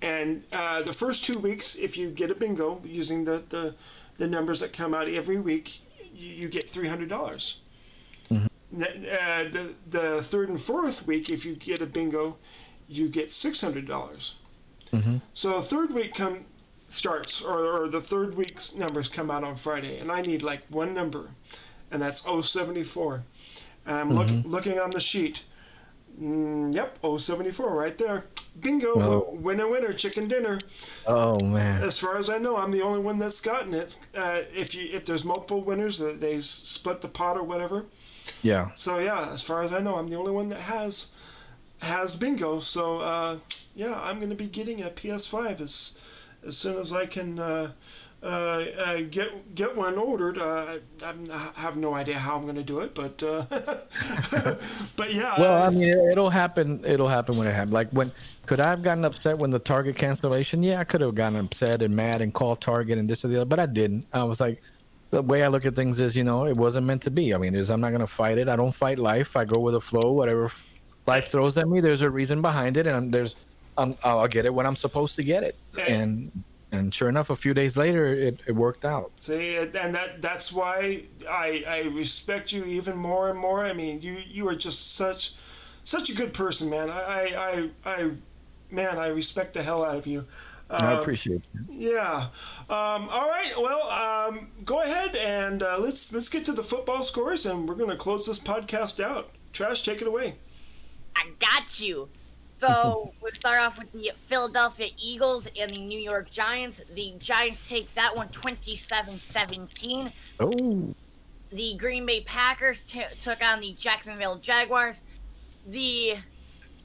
[0.00, 3.74] and uh, the first two weeks if you get a bingo using the, the,
[4.16, 5.80] the numbers that come out every week
[6.14, 7.56] you, get $300
[8.76, 12.36] uh, the the third and fourth week, if you get a bingo,
[12.88, 14.34] you get six hundred dollars.
[15.32, 16.44] So third week come
[16.88, 20.62] starts, or, or the third week's numbers come out on Friday, and I need like
[20.68, 21.30] one number,
[21.90, 23.22] and that's 074.
[23.86, 25.42] And I'm look, looking on the sheet.
[26.20, 28.24] Mm, yep, 074 right there.
[28.60, 29.34] Bingo, Oh.
[29.34, 30.58] winner, winner, chicken dinner.
[31.06, 31.82] Oh man.
[31.82, 33.98] As far as I know, I'm the only one that's gotten it.
[34.16, 37.84] Uh, if you if there's multiple winners, uh, they split the pot or whatever.
[38.42, 38.70] Yeah.
[38.74, 41.08] So yeah, as far as I know, I'm the only one that has
[41.80, 42.60] has bingo.
[42.60, 43.38] So uh,
[43.74, 45.98] yeah, I'm going to be getting a PS5 as
[46.46, 47.72] as soon as I can uh,
[48.22, 50.38] uh, uh, get get one ordered.
[50.38, 53.44] Uh, I, I have no idea how I'm going to do it, but uh,
[54.96, 55.34] but yeah.
[55.38, 56.82] Well, I mean, it'll happen.
[56.84, 57.72] It'll happen when it happens.
[57.72, 58.12] Like when
[58.46, 60.62] could I have gotten upset when the Target cancellation?
[60.62, 63.36] Yeah, I could have gotten upset and mad and called Target and this or the
[63.36, 64.06] other, but I didn't.
[64.12, 64.62] I was like,
[65.10, 67.34] the way I look at things is, you know, it wasn't meant to be.
[67.34, 68.48] I mean, is I'm not gonna fight it.
[68.48, 69.36] I don't fight life.
[69.36, 70.12] I go with the flow.
[70.12, 70.50] Whatever
[71.06, 73.36] life throws at me, there's a reason behind it, and I'm, there's,
[73.78, 75.56] um, I'll get it when I'm supposed to get it.
[75.88, 76.30] And
[76.74, 79.12] and sure enough, a few days later, it, it worked out.
[79.20, 83.64] See, and that that's why I I respect you even more and more.
[83.64, 85.34] I mean, you you are just such
[85.84, 86.90] such a good person, man.
[86.90, 88.10] I I I, I
[88.74, 90.24] man, I respect the hell out of you.
[90.70, 91.44] I Um, appreciate it.
[91.70, 92.28] Yeah.
[92.70, 93.52] Um, all right.
[93.56, 97.74] Well, um, go ahead and uh, let's let's get to the football scores, and we're
[97.74, 99.30] going to close this podcast out.
[99.52, 100.34] Trash, take it away.
[101.16, 102.08] I got you.
[102.58, 106.80] So we'll start off with the Philadelphia Eagles and the New York Giants.
[106.94, 110.12] The Giants take that one 27-17.
[110.40, 110.94] Oh,
[111.52, 115.00] The Green Bay Packers t- took on the Jacksonville Jaguars.
[115.66, 116.14] The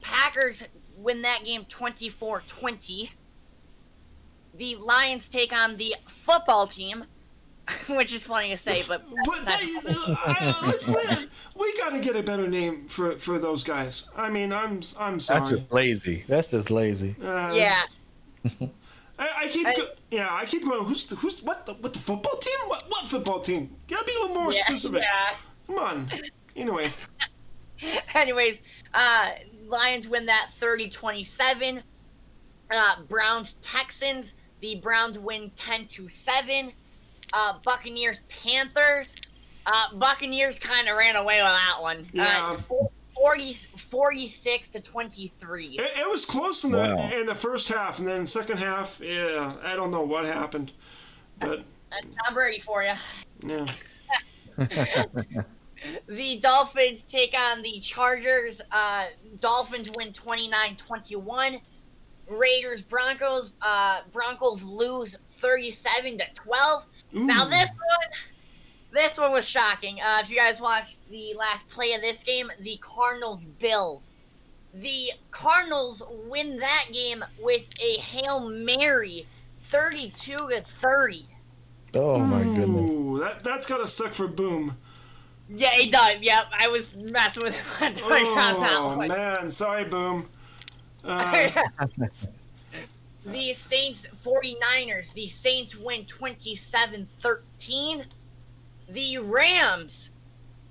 [0.01, 0.63] Packers
[1.01, 3.09] win that game 24-20.
[4.55, 7.05] The Lions take on the football team,
[7.89, 10.89] which is funny to say, but But they, I, let's
[11.59, 14.09] we got to get a better name for for those guys.
[14.17, 15.39] I mean, I'm I'm sorry.
[15.39, 16.23] that's just lazy.
[16.27, 17.15] That's just lazy.
[17.23, 17.83] Uh, yeah.
[19.19, 20.83] I, I keep I- go- yeah, I keep going.
[20.83, 22.57] Who's the, who's what the what the football team?
[22.67, 23.69] What what football team?
[23.87, 25.03] Gotta be a little more yeah, specific.
[25.03, 25.35] yeah.
[25.67, 26.11] Come on.
[26.55, 26.91] Anyway,
[28.15, 28.61] Anyways,
[28.93, 29.29] uh,
[29.69, 31.83] Lions win that 30 27.
[32.71, 34.33] Uh, Browns Texans.
[34.61, 36.71] The Browns win 10 to 7.
[37.31, 39.15] Uh, Buccaneers Panthers.
[39.65, 42.07] Uh, Buccaneers kind of ran away with that one.
[42.11, 42.51] Yeah.
[42.53, 42.57] Uh,
[43.15, 45.65] 40, 46 to 23.
[45.77, 47.11] it, it was close in the Wow.
[47.11, 50.71] in the first half, and then second half, yeah, I don't know what happened,
[51.39, 52.93] but That's Tom Brady for you.
[53.45, 53.65] yeah.
[56.07, 58.61] The Dolphins take on the Chargers.
[58.71, 59.05] Uh,
[59.39, 61.59] Dolphins win 29 21.
[62.29, 63.51] Raiders Broncos.
[63.61, 66.85] Uh, Broncos lose 37 to 12.
[67.13, 68.09] Now this one,
[68.91, 69.99] this one was shocking.
[70.01, 74.09] Uh, if you guys watched the last play of this game, the Cardinals Bills.
[74.73, 79.25] The Cardinals win that game with a hail mary,
[79.61, 81.25] 32 to 30.
[81.95, 83.19] Oh my goodness.
[83.21, 84.77] That that's gotta suck for Boom.
[85.49, 86.21] Yeah, it does.
[86.21, 89.07] Yep, I was messing with him on that Oh one.
[89.07, 90.29] man, sorry, Boom.
[91.03, 91.49] Uh,
[93.25, 95.13] the Saints 49ers.
[95.13, 98.05] The Saints win 27 13.
[98.89, 100.09] The Rams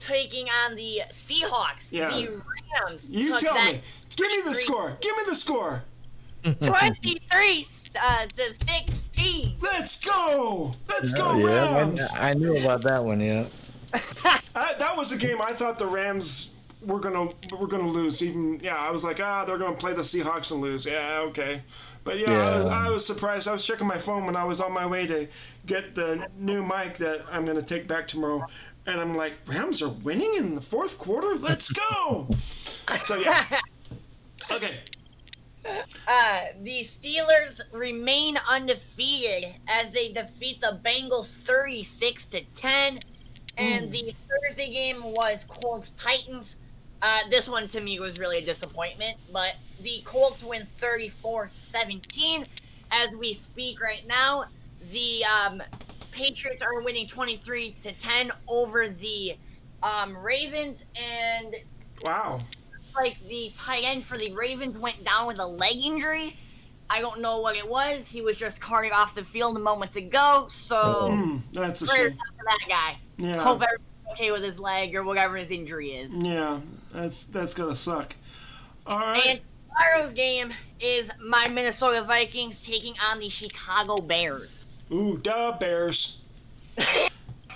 [0.00, 1.90] taking on the Seahawks.
[1.90, 2.10] Yeah.
[2.10, 2.40] The
[2.80, 3.80] Rams you took tell that me.
[4.16, 4.96] Give me the score.
[5.00, 5.82] Give me the score.
[6.42, 7.66] 23
[8.00, 9.56] uh, to 16.
[9.60, 10.72] Let's go.
[10.88, 12.00] Let's go, yeah, Rams.
[12.14, 13.20] I, I knew about that one.
[13.20, 13.46] Yeah.
[13.94, 16.50] I, that was a game I thought the Rams
[16.84, 17.28] were gonna
[17.58, 18.22] were gonna lose.
[18.22, 20.86] Even yeah, I was like, ah, they're gonna play the Seahawks and lose.
[20.86, 21.62] Yeah, okay.
[22.04, 23.48] But yeah, I, was, I was surprised.
[23.48, 25.26] I was checking my phone when I was on my way to
[25.66, 28.46] get the new mic that I'm gonna take back tomorrow,
[28.86, 31.36] and I'm like, Rams are winning in the fourth quarter.
[31.36, 32.28] Let's go.
[33.02, 33.44] so yeah.
[34.50, 34.78] Okay.
[35.66, 42.98] Uh, the Steelers remain undefeated as they defeat the Bengals 36 to 10.
[43.58, 46.54] And the Thursday game was Colts Titans.
[47.02, 52.44] Uh, this one to me was really a disappointment, but the Colts win 34 17.
[52.90, 54.44] As we speak right now,
[54.92, 55.62] the um,
[56.12, 59.36] Patriots are winning 23 to 10 over the
[59.82, 61.54] um, Ravens, and
[62.04, 62.38] Wow.
[62.96, 66.34] like the tight end for the Ravens went down with a leg injury.
[66.90, 68.08] I don't know what it was.
[68.08, 70.48] He was just carting off the field a moment ago.
[70.50, 72.18] So Hmm, that's a prayers shame.
[72.20, 72.96] out for that guy.
[73.18, 73.42] Yeah.
[73.42, 76.12] Hope everything's okay with his leg or whatever his injury is.
[76.14, 76.60] Yeah.
[76.92, 78.14] That's that's gonna suck.
[78.86, 79.26] All right.
[79.26, 84.64] And tomorrow's game is my Minnesota Vikings taking on the Chicago Bears.
[84.90, 86.18] Ooh, duh, Bears.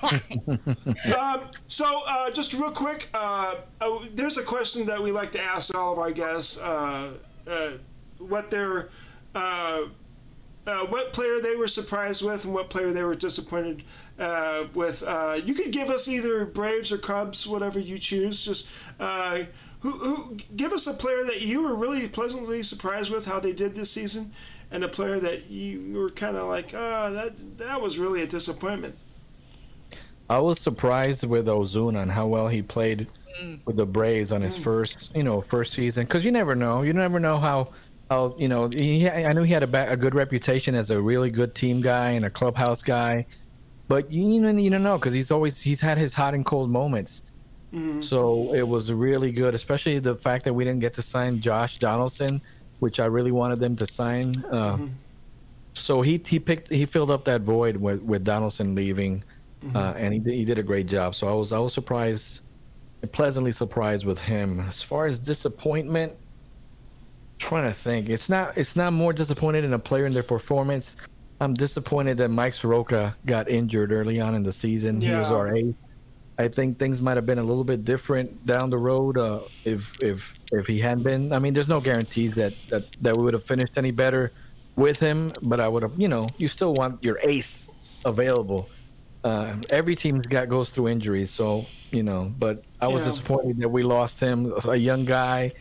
[0.03, 5.41] um, so, uh, just real quick, uh, uh, there's a question that we like to
[5.41, 7.13] ask all of our guests: uh,
[7.47, 7.71] uh,
[8.19, 8.89] what their,
[9.35, 9.85] uh,
[10.67, 13.83] uh, what player they were surprised with, and what player they were disappointed
[14.19, 15.03] uh, with.
[15.03, 18.45] Uh, you could give us either Braves or Cubs, whatever you choose.
[18.45, 18.67] Just
[19.01, 19.41] uh,
[19.81, 23.53] who, who, give us a player that you were really pleasantly surprised with how they
[23.53, 24.33] did this season,
[24.71, 28.27] and a player that you were kind of like, ah, that that was really a
[28.27, 28.95] disappointment.
[30.31, 33.07] I was surprised with Ozuna and how well he played
[33.65, 36.05] with the Braves on his first, you know, first season.
[36.05, 36.83] Because you never know.
[36.83, 37.69] You never know how
[38.11, 41.01] how you know he I knew he had a, ba- a good reputation as a
[41.01, 43.27] really good team guy and a clubhouse guy,
[43.93, 46.45] but you you don't, you don't know because he's always he's had his hot and
[46.53, 47.13] cold moments.
[48.03, 48.19] So
[48.61, 52.41] it was really good, especially the fact that we didn't get to sign Josh Donaldson,
[52.85, 54.27] which I really wanted them to sign.
[54.59, 54.79] Uh,
[55.75, 59.15] So he he picked he filled up that void with with Donaldson leaving,
[59.75, 61.09] uh, and he did, he did a great job.
[61.19, 62.41] So I was I was surprised,
[63.21, 64.49] pleasantly surprised with him.
[64.73, 66.13] As far as disappointment,
[67.47, 70.87] trying to think, it's not it's not more disappointed in a player in their performance.
[71.43, 75.01] I'm disappointed that Mike Soroka got injured early on in the season.
[75.01, 75.75] He was our ace.
[76.39, 79.93] I think things might have been a little bit different down the road uh, if
[80.03, 81.33] if if he hadn't been.
[81.33, 84.33] I mean, there's no guarantees that that that we would have finished any better
[84.77, 85.93] with him, but I would have.
[85.99, 87.69] You know, you still want your ace
[88.05, 88.71] available.
[89.25, 92.33] Uh, every team's got goes through injuries, so you know.
[92.39, 93.11] But I was Yeah.
[93.11, 95.53] disappointed that we lost him, a young guy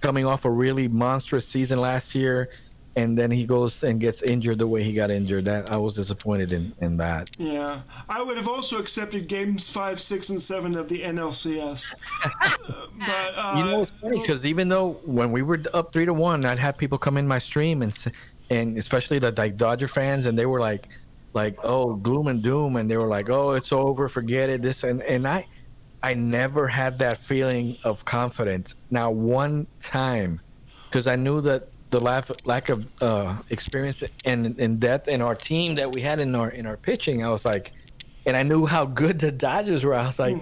[0.00, 2.50] coming off a really monstrous season last year,
[2.96, 5.44] and then he goes and gets injured the way he got injured.
[5.44, 7.30] That I was disappointed in in that.
[7.38, 11.94] Yeah, I would have also accepted games five, six, and seven of the NLCS.
[13.00, 16.12] But uh, You know, it's funny because even though when we were up three to
[16.12, 17.96] one, I'd have people come in my stream and
[18.50, 20.88] and especially the like Dodger fans, and they were like,
[21.32, 24.84] like oh gloom and doom, and they were like oh it's over, forget it, this
[24.84, 25.46] and and I,
[26.02, 28.74] I never had that feeling of confidence.
[28.90, 30.40] Now one time,
[30.88, 35.34] because I knew that the lack lack of uh, experience and and depth in our
[35.34, 37.72] team that we had in our in our pitching, I was like,
[38.26, 39.94] and I knew how good the Dodgers were.
[39.94, 40.36] I was like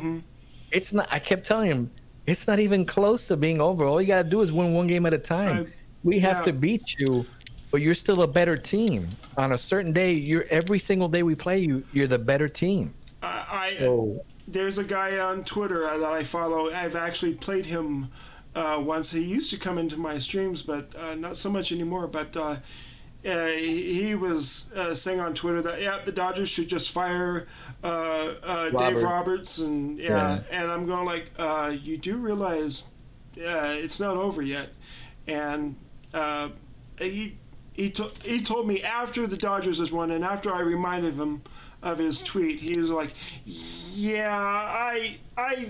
[0.70, 1.90] it's not i kept telling him
[2.26, 4.86] it's not even close to being over all you got to do is win one
[4.86, 5.68] game at a time Right.
[6.04, 6.42] we have Yeah.
[6.42, 7.24] to beat you
[7.70, 9.08] but you're still a better team
[9.38, 12.92] on a certain day you're every single day we play you you're the better team
[13.22, 16.70] I, I so there's a guy on Twitter that I follow.
[16.70, 18.08] I've actually played him
[18.59, 19.10] uh, once.
[19.10, 22.06] He used to come into my streams, but uh, not so much anymore.
[22.09, 22.56] But uh,
[23.26, 27.47] uh, he was uh, saying on Twitter that yeah, the Dodgers should just fire
[27.85, 27.86] uh,
[28.43, 30.40] uh, Dave Roberts, and yeah, Yeah.
[30.51, 32.86] and I'm going like, uh, you do realize
[33.39, 34.68] uh, it's not over yet,
[35.26, 35.76] and
[36.14, 36.48] uh,
[36.98, 37.35] he
[37.74, 41.43] he to, he told me after the Dodgers has won, and after I reminded him
[41.82, 43.12] of his tweet, he was like,
[43.44, 45.68] "Yeah, I I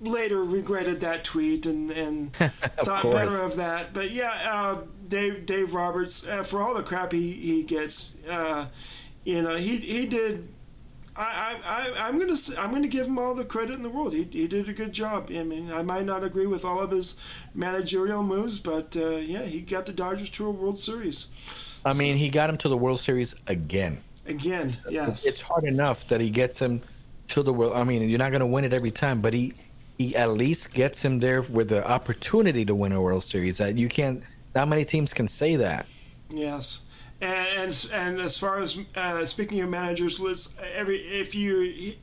[0.00, 3.14] later regretted that tweet and and thought course.
[3.14, 7.32] better of that." But yeah, uh, Dave Dave Roberts, uh, for all the crap he
[7.32, 8.66] he gets, uh,
[9.24, 10.48] you know, he he did.
[11.16, 14.12] I, I, I'm gonna I'm gonna give him all the credit in the world.
[14.14, 15.30] He, he did a good job.
[15.30, 17.14] I mean, I might not agree with all of his
[17.54, 21.28] managerial moves, but uh, yeah, he got the Dodgers to a World Series
[21.84, 24.70] i mean he got him to the world series again again.
[24.88, 26.80] Yes, it's hard enough that he gets him
[27.28, 29.52] to the world i mean you're not going to win it every time but he
[29.98, 33.76] he at least gets him there with the opportunity to win a world series that
[33.76, 34.22] you can't
[34.54, 35.86] not many teams can say that
[36.30, 36.80] Yes,
[37.20, 41.94] and and, and as far as uh, speaking of managers, let's every if you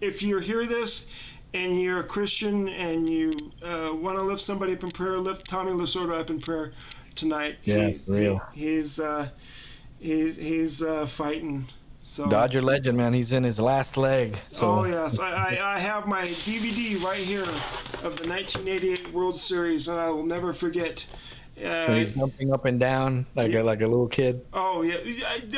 [0.00, 1.06] if you hear this
[1.54, 3.30] and you're a Christian and you
[3.62, 6.72] uh, want to lift somebody up in prayer, lift Tommy Lasorda up in prayer
[7.14, 7.56] tonight.
[7.64, 8.40] Yeah, He- real.
[8.52, 9.28] he- he's uh,
[10.00, 11.64] he's he's uh, fighting.
[12.04, 12.28] So.
[12.28, 16.06] dodger legend man he's in his last leg so oh yes, I, I, I have
[16.06, 17.42] my DVD right here
[18.02, 21.06] of the 1988 World Series, and I will never forget.
[21.56, 24.96] Uh, when he's jumping up and down like a, like a little kid Oh yeah,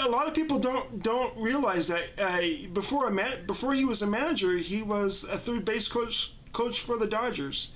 [0.05, 2.41] a lot of people don't don't realize that uh,
[2.73, 6.81] before a man before he was a manager, he was a third base coach coach
[6.81, 7.71] for the Dodgers,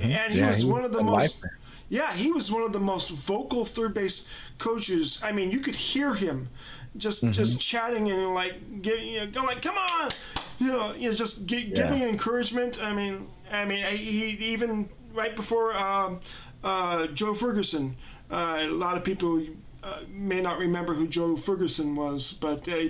[0.00, 0.40] and he Mm-hmm.
[0.40, 1.36] Yeah, was he one was of the most.
[1.42, 1.58] lifer.
[1.88, 4.26] Yeah, he was one of the most vocal third base
[4.58, 5.20] coaches.
[5.22, 6.48] I mean, you could hear him
[6.96, 7.32] just Mm-hmm.
[7.32, 10.10] just chatting and like giving you know, going like, "Come on,"
[10.58, 12.82] you know, you know, just gi- giving encouragement.
[12.82, 16.20] I mean, I mean, I- he even right before um,
[16.62, 17.96] uh, Joe Ferguson,
[18.30, 19.42] uh, a lot of people
[19.82, 22.84] uh, may not remember who Joe Ferguson was, but uh,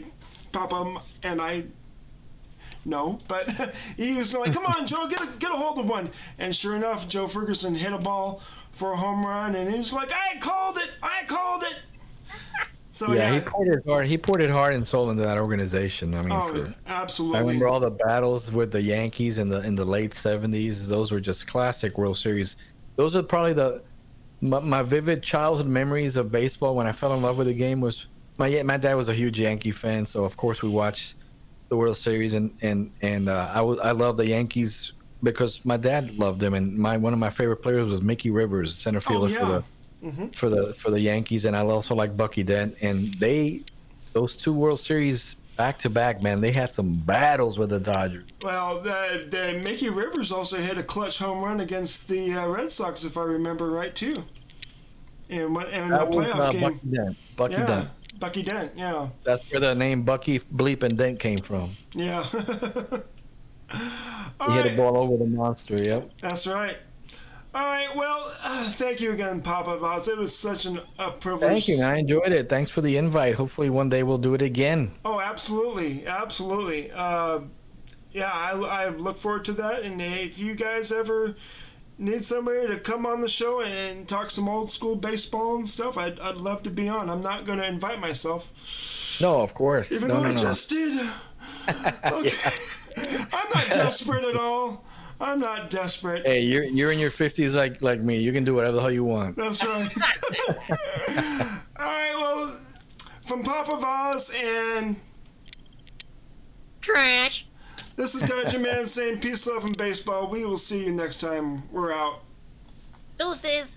[0.53, 1.65] Papa and I
[2.85, 3.49] no, but
[3.97, 6.77] he was like, "Come on, Joe, get a, get a hold of one." And sure
[6.77, 10.39] enough, Joe Ferguson hit a ball for a home run, and he was like, "I
[10.39, 10.91] called it!
[11.03, 11.75] I called it!"
[12.95, 14.07] So yeah, yeah, he poured it hard.
[14.07, 16.15] He poured it hard and soul into that organization.
[16.15, 17.39] I mean, oh, for, absolutely.
[17.39, 20.89] I remember all the battles with the Yankees in the in the late seventies.
[20.89, 22.55] Those were just classic World Series.
[22.95, 23.83] Those are probably the
[24.41, 26.77] my, my vivid childhood memories of baseball.
[26.77, 28.07] When I fell in love with the game was
[28.39, 31.17] my my dad was a huge Yankee fan, so of course we watched
[31.71, 35.77] the World Series and and and uh, I was I love the Yankees because my
[35.77, 39.35] dad loved them, and my one of my favorite players was Mickey Rivers, center fielder
[39.35, 39.59] for Oh, yeah.
[39.59, 39.65] the
[40.33, 42.77] for the for the Yankees, and I also like Bucky Dent.
[42.83, 43.63] And they,
[44.13, 48.25] those two World Series back to back, man, they had some battles with the Dodgers.
[48.43, 52.71] Well, the, the Mickey Rivers also hit a clutch home run against the uh, Red
[52.71, 54.15] Sox, if I remember right, too.
[55.31, 56.61] And what and That a was uh, game.
[56.61, 57.17] Bucky Dent.
[57.37, 57.89] Bucky yeah, Dent.
[58.21, 58.73] Bucky Dent.
[58.77, 61.71] Yeah, That's where the name Bucky Bleep and Dent came from.
[61.95, 62.25] yeah.
[64.47, 65.77] He hit a ball over the monster.
[65.77, 66.11] Yep.
[66.21, 66.77] That's right.
[67.55, 67.95] All right.
[67.95, 70.09] Well, uh, thank you again, Papa Vaz.
[70.09, 71.51] It was such an, a privilege.
[71.67, 71.83] Thank you.
[71.85, 72.49] I enjoyed it.
[72.49, 73.37] Thanks for the invite.
[73.37, 74.91] Hopefully one day we'll do it again.
[75.05, 76.91] Oh, absolutely, absolutely.
[76.93, 77.41] Uh,
[78.13, 79.83] yeah, I, I look forward to that.
[79.83, 81.37] And if you guys ever
[81.97, 85.97] need somebody to come on the show and talk some old school baseball and stuff,
[85.97, 87.09] I'd, I'd love to be on.
[87.09, 88.51] I'm not going to invite myself,
[89.21, 89.93] No, of course.
[89.93, 90.43] even no, though no, I no.
[90.43, 91.09] just did.
[91.69, 92.31] Okay.
[93.33, 94.85] I'm not desperate at all.
[95.21, 96.27] I'm not desperate.
[96.27, 98.19] Hey, you're you're in your fifties like like me.
[98.19, 99.37] You can do whatever the hell you want.
[99.37, 99.91] That's right.
[101.79, 102.57] All right, well,
[103.25, 104.97] from Papa Vaz and
[106.81, 107.47] Trash.
[107.97, 110.29] this is Dodger Man saying peace, love, and baseball.
[110.29, 111.63] We will see you next time.
[111.71, 112.21] We're out.
[113.19, 113.77] Deuces.